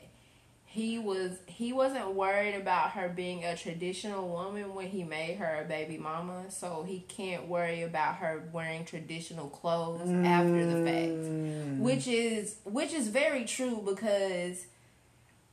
he 0.70 0.98
was 0.98 1.32
he 1.46 1.72
wasn't 1.72 2.12
worried 2.12 2.54
about 2.54 2.90
her 2.90 3.08
being 3.08 3.42
a 3.42 3.56
traditional 3.56 4.28
woman 4.28 4.74
when 4.74 4.86
he 4.86 5.02
made 5.02 5.38
her 5.38 5.62
a 5.62 5.64
baby 5.66 5.96
mama, 5.96 6.50
so 6.50 6.84
he 6.86 7.00
can't 7.08 7.48
worry 7.48 7.82
about 7.82 8.16
her 8.16 8.50
wearing 8.52 8.84
traditional 8.84 9.48
clothes 9.48 10.06
mm. 10.06 10.26
after 10.26 10.66
the 10.66 10.84
fact. 10.84 11.08
Mm. 11.08 11.78
Which 11.78 12.06
is 12.06 12.56
which 12.64 12.92
is 12.92 13.08
very 13.08 13.46
true 13.46 13.82
because 13.82 14.66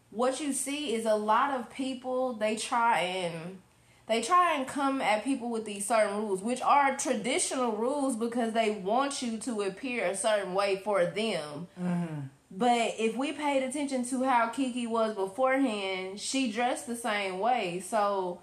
what 0.10 0.42
you 0.42 0.52
see 0.52 0.94
is 0.94 1.06
a 1.06 1.16
lot 1.16 1.58
of 1.58 1.70
people 1.70 2.34
they 2.34 2.58
try 2.58 3.00
and 3.00 3.60
they 4.08 4.22
try 4.22 4.56
and 4.56 4.68
come 4.68 5.02
at 5.02 5.24
people 5.24 5.50
with 5.50 5.64
these 5.64 5.88
certain 5.88 6.18
rules, 6.18 6.42
which 6.42 6.62
are 6.62 6.98
traditional 6.98 7.72
rules 7.72 8.18
because 8.18 8.52
they 8.52 8.70
want 8.70 9.22
you 9.22 9.38
to 9.38 9.62
appear 9.62 10.06
a 10.06 10.16
certain 10.16 10.54
way 10.54 10.76
for 10.76 11.06
them. 11.06 11.68
Mm-hmm. 11.82 12.20
But 12.58 12.96
if 12.98 13.18
we 13.18 13.34
paid 13.34 13.64
attention 13.64 14.06
to 14.06 14.24
how 14.24 14.50
Keke 14.50 14.88
was 14.88 15.14
beforehand, 15.14 16.20
she 16.20 16.52
dressed 16.52 16.88
the 16.88 16.96
same 16.96 17.40
way. 17.40 17.84
So 17.86 18.40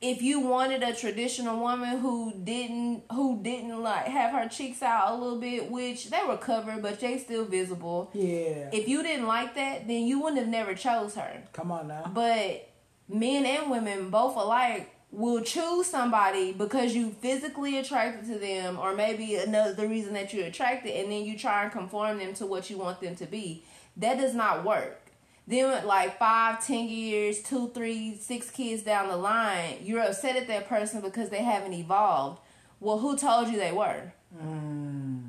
if 0.00 0.22
you 0.22 0.40
wanted 0.40 0.82
a 0.82 0.94
traditional 0.94 1.60
woman 1.60 1.98
who 1.98 2.32
didn't 2.42 3.04
who 3.12 3.40
didn't 3.42 3.80
like 3.82 4.06
have 4.06 4.32
her 4.32 4.48
cheeks 4.48 4.82
out 4.82 5.12
a 5.12 5.14
little 5.14 5.38
bit, 5.38 5.70
which 5.70 6.10
they 6.10 6.20
were 6.26 6.38
covered 6.38 6.80
but 6.80 7.00
they 7.00 7.18
still 7.18 7.44
visible. 7.44 8.10
Yeah. 8.14 8.70
If 8.72 8.88
you 8.88 9.02
didn't 9.02 9.26
like 9.26 9.54
that, 9.56 9.86
then 9.86 10.06
you 10.06 10.20
wouldn't 10.20 10.40
have 10.40 10.48
never 10.48 10.74
chose 10.74 11.14
her. 11.14 11.42
Come 11.52 11.70
on 11.70 11.88
now. 11.88 12.10
But 12.12 12.68
men 13.08 13.44
and 13.44 13.70
women 13.70 14.08
both 14.10 14.36
alike 14.36 14.90
will 15.12 15.42
choose 15.42 15.86
somebody 15.86 16.52
because 16.52 16.94
you 16.94 17.10
physically 17.10 17.78
attracted 17.78 18.26
to 18.26 18.38
them 18.38 18.78
or 18.78 18.94
maybe 18.94 19.36
another 19.36 19.74
the 19.74 19.86
reason 19.86 20.14
that 20.14 20.32
you're 20.32 20.46
attracted 20.46 20.90
and 20.90 21.12
then 21.12 21.22
you 21.22 21.38
try 21.38 21.62
and 21.62 21.70
conform 21.70 22.18
them 22.18 22.32
to 22.32 22.46
what 22.46 22.70
you 22.70 22.78
want 22.78 22.98
them 23.00 23.14
to 23.14 23.26
be 23.26 23.62
that 23.94 24.18
does 24.18 24.34
not 24.34 24.64
work 24.64 24.98
then 25.46 25.86
like 25.86 26.18
five 26.18 26.64
ten 26.66 26.88
years 26.88 27.42
two 27.42 27.68
three 27.74 28.16
six 28.16 28.50
kids 28.50 28.82
down 28.82 29.08
the 29.08 29.16
line 29.16 29.76
you're 29.82 30.00
upset 30.00 30.34
at 30.34 30.48
that 30.48 30.66
person 30.66 31.02
because 31.02 31.28
they 31.28 31.42
haven't 31.42 31.74
evolved 31.74 32.40
well 32.80 32.98
who 32.98 33.14
told 33.14 33.48
you 33.48 33.58
they 33.58 33.72
were 33.72 34.12
mm. 34.34 35.20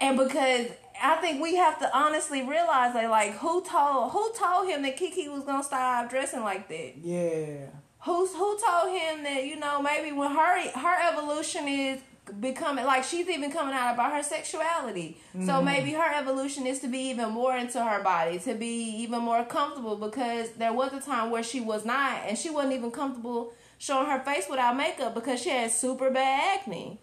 and 0.00 0.18
because 0.18 0.66
I 1.00 1.14
think 1.16 1.40
we 1.40 1.54
have 1.54 1.78
to 1.78 1.96
honestly 1.96 2.42
realize 2.42 2.92
that, 2.94 3.08
like, 3.08 3.34
who 3.38 3.62
told 3.62 4.10
who 4.10 4.32
told 4.36 4.68
him 4.68 4.82
that 4.82 4.98
Keke 4.98 5.32
was 5.32 5.44
gonna 5.44 5.62
stop 5.62 6.10
dressing 6.10 6.40
like 6.40 6.68
that? 6.68 6.94
Yeah. 6.98 7.66
Who's 8.04 8.32
who 8.32 8.58
told 8.58 8.92
him 8.92 9.24
that 9.24 9.44
you 9.44 9.58
know 9.58 9.82
maybe 9.82 10.12
when 10.12 10.30
her 10.30 10.70
her 10.70 11.12
evolution 11.12 11.66
is 11.66 12.00
becoming 12.40 12.84
like 12.84 13.04
she's 13.04 13.28
even 13.28 13.50
coming 13.50 13.74
out 13.74 13.94
about 13.94 14.12
her 14.12 14.22
sexuality. 14.22 15.20
Mm-hmm. 15.34 15.46
So 15.46 15.62
maybe 15.62 15.92
her 15.92 16.14
evolution 16.14 16.66
is 16.66 16.80
to 16.80 16.88
be 16.88 16.98
even 17.10 17.30
more 17.30 17.56
into 17.56 17.82
her 17.82 18.02
body, 18.02 18.38
to 18.40 18.54
be 18.54 19.02
even 19.02 19.20
more 19.20 19.44
comfortable 19.44 19.96
because 19.96 20.50
there 20.52 20.72
was 20.72 20.92
a 20.92 21.00
time 21.00 21.30
where 21.30 21.42
she 21.42 21.60
was 21.60 21.84
not 21.84 22.22
and 22.26 22.36
she 22.38 22.50
wasn't 22.50 22.74
even 22.74 22.90
comfortable 22.90 23.52
showing 23.78 24.06
her 24.06 24.20
face 24.20 24.46
without 24.48 24.76
makeup 24.76 25.14
because 25.14 25.40
she 25.42 25.50
had 25.50 25.70
super 25.70 26.10
bad 26.10 26.60
acne. 26.60 27.00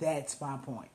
That's 0.00 0.40
my 0.40 0.56
point. 0.58 0.90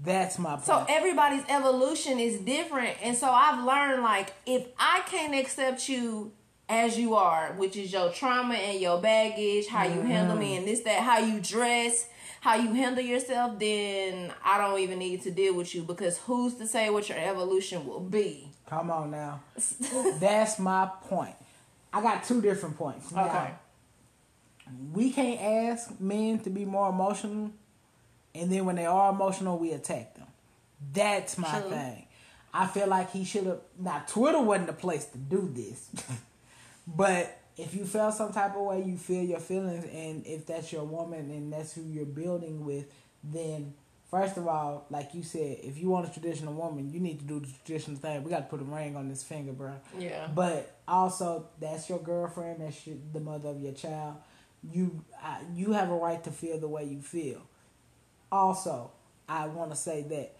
That's 0.00 0.38
my 0.38 0.52
point. 0.52 0.64
So 0.64 0.86
everybody's 0.88 1.44
evolution 1.48 2.20
is 2.20 2.38
different. 2.38 2.96
And 3.02 3.16
so 3.16 3.30
I've 3.30 3.64
learned 3.64 4.02
like 4.02 4.32
if 4.46 4.66
I 4.78 5.02
can't 5.06 5.34
accept 5.34 5.88
you 5.88 6.32
as 6.68 6.98
you 6.98 7.14
are, 7.14 7.52
which 7.56 7.76
is 7.76 7.92
your 7.92 8.10
trauma 8.10 8.54
and 8.54 8.80
your 8.80 9.00
baggage, 9.00 9.66
how 9.68 9.84
you 9.84 10.00
mm-hmm. 10.00 10.06
handle 10.06 10.36
me 10.36 10.56
and 10.56 10.66
this, 10.66 10.80
that, 10.80 11.00
how 11.00 11.18
you 11.18 11.40
dress, 11.40 12.06
how 12.40 12.54
you 12.56 12.72
handle 12.72 13.02
yourself, 13.02 13.58
then 13.58 14.32
I 14.44 14.58
don't 14.58 14.78
even 14.80 14.98
need 14.98 15.22
to 15.22 15.30
deal 15.30 15.54
with 15.54 15.74
you 15.74 15.82
because 15.82 16.18
who's 16.18 16.54
to 16.54 16.66
say 16.66 16.90
what 16.90 17.08
your 17.08 17.18
evolution 17.18 17.86
will 17.86 18.00
be? 18.00 18.48
Come 18.66 18.90
on 18.90 19.10
now. 19.10 19.40
That's 20.20 20.58
my 20.58 20.90
point. 21.08 21.34
I 21.92 22.02
got 22.02 22.24
two 22.24 22.42
different 22.42 22.76
points. 22.76 23.10
Now, 23.12 23.26
okay. 23.26 23.54
We 24.92 25.10
can't 25.10 25.40
ask 25.40 25.98
men 25.98 26.40
to 26.40 26.50
be 26.50 26.66
more 26.66 26.90
emotional 26.90 27.50
and 28.34 28.52
then 28.52 28.64
when 28.64 28.76
they 28.76 28.86
are 28.86 29.10
emotional, 29.10 29.58
we 29.58 29.72
attack 29.72 30.14
them. 30.14 30.26
That's 30.92 31.38
my 31.38 31.60
True. 31.60 31.70
thing. 31.70 32.06
I 32.54 32.66
feel 32.66 32.86
like 32.86 33.10
he 33.10 33.24
should 33.24 33.46
have. 33.46 33.60
Now, 33.78 34.02
Twitter 34.06 34.40
wasn't 34.40 34.68
the 34.68 34.72
place 34.72 35.06
to 35.06 35.18
do 35.18 35.50
this, 35.52 35.90
but 36.96 37.38
if 37.56 37.74
you 37.74 37.84
feel 37.84 38.10
some 38.12 38.32
type 38.32 38.56
of 38.56 38.62
way, 38.62 38.82
you 38.82 38.96
feel 38.96 39.22
your 39.22 39.40
feelings, 39.40 39.84
and 39.92 40.26
if 40.26 40.46
that's 40.46 40.72
your 40.72 40.84
woman 40.84 41.30
and 41.30 41.52
that's 41.52 41.72
who 41.74 41.82
you're 41.82 42.06
building 42.06 42.64
with, 42.64 42.86
then 43.22 43.74
first 44.10 44.36
of 44.36 44.46
all, 44.46 44.86
like 44.90 45.14
you 45.14 45.22
said, 45.22 45.58
if 45.62 45.76
you 45.78 45.90
want 45.90 46.08
a 46.08 46.12
traditional 46.12 46.54
woman, 46.54 46.90
you 46.90 47.00
need 47.00 47.18
to 47.18 47.24
do 47.24 47.40
the 47.40 47.48
traditional 47.64 47.96
thing. 47.96 48.22
We 48.22 48.30
got 48.30 48.50
to 48.50 48.56
put 48.56 48.60
a 48.60 48.64
ring 48.64 48.96
on 48.96 49.08
this 49.08 49.22
finger, 49.22 49.52
bro. 49.52 49.74
Yeah. 49.98 50.28
But 50.34 50.78
also, 50.86 51.48
that's 51.60 51.88
your 51.88 51.98
girlfriend. 51.98 52.60
That's 52.60 52.86
your, 52.86 52.96
the 53.12 53.20
mother 53.20 53.50
of 53.50 53.60
your 53.60 53.72
child. 53.72 54.16
You, 54.72 55.04
I, 55.22 55.40
you 55.54 55.72
have 55.72 55.90
a 55.90 55.94
right 55.94 56.22
to 56.24 56.30
feel 56.30 56.58
the 56.58 56.68
way 56.68 56.84
you 56.84 57.00
feel 57.00 57.42
also, 58.30 58.90
I 59.28 59.46
want 59.46 59.70
to 59.70 59.76
say 59.76 60.02
that 60.02 60.34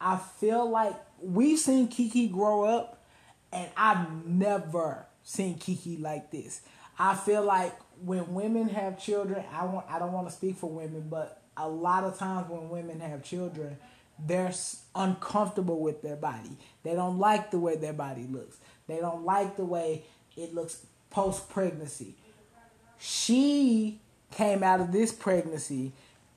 I 0.00 0.16
feel 0.16 0.68
like 0.68 0.94
we've 1.20 1.58
seen 1.58 1.88
Keke 1.88 2.30
grow 2.32 2.64
up, 2.64 3.04
and 3.52 3.68
I've 3.76 4.26
never 4.26 5.06
seen 5.24 5.58
Keke 5.58 6.00
like 6.00 6.30
this. 6.30 6.62
I 6.98 7.14
feel 7.14 7.42
like 7.42 7.74
when 8.04 8.34
women 8.34 8.68
have 8.68 8.98
children, 8.98 9.44
I 9.52 9.64
want 9.64 9.86
I 9.88 9.98
don't 9.98 10.12
want 10.12 10.28
to 10.28 10.32
speak 10.32 10.56
for 10.56 10.70
women, 10.70 11.06
but 11.08 11.42
a 11.56 11.68
lot 11.68 12.04
of 12.04 12.18
times 12.18 12.48
when 12.48 12.68
women 12.68 13.00
have 13.00 13.22
children, 13.22 13.76
they're 14.18 14.52
uncomfortable 14.94 15.80
with 15.80 16.02
their 16.02 16.16
body. 16.16 16.56
They 16.82 16.94
don't 16.94 17.18
like 17.18 17.50
the 17.50 17.58
way 17.58 17.76
their 17.76 17.92
body 17.92 18.26
looks. 18.30 18.58
They 18.86 18.98
don't 18.98 19.24
like 19.24 19.56
the 19.56 19.64
way 19.64 20.04
it 20.36 20.54
looks 20.54 20.84
post 21.10 21.48
pregnancy. 21.50 22.14
She 22.98 24.00
came 24.30 24.62
out 24.62 24.80
of 24.80 24.92
this 24.92 25.12
pregnancy 25.12 25.92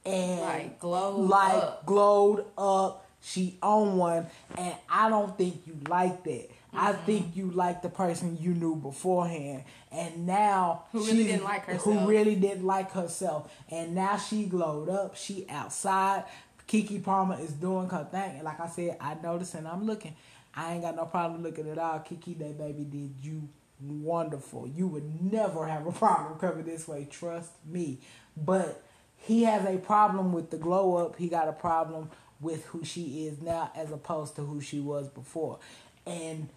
and 0.05 0.41
like 0.41 0.79
glowed 0.79 1.29
like 1.29 1.53
up. 1.53 1.85
glowed 1.85 2.45
up. 2.57 3.01
She 3.21 3.57
owned 3.63 3.97
one, 3.97 4.27
and 4.55 4.75
I 4.87 5.09
don't 5.09 5.35
think 5.35 5.65
you 5.65 5.75
like 5.87 6.23
that. 6.25 6.47
Mm-hmm. 6.75 6.87
I 6.87 6.93
think 6.93 7.35
you 7.35 7.51
like 7.51 7.81
the 7.81 7.89
person 7.89 8.37
you 8.39 8.53
knew 8.53 8.75
beforehand, 8.75 9.63
and 9.91 10.25
now 10.25 10.85
who 10.91 11.05
really 11.05 11.23
didn't 11.25 11.43
like 11.43 11.65
herself. 11.65 11.83
Who 11.83 12.07
really 12.07 12.35
didn't 12.35 12.65
like 12.65 12.91
herself, 12.91 13.51
and 13.69 13.95
now 13.95 14.17
she 14.17 14.45
glowed 14.45 14.89
up. 14.89 15.15
She 15.15 15.45
outside. 15.49 16.25
Keke 16.67 17.03
Palmer 17.03 17.37
is 17.39 17.51
doing 17.51 17.89
her 17.89 18.07
thing, 18.09 18.35
and 18.35 18.43
like 18.43 18.59
I 18.59 18.67
said, 18.67 18.97
I 18.99 19.15
noticed 19.15 19.53
and 19.53 19.67
I'm 19.67 19.85
looking. 19.85 20.15
I 20.55 20.73
ain't 20.73 20.83
got 20.83 20.95
no 20.95 21.05
problem 21.05 21.43
looking 21.43 21.69
at 21.69 21.77
all. 21.77 21.99
Keke, 21.99 22.37
that 22.39 22.57
baby 22.57 22.85
did 22.85 23.13
you 23.21 23.49
wonderful. 23.81 24.67
You 24.67 24.87
would 24.87 25.31
never 25.31 25.67
have 25.67 25.85
a 25.85 25.91
problem 26.03 26.39
coming 26.39 26.65
this 26.65 26.87
way. 26.87 27.07
Trust 27.09 27.51
me. 27.65 27.99
But 28.37 28.81
he 29.17 29.43
has 29.43 29.65
a 29.65 29.77
problem 29.77 30.33
with 30.33 30.51
the 30.51 30.57
glow 30.57 30.97
up. 30.97 31.17
He 31.17 31.27
got 31.29 31.47
a 31.47 31.53
problem 31.53 32.09
with 32.39 32.65
who 32.65 32.83
she 32.83 33.27
is 33.27 33.41
now 33.41 33.71
as 33.75 33.91
opposed 33.91 34.35
to 34.35 34.43
who 34.43 34.61
she 34.61 34.79
was 34.79 35.07
before. 35.09 35.59
And 36.05 36.49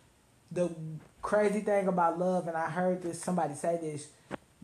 the 0.51 0.71
crazy 1.23 1.61
thing 1.61 1.89
about 1.89 2.19
love, 2.19 2.49
and 2.49 2.57
I 2.57 2.71
heard 2.71 3.03
this 3.03 3.21
somebody 3.21 3.55
say 3.55 3.79
this, 3.81 4.09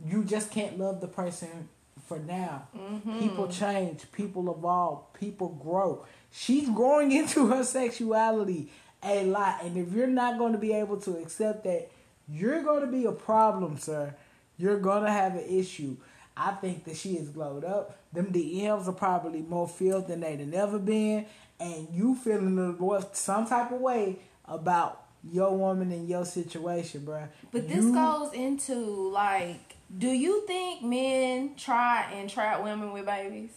you 0.05 0.25
just 0.25 0.51
can't 0.51 0.79
love 0.79 1.01
the 1.01 1.09
person 1.09 1.69
for 2.07 2.19
now. 2.19 2.69
Mm-hmm. 2.77 3.21
People 3.21 3.49
change, 3.49 4.11
people 4.13 4.51
evolve, 4.51 5.13
people 5.15 5.49
grow. 5.63 6.05
She's 6.31 6.69
growing 6.69 7.13
into 7.21 7.49
her 7.49 7.65
sexuality 7.65 8.71
a 9.03 9.25
lot. 9.25 9.63
And 9.63 9.77
if 9.77 9.93
you're 9.93 10.07
not 10.07 10.39
going 10.39 10.53
to 10.53 10.59
be 10.59 10.73
able 10.73 10.99
to 11.03 11.17
accept 11.19 11.65
that, 11.65 11.91
you're 12.29 12.63
going 12.63 12.81
to 12.81 12.87
be 12.87 13.05
a 13.05 13.13
problem, 13.13 13.79
sir. 13.79 14.15
You're 14.57 14.79
going 14.79 15.05
to 15.05 15.11
have 15.11 15.35
an 15.35 15.45
issue. 15.47 15.97
I 16.37 16.53
think 16.53 16.85
that 16.85 16.97
she 16.97 17.17
is 17.17 17.29
glowed 17.29 17.65
up. 17.65 17.99
Them 18.13 18.33
DMs 18.33 18.89
are 18.89 18.93
probably 18.93 19.43
more 19.43 19.69
filled 19.69 20.09
than 20.09 20.21
they've 20.21 20.55
ever 20.55 20.79
been, 20.79 21.27
and 21.61 21.89
you 21.93 22.15
feeling 22.17 22.77
some 23.13 23.47
type 23.47 23.71
of 23.71 23.81
way 23.81 24.19
about 24.47 25.04
your 25.33 25.57
woman 25.57 25.93
and 25.93 26.09
your 26.09 26.25
situation, 26.25 27.05
bro. 27.05 27.29
But 27.53 27.69
this 27.69 27.85
goes 27.85 28.33
into 28.33 28.75
like, 29.11 29.77
do 29.97 30.09
you 30.09 30.47
think 30.47 30.83
men 30.83 31.55
try 31.57 32.11
and 32.13 32.29
trap 32.29 32.63
women 32.63 32.93
with 32.93 33.07
babies? 33.07 33.53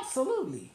Absolutely. 0.00 0.72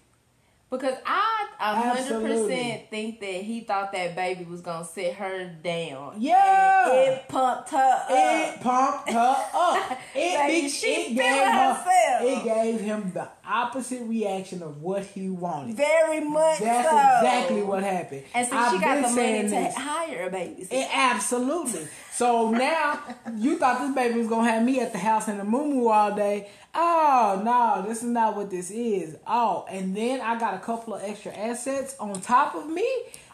Because 0.70 0.98
I 1.06 1.48
a 1.60 1.76
hundred 1.76 2.22
percent 2.28 2.90
think 2.90 3.20
that 3.20 3.44
he 3.44 3.62
thought 3.62 3.92
that 3.94 4.16
baby 4.16 4.44
was 4.46 4.62
gonna 4.62 4.84
sit 4.84 5.14
her 5.14 5.46
down. 5.64 6.16
Yeah, 6.18 6.92
it 6.92 7.28
pumped 7.30 7.70
her 7.70 7.78
up. 7.78 8.08
It 8.10 8.62
pumped 8.62 9.10
her 9.12 9.36
up. 9.54 10.00
It, 10.16 10.38
Baby, 10.48 10.70
she 10.70 10.88
it 10.88 11.16
gave 11.16 11.46
herself. 11.46 11.86
It 12.22 12.44
gave 12.46 12.80
him 12.80 13.12
the 13.14 13.28
opposite 13.48 14.02
reaction 14.04 14.62
of 14.64 14.82
what 14.82 15.04
he 15.04 15.30
wanted. 15.30 15.76
Very 15.78 16.22
much. 16.22 16.60
That's 16.60 16.90
so. 16.90 16.98
exactly 16.98 17.62
what 17.64 17.84
happened. 17.84 18.24
And 18.34 18.48
so 18.48 18.56
I've 18.58 18.72
she 18.74 18.80
got 18.80 18.96
the 18.96 19.16
money 19.16 19.42
to 19.44 19.50
this. 19.50 19.76
hire 19.76 20.28
a 20.28 20.30
baby. 20.30 20.68
It, 20.70 20.90
absolutely. 20.94 21.88
So 22.12 22.50
now 22.52 23.00
you 23.36 23.58
thought 23.58 23.80
this 23.82 23.94
baby 23.94 24.20
was 24.20 24.28
gonna 24.28 24.50
have 24.50 24.64
me 24.64 24.80
at 24.80 24.92
the 24.94 25.00
house 25.00 25.28
in 25.28 25.38
the 25.38 25.44
moo 25.44 25.88
all 25.88 26.16
day. 26.16 26.50
Oh 26.74 27.42
no, 27.44 27.88
this 27.88 28.00
is 28.00 28.10
not 28.10 28.36
what 28.36 28.50
this 28.50 28.72
is. 28.72 29.18
Oh, 29.28 29.66
and 29.70 29.96
then 29.96 30.22
I 30.22 30.38
got 30.40 30.54
a 30.56 30.60
couple 30.60 30.94
of 30.96 31.04
extra 31.04 31.34
assets 31.34 31.96
on 32.00 32.20
top 32.22 32.56
of 32.56 32.70
me. 32.70 32.88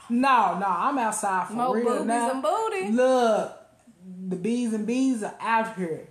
No, 0.09 0.57
no, 0.59 0.66
I'm 0.68 0.97
outside 0.97 1.47
for 1.47 1.53
More 1.53 1.76
real 1.76 1.86
boobies 1.86 2.05
now. 2.07 2.32
and 2.32 2.41
booty. 2.43 2.91
Look, 2.91 3.57
the 4.30 4.36
bees 4.36 4.74
and 4.74 4.86
bees 4.86 5.24
are 5.24 5.36
out 5.39 5.76
here, 5.76 6.07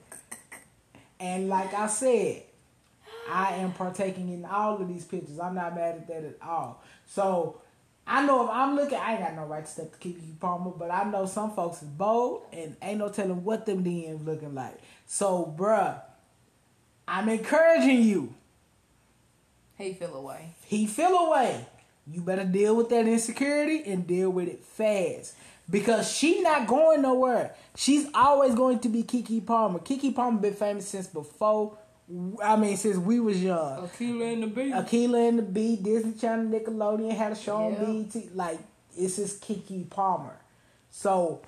and 1.19 1.49
like 1.49 1.75
I 1.75 1.87
said, 1.87 2.43
I 3.31 3.57
am 3.57 3.73
partaking 3.73 4.29
in 4.29 4.45
all 4.45 4.81
of 4.81 4.89
these 4.89 5.05
pictures. 5.05 5.39
I'm 5.39 5.55
not 5.55 5.75
mad 5.75 5.97
at 5.97 6.09
that 6.09 6.25
at 6.25 6.37
all. 6.43 6.83
So. 7.07 7.61
I 8.07 8.27
know 8.27 8.45
if 8.45 8.51
I'm 8.51 8.75
looking, 8.75 8.99
I 8.99 9.13
ain't 9.13 9.21
got 9.21 9.37
no 9.37 9.45
right 9.45 9.65
to 9.65 9.71
step 9.71 9.93
to 9.93 9.99
Keke 9.99 10.41
Palmer, 10.41 10.73
but 10.77 10.91
I 10.91 11.05
know 11.05 11.27
some 11.27 11.53
folks 11.53 11.81
is 11.81 11.89
bold 11.89 12.43
and 12.53 12.75
ain't 12.83 12.99
no 12.99 13.09
telling 13.09 13.45
what 13.45 13.67
them 13.67 13.85
DMs 13.85 14.25
looking 14.25 14.53
like. 14.53 14.81
So, 15.07 15.55
bruh, 15.57 16.01
I'm 17.07 17.29
encouraging 17.29 18.03
you. 18.03 18.35
He 19.77 19.95
feel 19.95 20.15
away. 20.15 20.55
He 20.65 20.87
feel 20.87 21.15
away. 21.15 21.67
You 22.07 22.21
better 22.21 22.45
deal 22.45 22.77
with 22.77 22.89
that 22.91 23.07
insecurity 23.07 23.85
and 23.85 24.07
deal 24.07 24.31
with 24.31 24.49
it 24.49 24.65
fast. 24.65 25.35
Because 25.69 26.11
she 26.11 26.41
not 26.41 26.67
going 26.67 27.03
nowhere. 27.03 27.55
She's 27.77 28.09
always 28.13 28.55
going 28.55 28.81
to 28.81 28.89
be 28.89 29.05
Keke 29.05 29.47
Palmer. 29.47 29.79
Keke 29.79 30.15
Palmer 30.15 30.41
been 30.41 30.55
famous 30.55 30.89
since 30.89 31.07
before 31.07 31.79
I 32.43 32.57
mean 32.57 32.77
since 32.77 32.97
we 32.97 33.21
was 33.21 33.43
young. 33.43 33.89
Akeelah 33.89 34.33
and 34.33 34.43
the 34.43 34.47
Bee. 34.49 34.73
Akeelah 34.73 35.29
and 35.29 35.39
the 35.39 35.43
Bee, 35.43 35.77
Disney 35.77 36.13
Channel, 36.15 36.47
Nickelodeon 36.47 37.17
had 37.17 37.33
a 37.33 37.37
show 37.37 37.57
on 37.57 37.73
Yeah. 37.73 38.03
BET. 38.21 38.35
Like 38.37 38.59
it's 38.97 39.17
just 39.17 39.43
Keke 39.47 39.89
Palmer. 39.91 40.37
So 40.91 41.41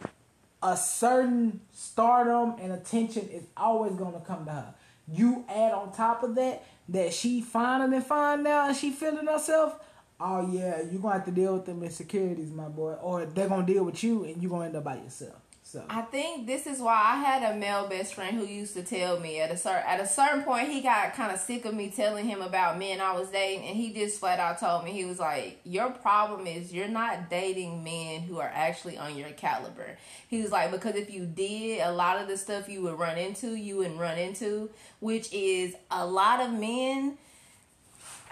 a 0.62 0.76
certain 0.76 1.60
stardom 1.72 2.54
and 2.60 2.72
attention 2.72 3.28
is 3.28 3.42
always 3.56 3.94
gonna 3.94 4.20
come 4.20 4.44
to 4.44 4.52
her. 4.52 4.74
You 5.08 5.44
add 5.48 5.72
on 5.72 5.92
top 5.92 6.22
of 6.22 6.36
that 6.36 6.62
that 6.88 7.12
she 7.12 7.40
finer 7.40 7.88
than 7.88 8.02
fine 8.02 8.44
now 8.44 8.68
and 8.68 8.76
she 8.76 8.90
feeling 8.92 9.26
herself. 9.26 9.78
Oh 10.20 10.48
yeah, 10.52 10.80
you're 10.82 11.02
gonna 11.02 11.14
have 11.14 11.24
to 11.24 11.32
deal 11.32 11.54
with 11.54 11.66
them 11.66 11.82
insecurities, 11.82 12.52
my 12.52 12.68
boy, 12.68 12.92
or 13.02 13.26
they're 13.26 13.48
gonna 13.48 13.66
deal 13.66 13.82
with 13.82 14.04
you 14.04 14.22
and 14.24 14.40
you're 14.40 14.50
gonna 14.50 14.66
end 14.66 14.76
up 14.76 14.84
by 14.84 14.96
yourself. 14.96 15.41
So 15.72 15.82
I 15.88 16.02
think 16.02 16.46
this 16.46 16.66
is 16.66 16.80
why 16.80 17.00
I 17.02 17.16
had 17.16 17.50
a 17.50 17.56
male 17.56 17.88
best 17.88 18.12
friend 18.12 18.36
who 18.36 18.44
used 18.44 18.74
to 18.74 18.82
tell 18.82 19.18
me 19.18 19.40
at 19.40 19.50
a 19.50 19.56
certain 19.56 19.84
at 19.86 20.00
a 20.00 20.06
certain 20.06 20.42
point 20.42 20.68
he 20.68 20.82
got 20.82 21.14
kind 21.14 21.32
of 21.32 21.40
sick 21.40 21.64
of 21.64 21.72
me 21.72 21.88
telling 21.88 22.26
him 22.26 22.42
about 22.42 22.78
men 22.78 23.00
I 23.00 23.14
was 23.14 23.30
dating, 23.30 23.66
and 23.66 23.74
he 23.74 23.90
just 23.90 24.20
flat 24.20 24.38
out 24.38 24.60
told 24.60 24.84
me 24.84 24.92
he 24.92 25.06
was 25.06 25.18
like, 25.18 25.60
"Your 25.64 25.88
problem 25.88 26.46
is 26.46 26.74
you're 26.74 26.88
not 26.88 27.30
dating 27.30 27.82
men 27.82 28.20
who 28.20 28.38
are 28.38 28.52
actually 28.52 28.98
on 28.98 29.16
your 29.16 29.30
caliber." 29.30 29.96
He 30.28 30.42
was 30.42 30.52
like, 30.52 30.72
"Because 30.72 30.94
if 30.94 31.10
you 31.10 31.24
did, 31.24 31.80
a 31.80 31.90
lot 31.90 32.20
of 32.20 32.28
the 32.28 32.36
stuff 32.36 32.68
you 32.68 32.82
would 32.82 32.98
run 32.98 33.16
into, 33.16 33.54
you 33.54 33.78
wouldn't 33.78 33.98
run 33.98 34.18
into, 34.18 34.68
which 35.00 35.32
is 35.32 35.74
a 35.90 36.06
lot 36.06 36.40
of 36.40 36.52
men." 36.52 37.16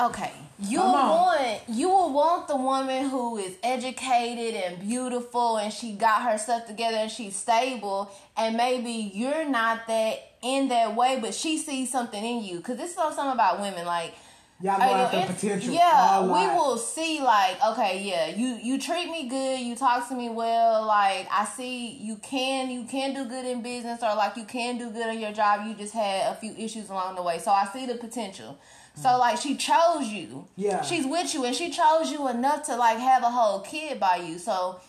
Okay, 0.00 0.32
you 0.58 0.78
want 0.80 1.60
you 1.68 1.88
will 1.88 2.12
want 2.12 2.48
the 2.48 2.56
woman 2.56 3.10
who 3.10 3.36
is 3.36 3.54
educated 3.62 4.54
and 4.54 4.80
beautiful 4.80 5.58
and 5.58 5.72
she 5.72 5.92
got 5.92 6.22
her 6.22 6.38
stuff 6.38 6.66
together 6.66 6.96
and 6.96 7.10
she's 7.10 7.36
stable 7.36 8.10
and 8.36 8.56
maybe 8.56 8.90
you're 9.14 9.44
not 9.48 9.86
that 9.88 10.30
in 10.42 10.68
that 10.68 10.96
way, 10.96 11.18
but 11.20 11.34
she 11.34 11.58
sees 11.58 11.90
something 11.92 12.22
in 12.24 12.42
you. 12.42 12.60
Cause 12.60 12.78
this 12.78 12.92
is 12.92 12.96
all 12.96 13.12
something 13.12 13.34
about 13.34 13.60
women, 13.60 13.84
like 13.84 14.14
y'all 14.62 14.78
go 14.78 14.84
uh, 14.84 15.08
it's- 15.12 15.34
potential. 15.34 15.74
Yeah, 15.74 16.22
we 16.22 16.46
will 16.56 16.78
see 16.78 17.20
like, 17.20 17.62
okay, 17.62 18.02
yeah, 18.02 18.28
you 18.28 18.58
you 18.62 18.78
treat 18.78 19.10
me 19.10 19.28
good, 19.28 19.60
you 19.60 19.76
talk 19.76 20.08
to 20.08 20.14
me 20.14 20.30
well, 20.30 20.86
like 20.86 21.28
I 21.30 21.44
see 21.44 21.88
you 21.88 22.16
can 22.16 22.70
you 22.70 22.84
can 22.84 23.12
do 23.12 23.26
good 23.26 23.44
in 23.44 23.60
business 23.60 24.02
or 24.02 24.14
like 24.14 24.36
you 24.36 24.44
can 24.44 24.78
do 24.78 24.88
good 24.90 25.08
on 25.08 25.18
your 25.18 25.32
job. 25.32 25.66
You 25.66 25.74
just 25.74 25.92
had 25.92 26.32
a 26.32 26.36
few 26.36 26.54
issues 26.56 26.88
along 26.88 27.16
the 27.16 27.22
way. 27.22 27.38
So 27.38 27.50
I 27.50 27.66
see 27.70 27.84
the 27.84 27.96
potential. 27.96 28.58
So 28.94 29.18
like 29.18 29.38
she 29.38 29.56
chose 29.56 30.06
you. 30.08 30.46
Yeah. 30.56 30.82
She's 30.82 31.06
with 31.06 31.32
you 31.34 31.44
and 31.44 31.54
she 31.54 31.70
chose 31.70 32.10
you 32.10 32.28
enough 32.28 32.64
to 32.64 32.76
like 32.76 32.98
have 32.98 33.22
a 33.22 33.30
whole 33.30 33.60
kid 33.60 33.98
by 33.98 34.16
you. 34.16 34.38
So 34.38 34.80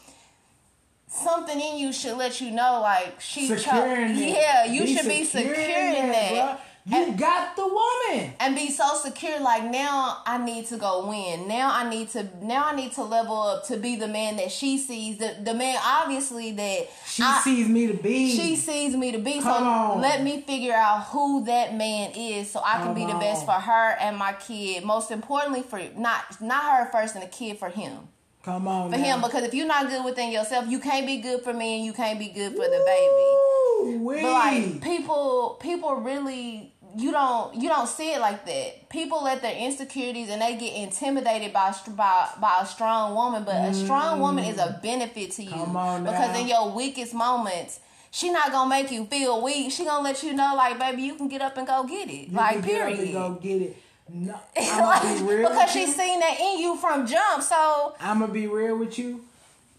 something 1.08 1.60
in 1.60 1.78
you 1.78 1.94
should 1.94 2.18
let 2.18 2.42
you 2.42 2.52
know 2.52 2.80
like 2.82 3.20
she 3.20 3.48
chose 3.48 3.64
Securing. 3.64 4.18
Yeah, 4.18 4.66
you 4.66 4.84
Be 4.84 4.96
should 4.96 5.08
be 5.08 5.24
secure 5.24 5.56
secure 5.56 5.78
in 5.78 5.96
in 5.96 6.12
that. 6.12 6.60
You 6.86 7.12
got 7.14 7.56
the 7.56 7.66
woman. 7.68 8.34
and 8.40 8.56
be 8.56 8.72
so 8.72 8.96
secure 8.96 9.40
like 9.40 9.64
now 9.64 10.18
i 10.26 10.38
need 10.44 10.66
to 10.68 10.78
go 10.78 11.08
win 11.08 11.48
now 11.48 11.70
i 11.72 11.88
need 11.88 12.10
to 12.10 12.28
now 12.42 12.66
i 12.66 12.76
need 12.76 12.92
to 12.94 13.04
level 13.04 13.40
up 13.40 13.66
to 13.68 13.78
be 13.78 13.96
the 13.96 14.08
man 14.08 14.36
that 14.38 14.52
she 14.52 14.78
sees 14.78 15.18
the, 15.18 15.36
the 15.44 15.54
man 15.54 15.78
obviously 15.86 16.52
that 16.52 16.88
She 17.06 17.24
I- 17.24 17.40
sees 17.44 17.68
me 17.70 17.88
to 17.88 17.94
be. 17.94 18.36
she 18.36 18.56
sees 18.56 18.96
me 18.98 19.12
to 19.12 19.20
be 19.20 19.34
Come 19.34 19.44
so 19.44 19.52
on. 19.52 20.02
let 20.02 20.24
me 20.24 20.42
figure 20.42 20.74
out 20.74 21.04
who 21.06 21.46
that 21.46 21.76
man 21.76 22.12
is 22.16 22.50
so 22.52 22.62
i 22.66 22.78
can 22.78 22.88
Come 22.88 22.96
be 22.96 23.06
the 23.06 23.14
best 23.20 23.46
for 23.46 23.52
her 23.54 23.92
and 24.00 24.18
my 24.18 24.34
kid 24.34 24.84
most 24.84 25.12
importantly 25.12 25.62
for 25.62 25.80
not 25.96 26.42
not 26.42 26.64
her 26.64 26.92
first 26.92 27.14
and 27.16 27.24
the 27.24 27.28
kid 27.30 27.58
for 27.60 27.70
him 27.70 28.08
Come 28.44 28.68
on. 28.68 28.92
for 28.92 28.98
now. 28.98 29.04
him 29.04 29.22
because 29.22 29.44
if 29.44 29.54
you're 29.54 29.68
not 29.68 29.88
good 29.88 30.04
within 30.04 30.32
yourself 30.32 30.66
you 30.68 30.80
can't 30.80 31.06
be 31.06 31.18
good 31.18 31.44
for 31.44 31.54
me 31.54 31.78
and 31.78 31.86
you 31.86 31.94
can't 31.94 32.18
be 32.20 32.30
good 32.30 32.52
for 32.52 32.64
the 32.66 32.84
baby 32.86 33.98
Woo-wee. 34.00 34.22
but 34.22 34.32
like 34.32 34.82
people, 34.82 35.58
people 35.62 35.96
really 35.96 36.74
you 36.98 37.12
don't 37.12 37.56
you 37.56 37.70
don't 37.70 37.88
see 37.88 38.12
it 38.12 38.20
like 38.20 38.46
that. 38.46 38.90
People 38.90 39.24
let 39.24 39.42
their 39.42 39.56
insecurities 39.56 40.30
and 40.30 40.42
they 40.42 40.56
get 40.56 40.74
intimidated 40.76 41.54
by 41.54 41.74
by 41.96 42.30
by 42.42 42.60
a 42.62 42.66
strong 42.66 43.16
woman, 43.16 43.44
but 43.46 43.56
a 43.56 43.74
strong 43.74 44.20
woman 44.20 44.44
is 44.44 44.58
a 44.58 44.78
benefit 44.84 45.32
to 45.32 45.44
you 45.44 45.52
Mm. 45.52 45.66
Come 45.66 45.78
on 45.78 46.04
now. 46.04 46.12
because 46.12 46.38
in 46.40 46.48
your 46.48 46.72
weakest 46.72 47.14
moments. 47.14 47.80
She 48.14 48.30
not 48.30 48.52
gonna 48.52 48.70
make 48.70 48.92
you 48.92 49.06
feel 49.06 49.42
weak. 49.42 49.72
She 49.72 49.86
gonna 49.86 50.04
let 50.04 50.22
you 50.22 50.34
know, 50.34 50.54
like, 50.54 50.78
baby, 50.78 51.04
you 51.04 51.16
can 51.16 51.30
get 51.30 51.42
up 51.42 51.56
and 51.56 51.66
go 51.66 51.86
get 51.86 52.10
it. 52.10 52.28
You 52.28 52.36
like, 52.36 52.56
can 52.60 52.62
get 52.62 52.82
up 52.82 52.88
and 52.90 52.98
period. 52.98 53.14
Go 53.14 53.30
get 53.42 53.62
it. 53.62 53.78
No, 54.14 54.38
I'm 54.58 54.84
Like, 54.84 55.02
gonna 55.04 55.20
be 55.20 55.24
real 55.26 55.50
because 55.50 55.72
she's 55.72 55.96
seen 55.96 56.20
that 56.20 56.38
in 56.40 56.60
you 56.60 56.76
from 56.78 57.08
jump. 57.08 57.42
So 57.44 57.96
I'm 58.00 58.20
gonna 58.20 58.34
be 58.34 58.48
real 58.48 58.78
with 58.78 59.00
you. 59.00 59.24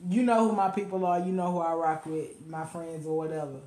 You 0.08 0.22
know 0.22 0.48
who 0.48 0.56
my 0.56 0.70
people 0.70 1.04
are. 1.04 1.18
You 1.20 1.32
know 1.32 1.52
who 1.52 1.58
I 1.58 1.74
rock 1.74 2.06
with, 2.06 2.46
my 2.46 2.64
friends 2.64 3.06
or 3.06 3.16
whatever. 3.16 3.60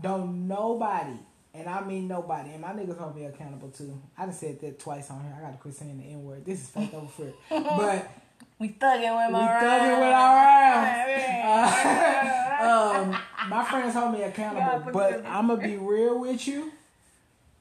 Don't 0.00 0.46
nobody, 0.48 1.16
and 1.54 1.68
I 1.68 1.82
mean 1.84 2.06
nobody, 2.08 2.50
and 2.50 2.60
my 2.60 2.70
niggas 2.72 2.96
hold 2.96 3.16
me 3.16 3.24
accountable 3.24 3.70
too. 3.70 4.00
I 4.16 4.26
just 4.26 4.40
said 4.40 4.60
that 4.60 4.78
twice 4.78 5.10
on 5.10 5.22
here. 5.22 5.34
I 5.36 5.42
gotta 5.42 5.56
quit 5.58 5.74
saying 5.74 5.98
the 5.98 6.04
N 6.04 6.24
word. 6.24 6.44
This 6.44 6.62
is 6.62 6.68
Faith 6.68 6.94
Over 6.94 7.08
Fear 7.08 7.32
But 7.50 8.10
we 8.58 8.68
thugging 8.70 9.16
with 9.16 9.32
my 9.32 9.40
we 9.40 9.66
thugging 9.66 9.98
with 9.98 10.14
our 10.14 10.36
rounds. 10.36 11.72
um, 13.42 13.50
my 13.50 13.64
friends 13.64 13.94
hold 13.94 14.12
me 14.12 14.22
accountable, 14.22 14.92
but 14.92 15.24
I'm 15.26 15.48
gonna 15.48 15.60
be 15.60 15.76
real 15.76 16.20
with 16.20 16.46
you. 16.46 16.72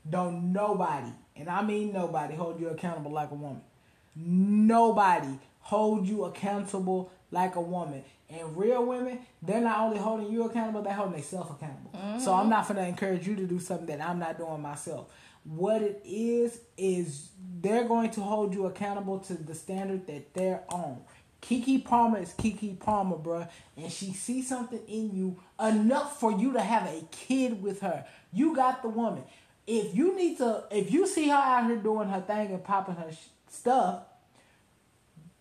Don't 0.10 0.52
nobody, 0.52 1.12
and 1.42 1.50
I 1.50 1.62
mean 1.64 1.92
nobody, 1.92 2.36
hold 2.36 2.60
you 2.60 2.70
accountable 2.70 3.12
like 3.12 3.32
a 3.32 3.36
woman. 3.36 3.62
Nobody 4.16 5.40
hold 5.60 6.08
you 6.08 6.26
accountable 6.26 7.12
like 7.32 7.56
a 7.56 7.62
woman. 7.62 8.04
And 8.30 8.56
real 8.56 8.86
women, 8.86 9.20
they're 9.42 9.62
not 9.62 9.80
only 9.80 9.98
holding 9.98 10.32
you 10.32 10.44
accountable, 10.44 10.82
they're 10.82 10.94
holding 10.94 11.14
themselves 11.14 11.52
accountable. 11.52 11.92
So 12.20 12.34
I'm 12.34 12.42
mm-hmm. 12.42 12.50
not 12.50 12.68
gonna 12.68 12.84
encourage 12.84 13.28
you 13.28 13.36
to 13.36 13.46
do 13.46 13.60
something 13.60 13.88
that 13.88 14.08
I'm 14.08 14.20
not 14.20 14.38
doing 14.38 14.62
myself. 14.62 15.12
What 15.44 15.82
it 15.82 16.02
is 16.06 16.60
is 16.78 17.30
they're 17.60 17.86
going 17.86 18.12
to 18.12 18.22
hold 18.22 18.54
you 18.54 18.68
accountable 18.68 19.20
to 19.20 19.34
the 19.34 19.56
standard 19.56 20.06
that 20.08 20.34
they're 20.34 20.64
on. 20.70 21.02
Keke 21.42 21.84
Palmer 21.84 22.20
is 22.20 22.34
Keke 22.34 22.80
Palmer, 22.80 23.18
bruh, 23.18 23.50
and 23.76 23.92
she 23.92 24.14
sees 24.14 24.48
something 24.48 24.82
in 24.88 25.16
you 25.16 25.42
enough 25.60 26.20
for 26.20 26.32
you 26.32 26.54
to 26.54 26.62
have 26.62 26.86
a 26.86 27.04
kid 27.10 27.64
with 27.64 27.82
her. 27.82 28.06
You 28.32 28.56
got 28.56 28.84
the 28.84 28.90
woman. 28.90 29.24
If 29.68 29.96
you 29.96 30.16
need 30.16 30.38
to, 30.40 30.64
if 30.72 30.92
you 30.92 31.08
see 31.08 31.30
her 31.30 31.36
out 31.36 31.68
here 31.68 31.78
doing 31.78 32.10
her 32.10 32.22
thing 32.22 32.52
and 32.52 32.64
popping 32.64 32.96
her 32.96 33.12
sh- 33.12 33.18
stuff, 33.50 34.04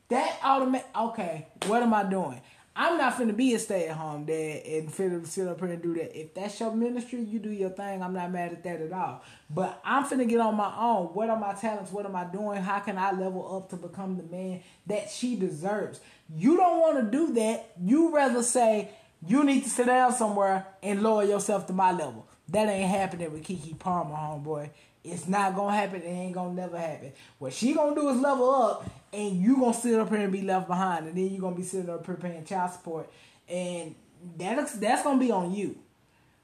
that 0.08 0.38
automatic. 0.42 0.86
Okay, 0.94 1.46
what 1.66 1.82
am 1.82 1.94
I 1.94 2.04
doing? 2.04 2.40
I'm 2.76 2.98
not 2.98 3.14
finna 3.16 3.36
be 3.36 3.52
a 3.54 3.58
stay 3.58 3.88
at 3.88 3.96
home 3.96 4.24
dad 4.24 4.62
and 4.64 4.88
finna 4.88 5.26
sit 5.26 5.48
up 5.48 5.58
here 5.60 5.70
and 5.70 5.82
do 5.82 5.94
that. 5.94 6.18
If 6.18 6.34
that's 6.34 6.58
your 6.60 6.72
ministry, 6.72 7.20
you 7.20 7.38
do 7.38 7.50
your 7.50 7.70
thing. 7.70 8.02
I'm 8.02 8.12
not 8.12 8.30
mad 8.30 8.52
at 8.52 8.62
that 8.62 8.80
at 8.80 8.92
all. 8.92 9.22
But 9.50 9.80
I'm 9.84 10.04
finna 10.04 10.28
get 10.28 10.40
on 10.40 10.54
my 10.54 10.72
own. 10.78 11.06
What 11.08 11.30
are 11.30 11.38
my 11.38 11.52
talents? 11.54 11.90
What 11.90 12.06
am 12.06 12.14
I 12.14 12.24
doing? 12.24 12.62
How 12.62 12.78
can 12.78 12.96
I 12.96 13.10
level 13.10 13.56
up 13.56 13.70
to 13.70 13.76
become 13.76 14.16
the 14.16 14.22
man 14.22 14.62
that 14.86 15.10
she 15.10 15.36
deserves? 15.36 16.00
You 16.34 16.56
don't 16.56 16.80
want 16.80 17.04
to 17.04 17.10
do 17.10 17.34
that. 17.34 17.72
You 17.82 18.14
rather 18.14 18.42
say 18.42 18.90
you 19.26 19.44
need 19.44 19.64
to 19.64 19.70
sit 19.70 19.86
down 19.86 20.12
somewhere 20.12 20.66
and 20.82 21.02
lower 21.02 21.24
yourself 21.24 21.66
to 21.66 21.72
my 21.72 21.90
level. 21.90 22.26
That 22.50 22.68
ain't 22.68 22.90
happening 22.90 23.32
with 23.32 23.44
Keke 23.44 23.78
Palmer, 23.78 24.14
homeboy. 24.14 24.70
It's 25.04 25.28
not 25.28 25.54
gonna 25.54 25.76
happen. 25.76 26.02
It 26.02 26.06
ain't 26.06 26.34
gonna 26.34 26.52
never 26.52 26.78
happen. 26.78 27.12
What 27.38 27.52
she 27.52 27.74
gonna 27.74 27.94
do 27.94 28.08
is 28.08 28.20
level 28.20 28.50
up, 28.54 28.90
and 29.12 29.40
you 29.40 29.56
gonna 29.56 29.72
sit 29.72 29.98
up 29.98 30.08
here 30.10 30.18
and 30.18 30.32
be 30.32 30.42
left 30.42 30.66
behind, 30.66 31.06
and 31.06 31.16
then 31.16 31.30
you 31.30 31.40
gonna 31.40 31.56
be 31.56 31.62
sitting 31.62 31.88
up 31.88 32.04
here 32.04 32.16
paying 32.16 32.44
child 32.44 32.72
support, 32.72 33.10
and 33.48 33.94
that's 34.36 34.72
that's 34.72 35.02
gonna 35.02 35.20
be 35.20 35.30
on 35.30 35.54
you. 35.54 35.78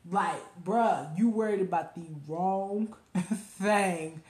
Like, 0.09 0.41
bruh, 0.65 1.19
you 1.19 1.31
worried 1.31 1.61
about 1.61 1.95
the 1.97 2.07
wrong 2.29 2.95
thing, 3.15 4.23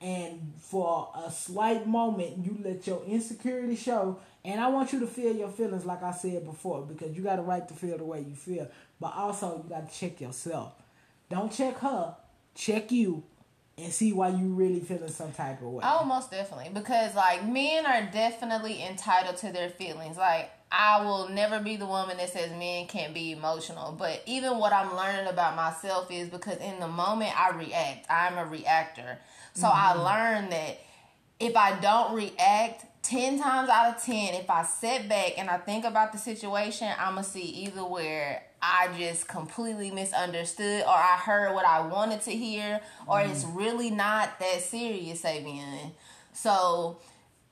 and 0.00 0.52
for 0.60 1.10
a 1.26 1.30
slight 1.30 1.86
moment, 1.86 2.44
you 2.44 2.56
let 2.62 2.86
your 2.86 3.02
insecurity 3.04 3.76
show. 3.76 4.20
And 4.44 4.60
I 4.60 4.68
want 4.68 4.92
you 4.92 5.00
to 5.00 5.06
feel 5.06 5.34
your 5.34 5.48
feelings, 5.48 5.86
like 5.86 6.02
I 6.02 6.12
said 6.12 6.44
before, 6.44 6.82
because 6.82 7.16
you 7.16 7.22
got 7.22 7.38
a 7.38 7.42
right 7.42 7.66
to 7.66 7.74
feel 7.74 7.96
the 7.96 8.04
way 8.04 8.20
you 8.20 8.34
feel. 8.34 8.68
But 9.00 9.14
also, 9.16 9.62
you 9.64 9.70
got 9.70 9.90
to 9.90 9.98
check 9.98 10.20
yourself. 10.20 10.74
Don't 11.34 11.52
check 11.52 11.78
her, 11.78 12.14
check 12.54 12.90
you. 12.92 13.24
and 13.76 13.92
see 13.92 14.12
why 14.12 14.28
you 14.28 14.54
really 14.54 14.78
feeling 14.78 15.08
some 15.08 15.32
type 15.32 15.60
of 15.60 15.68
way. 15.68 15.82
Oh, 15.84 16.04
most 16.04 16.30
definitely. 16.30 16.70
Because 16.72 17.14
like 17.16 17.44
men 17.44 17.84
are 17.86 18.08
definitely 18.12 18.82
entitled 18.82 19.36
to 19.38 19.52
their 19.52 19.68
feelings. 19.68 20.16
Like 20.16 20.50
I 20.70 21.04
will 21.04 21.28
never 21.28 21.58
be 21.60 21.76
the 21.76 21.86
woman 21.86 22.16
that 22.18 22.30
says 22.32 22.50
men 22.52 22.86
can't 22.86 23.12
be 23.12 23.32
emotional. 23.32 23.92
But 23.92 24.22
even 24.26 24.58
what 24.58 24.72
I'm 24.72 24.94
learning 24.94 25.26
about 25.26 25.56
myself 25.56 26.10
is 26.10 26.28
because 26.28 26.58
in 26.58 26.78
the 26.78 26.88
moment 26.88 27.32
I 27.36 27.50
react. 27.56 28.06
I'm 28.08 28.38
a 28.38 28.46
reactor. 28.46 29.18
So 29.54 29.66
mm-hmm. 29.66 29.76
I 29.76 29.92
learned 29.94 30.52
that 30.52 30.78
if 31.40 31.56
I 31.56 31.78
don't 31.80 32.14
react, 32.14 32.86
10 33.04 33.38
times 33.38 33.68
out 33.68 33.94
of 33.94 34.02
10, 34.02 34.34
if 34.34 34.48
I 34.48 34.64
sit 34.64 35.08
back 35.08 35.38
and 35.38 35.50
I 35.50 35.58
think 35.58 35.84
about 35.84 36.12
the 36.12 36.18
situation, 36.18 36.88
I'm 36.98 37.14
going 37.14 37.24
to 37.24 37.30
see 37.30 37.42
either 37.42 37.84
where 37.84 38.42
I 38.62 38.88
just 38.98 39.28
completely 39.28 39.90
misunderstood 39.90 40.82
or 40.82 40.88
I 40.88 41.18
heard 41.22 41.52
what 41.54 41.66
I 41.66 41.86
wanted 41.86 42.22
to 42.22 42.30
hear 42.30 42.80
or 43.06 43.18
mm. 43.18 43.30
it's 43.30 43.44
really 43.44 43.90
not 43.90 44.38
that 44.38 44.62
serious, 44.62 45.20
Savion. 45.20 45.92
So 46.32 46.98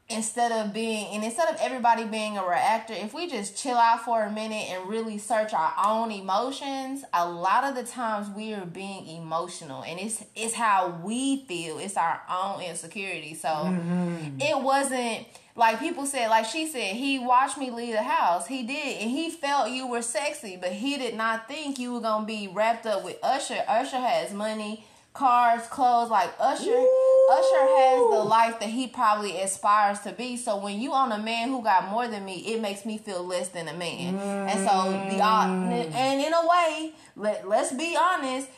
instead 0.09 0.53
of 0.53 0.73
being 0.73 1.07
and 1.15 1.23
instead 1.23 1.49
of 1.49 1.57
everybody 1.61 2.05
being 2.05 2.37
a 2.37 2.45
reactor 2.45 2.93
if 2.93 3.15
we 3.15 3.29
just 3.29 3.57
chill 3.57 3.77
out 3.77 4.05
for 4.05 4.25
a 4.25 4.31
minute 4.31 4.69
and 4.69 4.89
really 4.89 5.17
search 5.17 5.55
our 5.55 5.73
own 5.87 6.11
emotions 6.11 7.05
a 7.15 7.27
lot 7.27 7.65
of 7.65 7.75
the 7.75 7.85
times 7.85 8.29
we 8.37 8.53
are 8.53 8.67
being 8.67 9.07
emotional 9.07 9.83
and 9.85 9.99
it's 10.01 10.23
it's 10.35 10.55
how 10.55 11.01
we 11.03 11.45
feel 11.47 11.79
it's 11.79 11.97
our 11.97 12.21
own 12.29 12.61
insecurity 12.61 13.33
so 13.33 13.49
mm-hmm. 13.49 14.41
it 14.41 14.61
wasn't 14.61 15.25
like 15.55 15.79
people 15.79 16.07
said 16.07 16.29
like 16.29 16.47
she 16.47 16.67
said 16.67 16.95
he 16.97 17.19
watched 17.19 17.59
me 17.59 17.71
leave 17.71 17.93
the 17.93 18.03
house 18.03 18.47
he 18.47 18.63
did 18.63 19.01
and 19.01 19.11
he 19.11 19.31
felt 19.31 19.71
you 19.71 19.87
were 19.87 20.03
sexy 20.03 20.57
but 20.57 20.73
he 20.73 20.97
did 20.97 21.15
not 21.15 21.47
think 21.49 21.79
you 21.79 21.93
were 21.93 22.01
gonna 22.01 22.27
be 22.27 22.49
wrapped 22.49 22.87
up 22.87 23.05
with 23.05 23.19
usher 23.23 23.63
usher 23.69 23.99
has 23.99 24.33
money 24.33 24.85
cars 25.13 25.67
clothes 25.69 26.11
like 26.11 26.31
usher 26.39 26.71
Ooh 26.71 27.13
Usher 27.31 27.67
has 27.79 28.11
the 28.11 28.25
life 28.25 28.61
that 28.61 28.69
he 28.69 28.87
probably 28.87 29.41
aspires 29.41 30.01
to 30.01 30.13
be. 30.13 30.37
So 30.37 30.57
when 30.57 30.81
you 30.81 30.93
on 30.93 31.13
a 31.13 31.19
man 31.19 31.49
who 31.49 31.63
got 31.63 31.89
more 31.89 32.09
than 32.09 32.25
me, 32.25 32.39
it 32.39 32.61
makes 32.61 32.85
me 32.85 32.99
feel 32.99 33.25
less 33.25 33.49
than 33.49 33.69
a 33.69 33.73
man. 33.73 34.15
Mm. 34.15 34.51
And 34.51 34.69
so 34.69 34.91
the 35.09 35.23
mm. 35.23 35.95
and 35.95 36.21
in 36.21 36.33
a 36.33 36.47
way, 36.47 36.93
let 37.17 37.49
let's 37.49 37.73
be 37.73 37.97
honest, 37.97 38.49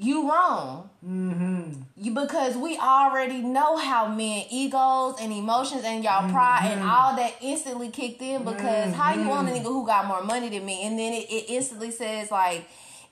you 0.00 0.30
wrong. 0.30 0.90
Mm-hmm. 1.04 1.82
You 1.96 2.14
because 2.14 2.56
we 2.56 2.78
already 2.78 3.40
know 3.42 3.76
how 3.76 4.06
men 4.08 4.44
egos 4.48 5.16
and 5.20 5.32
emotions 5.32 5.82
and 5.84 6.04
y'all 6.04 6.22
mm-hmm. 6.22 6.32
pride 6.32 6.70
and 6.70 6.82
all 6.88 7.16
that 7.16 7.34
instantly 7.40 7.88
kicked 7.88 8.22
in 8.22 8.44
because 8.44 8.60
mm-hmm. 8.60 8.92
how 8.92 9.14
you 9.14 9.28
want 9.28 9.48
a 9.48 9.52
nigga 9.52 9.64
who 9.64 9.84
got 9.84 10.06
more 10.06 10.22
money 10.22 10.48
than 10.48 10.64
me 10.64 10.86
and 10.86 10.98
then 10.98 11.12
it, 11.12 11.28
it 11.28 11.46
instantly 11.48 11.90
says 11.90 12.30
like 12.30 12.68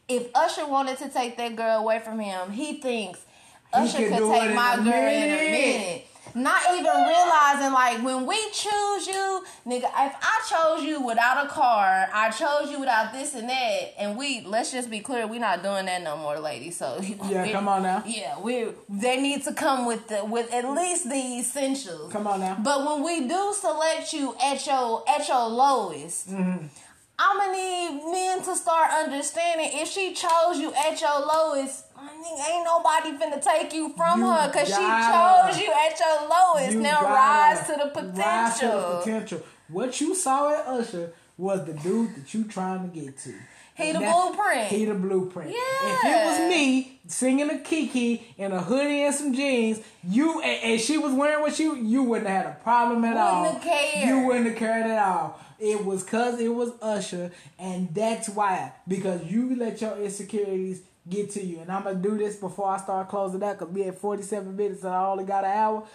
if 0.09 0.29
Usher 0.35 0.67
wanted 0.67 0.99
to 0.99 1.09
take 1.09 1.37
that 1.39 1.57
girl 1.57 1.81
away 1.81 1.99
from 1.99 2.21
him, 2.21 2.53
he 2.53 2.81
thinks 2.81 3.21
Usher 3.73 4.09
could 4.09 4.31
take 4.31 4.55
my 4.55 4.77
girl 4.77 4.87
in 4.87 5.31
a 5.33 5.51
minute. 5.51 6.06
Not 6.37 6.61
even 6.75 6.85
realizing, 6.85 7.73
like, 7.73 8.05
when 8.05 8.27
we 8.27 8.37
choose 8.53 9.07
you, 9.07 9.43
nigga, 9.67 9.87
if 9.87 10.15
I 10.21 10.43
chose 10.47 10.85
you 10.85 11.01
without 11.01 11.47
a 11.47 11.49
car, 11.49 12.11
I 12.13 12.29
chose 12.29 12.71
you 12.71 12.79
without 12.79 13.11
this 13.15 13.35
and 13.35 13.49
that, 13.49 13.95
and 13.99 14.19
we, 14.19 14.43
let's 14.43 14.71
just 14.71 14.91
be 14.91 15.01
clear, 15.01 15.27
we're 15.27 15.41
not 15.41 15.63
doing 15.63 15.87
that 15.87 16.03
no 16.03 16.19
more, 16.19 16.39
ladies. 16.39 16.77
So, 16.77 17.01
yeah, 17.25 17.51
come 17.51 17.69
on 17.69 17.85
now. 17.85 18.03
Yeah, 18.07 18.39
we, 18.39 18.67
they 18.91 19.19
need 19.19 19.45
to 19.45 19.55
come 19.55 19.87
with 19.87 20.09
the, 20.09 20.27
with 20.27 20.53
at 20.53 20.71
least 20.71 21.09
the 21.09 21.39
essentials. 21.39 22.13
Come 22.13 22.27
on 22.27 22.41
now. 22.41 22.59
But 22.63 22.85
when 22.85 23.03
we 23.03 23.27
do 23.27 23.55
select 23.59 24.13
you 24.13 24.37
at 24.45 24.67
your, 24.67 25.05
at 25.09 25.27
your 25.27 25.49
lowest, 25.49 26.29
mm-hmm. 26.29 26.67
I'm 27.19 27.39
gonna 27.39 27.53
need 27.53 28.13
men 28.13 28.43
to 28.43 28.55
start 28.57 28.91
understanding 28.93 29.71
if 29.73 29.89
she 29.89 30.13
chose 30.13 30.59
you 30.59 30.75
at 30.75 31.01
your 31.01 31.19
lowest, 31.21 31.86
ain't 32.27 32.65
nobody 32.65 33.13
finna 33.13 33.43
take 33.43 33.73
you 33.73 33.93
from 33.97 34.21
you 34.21 34.31
her 34.31 34.49
because 34.49 34.69
she 34.69 34.75
chose 34.75 35.59
you 35.61 35.73
at 35.73 35.99
your 35.99 36.29
lowest. 36.29 36.73
You 36.73 36.81
now 36.81 37.03
rise 37.03 37.67
to 37.67 37.73
the 37.73 37.91
potential. 37.93 38.23
Rise 38.23 38.61
to 38.61 38.67
the 38.67 39.01
potential. 39.03 39.43
What 39.69 40.01
you 40.01 40.15
saw 40.15 40.51
at 40.53 40.67
Usher 40.67 41.13
was 41.37 41.65
the 41.65 41.75
dude 41.75 42.15
that 42.17 42.33
you 42.33 42.45
trying 42.45 42.91
to 42.91 43.01
get 43.01 43.19
to. 43.19 43.35
He 43.77 43.93
the 43.93 43.99
blueprint. 43.99 44.69
He 44.69 44.87
the 44.87 44.95
blueprint. 44.95 45.51
Yeah. 45.51 45.57
If 45.59 46.05
it 46.05 46.25
was 46.25 46.51
me 46.51 46.99
singing 47.09 47.51
a 47.51 47.55
Keke 47.55 48.23
in 48.39 48.53
a 48.53 48.63
hoodie 48.63 49.03
and 49.03 49.15
some 49.15 49.35
jeans, 49.35 49.81
you 50.03 50.41
and, 50.41 50.73
and 50.73 50.81
she 50.81 50.97
was 50.97 51.13
wearing 51.13 51.43
what 51.43 51.59
you, 51.59 51.77
you 51.77 52.03
wouldn't 52.03 52.29
have 52.29 52.47
had 52.47 52.53
a 52.55 52.65
problem 52.65 53.05
at 53.05 53.11
wouldn't 53.11 53.21
all. 53.21 53.53
Have 53.53 53.63
cared. 53.63 54.09
You 54.09 54.27
wouldn't 54.27 54.47
have 54.47 54.57
cared 54.57 54.87
at 54.87 54.99
all. 54.99 55.41
It 55.59 55.85
was 55.85 56.03
cause 56.05 56.41
it 56.41 56.49
was 56.49 56.73
Usher, 56.81 57.33
and 57.59 57.95
that's 57.95 58.31
why 58.31 58.73
because 58.89 59.25
you 59.25 59.57
let 59.57 59.81
your 59.83 59.97
insecurities 59.99 60.81
get 61.09 61.31
to 61.33 61.45
you. 61.45 61.61
And 61.61 61.71
I'm 61.71 61.85
gonna 61.85 61.97
do 61.97 62.17
this 62.17 62.37
before 62.37 62.69
I 62.69 62.79
start 62.79 63.09
closing 63.09 63.43
out 63.43 63.59
because 63.59 63.73
we 63.73 63.83
had 63.83 63.97
47 63.97 64.57
minutes 64.57 64.83
and 64.83 64.93
I 64.93 65.07
only 65.07 65.25
got 65.25 65.45
an 65.45 65.51
hour. 65.51 65.87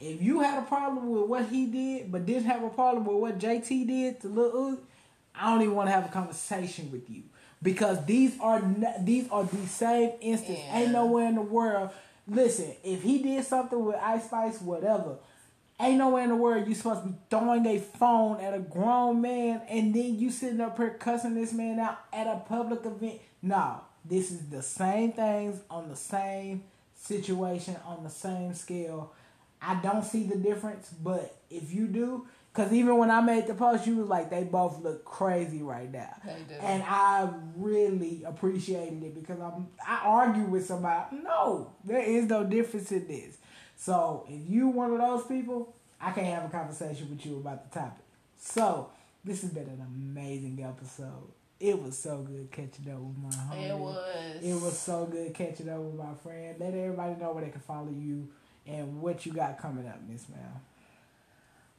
If 0.00 0.20
you 0.20 0.40
had 0.40 0.58
a 0.58 0.66
problem 0.66 1.10
with 1.10 1.28
what 1.28 1.46
he 1.46 1.66
did, 1.66 2.10
but 2.10 2.26
didn't 2.26 2.44
have 2.44 2.62
a 2.62 2.70
problem 2.70 3.04
with 3.04 3.16
what 3.16 3.38
JT 3.38 3.86
did 3.86 4.20
to 4.22 4.28
Lil 4.28 4.52
Uzi, 4.52 4.78
I 5.34 5.50
don't 5.50 5.62
even 5.62 5.74
want 5.74 5.88
to 5.88 5.92
have 5.92 6.04
a 6.04 6.08
conversation 6.08 6.90
with 6.90 7.08
you 7.08 7.22
because 7.62 8.04
these 8.04 8.38
are 8.40 8.62
these 9.00 9.28
are 9.30 9.44
the 9.44 9.66
same 9.66 10.12
instance. 10.20 10.58
Yeah. 10.58 10.78
Ain't 10.78 10.92
nowhere 10.92 11.28
in 11.28 11.36
the 11.36 11.42
world. 11.42 11.90
Listen, 12.26 12.74
if 12.84 13.02
he 13.02 13.22
did 13.22 13.44
something 13.44 13.84
with 13.84 13.96
Ice 13.96 14.24
Spice, 14.24 14.60
whatever. 14.60 15.16
Ain't 15.80 15.98
nowhere 15.98 16.22
in 16.22 16.28
the 16.28 16.36
world 16.36 16.68
you 16.68 16.76
supposed 16.76 17.02
to 17.02 17.08
be 17.08 17.14
throwing 17.28 17.66
a 17.66 17.78
phone 17.78 18.40
at 18.40 18.54
a 18.54 18.60
grown 18.60 19.20
man 19.20 19.62
and 19.68 19.92
then 19.92 20.16
you 20.16 20.30
sitting 20.30 20.60
up 20.60 20.76
here 20.76 20.90
cussing 20.90 21.34
this 21.34 21.52
man 21.52 21.80
out 21.80 21.98
at 22.12 22.28
a 22.28 22.36
public 22.46 22.84
event. 22.84 23.20
No, 23.40 23.80
this 24.04 24.30
is 24.30 24.48
the 24.48 24.62
same 24.62 25.12
things 25.12 25.60
on 25.70 25.88
the 25.88 25.96
same 25.96 26.64
situation 27.02 27.76
on 27.86 28.04
the 28.04 28.10
same 28.10 28.54
scale. 28.54 29.12
I 29.60 29.80
don't 29.80 30.04
see 30.04 30.24
the 30.24 30.36
difference, 30.36 30.90
but 31.02 31.36
if 31.50 31.72
you 31.72 31.86
do, 31.86 32.26
because 32.52 32.72
even 32.72 32.98
when 32.98 33.10
I 33.10 33.20
made 33.20 33.46
the 33.46 33.54
post, 33.54 33.86
you 33.86 33.96
was 33.96 34.08
like, 34.08 34.28
they 34.28 34.44
both 34.44 34.82
look 34.82 35.04
crazy 35.04 35.62
right 35.62 35.90
now. 35.90 36.14
And 36.60 36.82
I 36.82 37.28
really 37.56 38.22
appreciated 38.24 39.02
it 39.02 39.14
because 39.14 39.40
I'm 39.40 39.68
I 39.86 40.02
argue 40.04 40.44
with 40.44 40.66
somebody. 40.66 41.16
No, 41.22 41.72
there 41.84 42.02
is 42.02 42.26
no 42.26 42.44
difference 42.44 42.92
in 42.92 43.06
this. 43.08 43.38
So 43.76 44.26
if 44.28 44.50
you 44.50 44.68
one 44.68 44.92
of 44.92 44.98
those 44.98 45.24
people, 45.26 45.74
I 46.00 46.12
can't 46.12 46.26
have 46.26 46.44
a 46.44 46.48
conversation 46.48 47.08
with 47.08 47.24
you 47.24 47.36
about 47.36 47.70
the 47.70 47.80
topic. 47.80 48.04
So 48.38 48.90
this 49.24 49.42
has 49.42 49.50
been 49.50 49.64
an 49.64 49.86
amazing 49.86 50.62
episode. 50.62 51.32
It 51.62 51.80
was 51.80 51.96
so 51.96 52.18
good 52.22 52.50
catching 52.50 52.92
up 52.92 52.98
with 52.98 53.16
my 53.18 53.30
homie. 53.30 53.70
It 53.70 53.78
was. 53.78 54.42
It 54.42 54.54
was 54.54 54.76
so 54.76 55.06
good 55.06 55.32
catching 55.32 55.68
up 55.68 55.78
with 55.78 55.94
my 55.94 56.12
friend. 56.20 56.56
Let 56.58 56.74
everybody 56.74 57.14
know 57.20 57.30
where 57.30 57.44
they 57.44 57.50
can 57.50 57.60
follow 57.60 57.94
you 57.96 58.26
and 58.66 59.00
what 59.00 59.24
you 59.24 59.32
got 59.32 59.58
coming 59.58 59.86
up, 59.86 60.00
Miss 60.08 60.26
Mel. 60.28 60.60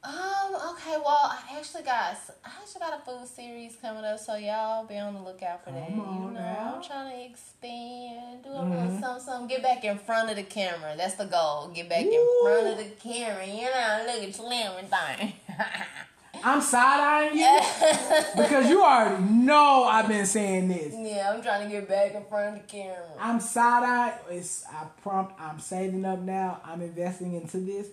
Um. 0.05 0.55
Okay. 0.71 0.95
Well, 1.03 1.07
I 1.07 1.57
actually 1.57 1.83
got 1.83 2.15
I 2.45 2.49
actually 2.61 2.79
got 2.79 3.01
a 3.01 3.03
food 3.03 3.27
series 3.27 3.75
coming 3.81 4.05
up, 4.05 4.19
so 4.19 4.35
y'all 4.35 4.85
be 4.85 4.97
on 4.97 5.15
the 5.15 5.21
lookout 5.21 5.65
for 5.65 5.71
that. 5.71 5.89
You 5.89 5.97
know, 5.97 6.29
now. 6.29 6.75
I'm 6.77 6.81
trying 6.81 7.11
to 7.11 7.25
expand, 7.29 8.43
do 8.43 8.49
a 8.51 8.53
mm-hmm. 8.53 8.71
little 8.71 9.01
something, 9.01 9.23
something. 9.25 9.47
Get 9.49 9.63
back 9.63 9.83
in 9.83 9.97
front 9.97 10.29
of 10.29 10.37
the 10.37 10.43
camera. 10.43 10.93
That's 10.95 11.15
the 11.15 11.25
goal. 11.25 11.71
Get 11.75 11.89
back 11.89 12.05
Ooh. 12.05 12.09
in 12.09 12.27
front 12.41 12.67
of 12.67 12.77
the 12.77 12.95
camera. 13.01 13.45
You 13.45 13.63
know, 13.63 14.05
look 14.07 14.23
at 14.23 14.33
slim 14.33 14.71
and 14.79 14.89
thing. 14.89 15.33
I'm 16.43 16.61
side 16.61 16.99
eyeing 16.99 17.37
you 17.37 17.59
because 18.43 18.69
you 18.69 18.83
already 18.83 19.23
know 19.23 19.85
I've 19.85 20.09
been 20.09 20.25
saying 20.25 20.67
this. 20.67 20.93
Yeah, 20.97 21.31
I'm 21.33 21.41
trying 21.41 21.69
to 21.69 21.73
get 21.73 21.87
back 21.87 22.13
in 22.13 22.23
front 22.25 22.57
of 22.57 22.61
the 22.61 22.67
camera. 22.67 23.07
I'm 23.17 23.39
side 23.39 23.83
eyeing. 23.83 24.37
It's 24.37 24.65
I 24.67 24.87
prompt. 25.01 25.39
I'm 25.39 25.59
saving 25.59 26.03
up 26.03 26.19
now. 26.19 26.59
I'm 26.65 26.81
investing 26.81 27.33
into 27.33 27.57
this. 27.57 27.87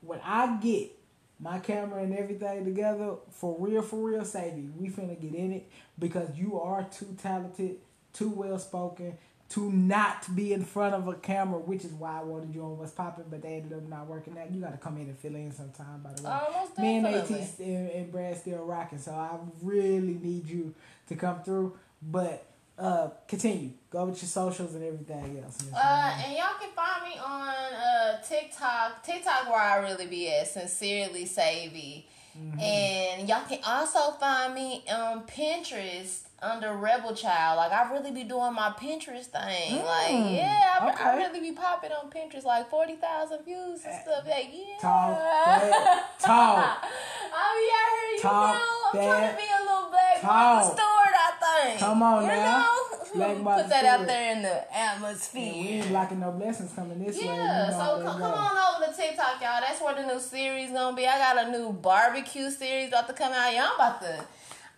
When 0.00 0.20
I 0.24 0.56
get 0.56 0.90
my 1.38 1.58
camera 1.60 2.02
and 2.02 2.16
everything 2.16 2.64
together 2.64 3.14
for 3.30 3.56
real, 3.58 3.82
for 3.82 4.08
real, 4.08 4.24
Sadie, 4.24 4.68
we 4.76 4.88
finna 4.88 5.20
get 5.20 5.34
in 5.34 5.52
it 5.52 5.70
because 5.98 6.28
you 6.36 6.58
are 6.60 6.84
too 6.84 7.16
talented, 7.22 7.76
too 8.12 8.30
well 8.30 8.58
spoken, 8.58 9.16
to 9.48 9.70
not 9.70 10.34
be 10.34 10.52
in 10.52 10.64
front 10.64 10.94
of 10.94 11.06
a 11.06 11.14
camera, 11.14 11.58
which 11.58 11.84
is 11.84 11.92
why 11.92 12.18
I 12.18 12.22
wanted 12.22 12.54
you 12.54 12.62
on 12.62 12.78
What's 12.78 12.92
Popping, 12.92 13.26
but 13.30 13.42
they 13.42 13.54
ended 13.54 13.72
up 13.72 13.88
not 13.88 14.06
working 14.06 14.36
out. 14.38 14.50
You 14.52 14.60
got 14.60 14.72
to 14.72 14.78
come 14.78 14.96
in 14.96 15.02
and 15.02 15.18
fill 15.18 15.36
in 15.36 15.52
sometime, 15.52 16.02
by 16.02 16.12
the 16.14 16.22
way. 16.22 16.30
Almost 16.30 16.78
Me 16.78 16.96
and 16.96 17.06
AT 17.06 17.30
and, 17.30 17.90
and 17.90 18.12
Brad 18.12 18.36
still 18.36 18.64
rocking, 18.64 18.98
so 18.98 19.12
I 19.12 19.38
really 19.62 20.18
need 20.20 20.48
you 20.48 20.74
to 21.08 21.14
come 21.14 21.42
through. 21.42 21.78
But 22.02 22.44
uh, 22.78 23.10
continue. 23.28 23.70
Go 23.90 24.06
with 24.06 24.20
your 24.20 24.28
socials 24.28 24.74
and 24.74 24.84
everything 24.84 25.40
else. 25.42 25.58
Uh, 25.72 26.20
and 26.24 26.36
y'all 26.36 26.58
can 26.60 26.70
find 26.74 27.08
me 27.08 27.18
on 27.18 27.48
uh, 27.48 28.20
TikTok. 28.22 29.02
TikTok 29.02 29.48
where 29.48 29.60
I 29.60 29.76
really 29.78 30.06
be 30.06 30.28
at, 30.30 30.48
Sincerely 30.48 31.24
Savvy. 31.24 32.06
Mm-hmm. 32.38 32.60
And 32.60 33.28
y'all 33.28 33.46
can 33.48 33.60
also 33.64 34.10
find 34.12 34.54
me 34.54 34.84
on 34.92 35.22
Pinterest 35.22 36.25
under 36.46 36.74
Rebel 36.74 37.14
Child. 37.14 37.56
Like 37.58 37.72
I 37.72 37.92
really 37.92 38.10
be 38.10 38.24
doing 38.24 38.54
my 38.54 38.72
Pinterest 38.78 39.26
thing. 39.26 39.78
Mm, 39.78 39.84
like 39.84 40.34
yeah, 40.34 40.78
I, 40.80 40.90
okay. 40.90 41.04
I, 41.04 41.16
really 41.16 41.40
be 41.40 41.52
popping 41.52 41.90
on 41.92 42.10
Pinterest. 42.10 42.44
Like 42.44 42.70
forty 42.70 42.96
thousand 42.96 43.44
views 43.44 43.84
and 43.84 43.94
stuff. 44.02 44.24
Like 44.26 44.50
yeah, 44.52 44.78
talk 44.80 45.18
that 45.18 46.04
talk. 46.20 46.84
I 47.32 47.46
mean, 47.56 47.72
I 47.72 47.86
heard 47.92 48.16
you 48.16 48.22
talk 48.22 48.54
know. 48.54 49.00
I'm 49.00 49.06
trying 49.06 49.30
to 49.30 49.36
be 49.36 49.48
a 49.48 49.62
little 49.64 49.90
black 49.90 50.22
Mama 50.22 50.64
Stewart. 50.64 50.96
I 51.16 51.64
think. 51.66 51.80
Come 51.80 52.02
on 52.02 52.22
you 52.22 52.28
now. 52.28 52.58
Know? 52.60 52.76
Black 53.14 53.38
Martha 53.42 53.62
Put 53.62 53.70
that 53.70 53.84
out 53.84 54.06
there 54.06 54.32
in 54.36 54.42
the 54.42 54.76
And 54.76 55.02
we 55.34 55.40
ain't 55.40 55.88
blocking 55.88 56.20
no 56.20 56.32
blessings 56.32 56.72
coming 56.72 56.98
this 57.02 57.16
way. 57.16 57.24
You 57.24 57.30
Yeah, 57.30 57.70
know 57.70 57.96
so 57.98 58.02
come, 58.02 58.20
come 58.20 58.32
on 58.32 58.82
over 58.82 58.92
to 58.92 58.96
TikTok, 58.96 59.40
y'all. 59.40 59.60
That's 59.60 59.80
where 59.80 59.94
the 59.94 60.06
new 60.06 60.20
series 60.20 60.70
gonna 60.70 60.96
be. 60.96 61.06
I 61.06 61.18
got 61.18 61.46
a 61.46 61.50
new 61.50 61.72
barbecue 61.72 62.50
series 62.50 62.88
about 62.88 63.06
to 63.08 63.14
come 63.14 63.32
out. 63.32 63.52
Y'all 63.52 63.66
I'm 63.66 63.74
about 63.74 64.00
to, 64.02 64.24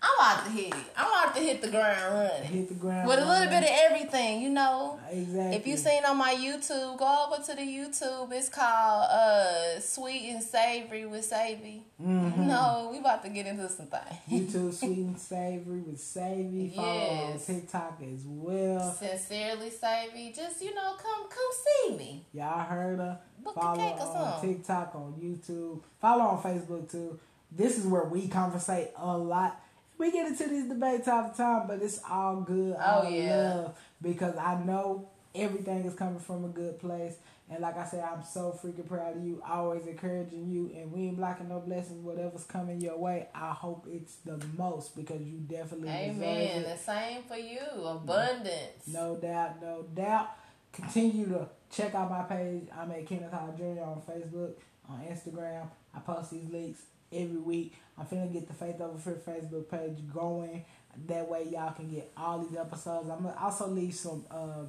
I'm 0.00 0.10
about 0.16 0.44
to 0.44 0.50
hit 0.52 0.68
it. 0.68 0.84
I'm 0.96 1.06
about 1.08 1.34
to 1.34 1.40
hit 1.42 1.60
the 1.60 1.68
ground 1.70 2.14
running 2.14 2.44
Hit 2.44 2.68
the 2.68 2.74
ground. 2.74 3.08
with 3.08 3.18
a 3.18 3.20
little 3.22 3.34
running. 3.46 3.50
bit 3.50 3.62
of 3.64 3.76
everything, 3.90 4.42
you 4.42 4.48
know. 4.50 5.00
Exactly. 5.10 5.56
If 5.56 5.66
you 5.66 5.76
seen 5.76 6.04
on 6.04 6.16
my 6.16 6.34
YouTube, 6.36 6.98
go 6.98 7.26
over 7.32 7.42
to 7.42 7.54
the 7.56 7.62
YouTube. 7.62 8.30
It's 8.32 8.48
called 8.48 9.08
uh 9.10 9.80
Sweet 9.80 10.30
and 10.30 10.42
Savory 10.42 11.04
with 11.06 11.24
Savy. 11.24 11.82
Mm-hmm. 12.00 12.46
No, 12.46 12.90
we 12.92 12.98
about 12.98 13.24
to 13.24 13.28
get 13.28 13.46
into 13.46 13.68
some 13.68 13.86
things. 13.86 14.20
YouTube 14.30 14.72
Sweet 14.78 14.98
and 14.98 15.18
Savory 15.18 15.80
with 15.80 15.98
Savy. 16.00 16.72
Follow 16.76 16.88
on 17.32 17.38
TikTok 17.40 18.00
as 18.02 18.22
well. 18.24 18.92
Sincerely 18.92 19.70
Savy. 19.70 20.32
Just 20.32 20.62
you 20.62 20.74
know, 20.76 20.94
come 20.96 21.28
come 21.28 21.50
see 21.88 21.96
me. 21.96 22.24
Y'all 22.32 22.60
heard 22.64 22.98
her. 22.98 23.18
Book 23.42 23.56
a 23.56 23.60
Follow 23.60 23.76
cake 23.76 24.00
or 24.00 24.16
on. 24.16 24.40
TikTok, 24.40 24.94
on 24.94 25.14
YouTube. 25.20 25.80
Follow 26.00 26.22
on 26.24 26.40
Facebook 26.42 26.88
too. 26.88 27.18
This 27.50 27.78
is 27.78 27.84
where 27.86 28.04
we 28.04 28.28
conversate 28.28 28.90
a 28.96 29.16
lot. 29.18 29.60
We 29.98 30.12
get 30.12 30.26
into 30.28 30.48
these 30.48 30.68
debates 30.68 31.08
all 31.08 31.28
the 31.28 31.34
time, 31.36 31.66
but 31.66 31.82
it's 31.82 32.00
all 32.08 32.36
good. 32.42 32.76
Oh, 32.78 32.82
all 32.82 33.02
Oh, 33.04 33.08
yeah. 33.08 33.36
love 33.54 33.78
because 34.00 34.36
I 34.36 34.62
know 34.62 35.08
everything 35.34 35.84
is 35.84 35.94
coming 35.94 36.20
from 36.20 36.44
a 36.44 36.48
good 36.48 36.78
place. 36.78 37.14
And 37.50 37.60
like 37.60 37.78
I 37.78 37.84
said, 37.86 38.04
I'm 38.04 38.22
so 38.22 38.58
freaking 38.62 38.86
proud 38.86 39.16
of 39.16 39.24
you. 39.24 39.42
Always 39.48 39.86
encouraging 39.86 40.50
you, 40.50 40.70
and 40.76 40.92
we 40.92 41.06
ain't 41.08 41.16
blocking 41.16 41.48
no 41.48 41.60
blessings. 41.60 42.04
Whatever's 42.04 42.44
coming 42.44 42.78
your 42.80 42.98
way, 42.98 43.28
I 43.34 43.52
hope 43.52 43.86
it's 43.90 44.16
the 44.16 44.38
most 44.56 44.94
because 44.94 45.22
you 45.22 45.38
definitely 45.38 45.88
deserve 45.88 46.16
Amen. 46.22 46.62
The 46.64 46.76
same 46.76 47.22
for 47.22 47.36
you. 47.36 47.60
Abundance. 47.82 48.86
No 48.86 49.16
doubt, 49.16 49.62
no 49.62 49.82
doubt. 49.94 50.28
Continue 50.72 51.26
to 51.30 51.48
check 51.72 51.94
out 51.94 52.10
my 52.10 52.22
page. 52.24 52.64
I'm 52.78 52.90
at 52.92 53.06
Kenneth 53.06 53.32
Hall 53.32 53.54
Jr. 53.56 53.82
on 53.82 54.02
Facebook, 54.06 54.52
on 54.88 55.00
Instagram. 55.10 55.66
I 55.94 56.00
post 56.00 56.30
these 56.30 56.48
links 56.50 56.80
every 57.12 57.38
week. 57.38 57.74
I'm 57.98 58.06
finna 58.06 58.32
get 58.32 58.46
the 58.46 58.54
Faith 58.54 58.80
Over 58.80 58.98
Fear 58.98 59.20
Facebook 59.26 59.70
page 59.70 59.98
going. 60.12 60.64
That 61.06 61.28
way, 61.28 61.48
y'all 61.50 61.72
can 61.72 61.90
get 61.90 62.10
all 62.16 62.40
these 62.40 62.56
episodes. 62.56 63.08
I'm 63.08 63.22
gonna 63.22 63.36
also 63.40 63.68
leave 63.68 63.94
some 63.94 64.24
uh, 64.30 64.64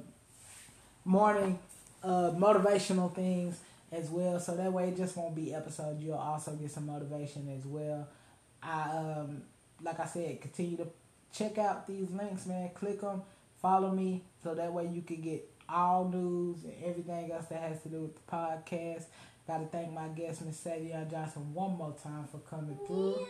morning 1.04 1.58
uh, 2.02 2.32
motivational 2.34 3.14
things 3.14 3.60
as 3.92 4.08
well. 4.08 4.38
So 4.38 4.56
that 4.56 4.72
way, 4.72 4.88
it 4.88 4.96
just 4.96 5.16
won't 5.16 5.34
be 5.34 5.54
episodes. 5.54 6.02
You'll 6.02 6.14
also 6.14 6.52
get 6.52 6.70
some 6.70 6.86
motivation 6.86 7.48
as 7.56 7.64
well. 7.66 8.08
I 8.62 8.82
um, 8.96 9.42
like 9.82 9.98
I 10.00 10.06
said, 10.06 10.40
continue 10.40 10.76
to 10.78 10.86
check 11.32 11.58
out 11.58 11.86
these 11.86 12.10
links, 12.10 12.46
man. 12.46 12.70
Click 12.74 13.00
them, 13.00 13.22
follow 13.60 13.90
me, 13.90 14.22
so 14.42 14.54
that 14.54 14.72
way 14.72 14.86
you 14.86 15.02
can 15.02 15.20
get 15.20 15.48
all 15.68 16.08
news 16.08 16.64
and 16.64 16.74
everything 16.84 17.30
else 17.32 17.46
that 17.46 17.60
has 17.60 17.80
to 17.82 17.88
do 17.88 18.02
with 18.02 18.14
the 18.14 18.32
podcast. 18.32 19.04
Got 19.50 19.58
to 19.58 19.66
thank 19.66 19.92
my 19.92 20.06
guest, 20.06 20.46
Miss 20.46 20.60
Savion 20.62 21.10
Johnson, 21.10 21.52
one 21.52 21.76
more 21.76 21.92
time 22.00 22.24
for 22.30 22.38
coming 22.38 22.78
through. 22.86 23.26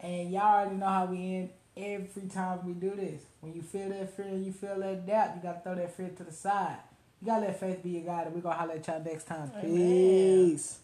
And 0.00 0.30
y'all 0.30 0.42
already 0.42 0.76
know 0.76 0.86
how 0.86 1.06
we 1.06 1.16
end 1.16 1.48
every 1.78 2.28
time 2.28 2.66
we 2.66 2.74
do 2.74 2.94
this. 2.94 3.22
When 3.40 3.54
you 3.54 3.62
feel 3.62 3.88
that 3.88 4.14
fear 4.14 4.26
and 4.26 4.44
you 4.44 4.52
feel 4.52 4.78
that 4.80 5.06
doubt, 5.06 5.30
you 5.34 5.42
got 5.42 5.52
to 5.54 5.60
throw 5.60 5.74
that 5.76 5.96
fear 5.96 6.10
to 6.10 6.24
the 6.24 6.30
side. 6.30 6.76
You 7.22 7.28
got 7.28 7.36
to 7.36 7.46
let 7.46 7.58
faith 7.58 7.82
be 7.82 7.88
your 7.88 8.02
guide, 8.02 8.26
and 8.26 8.34
we're 8.34 8.42
to 8.42 8.50
holler 8.50 8.74
at 8.74 8.86
y'all 8.86 9.02
next 9.02 9.24
time. 9.24 9.50
Amen. 9.64 10.50
Peace. 10.50 10.78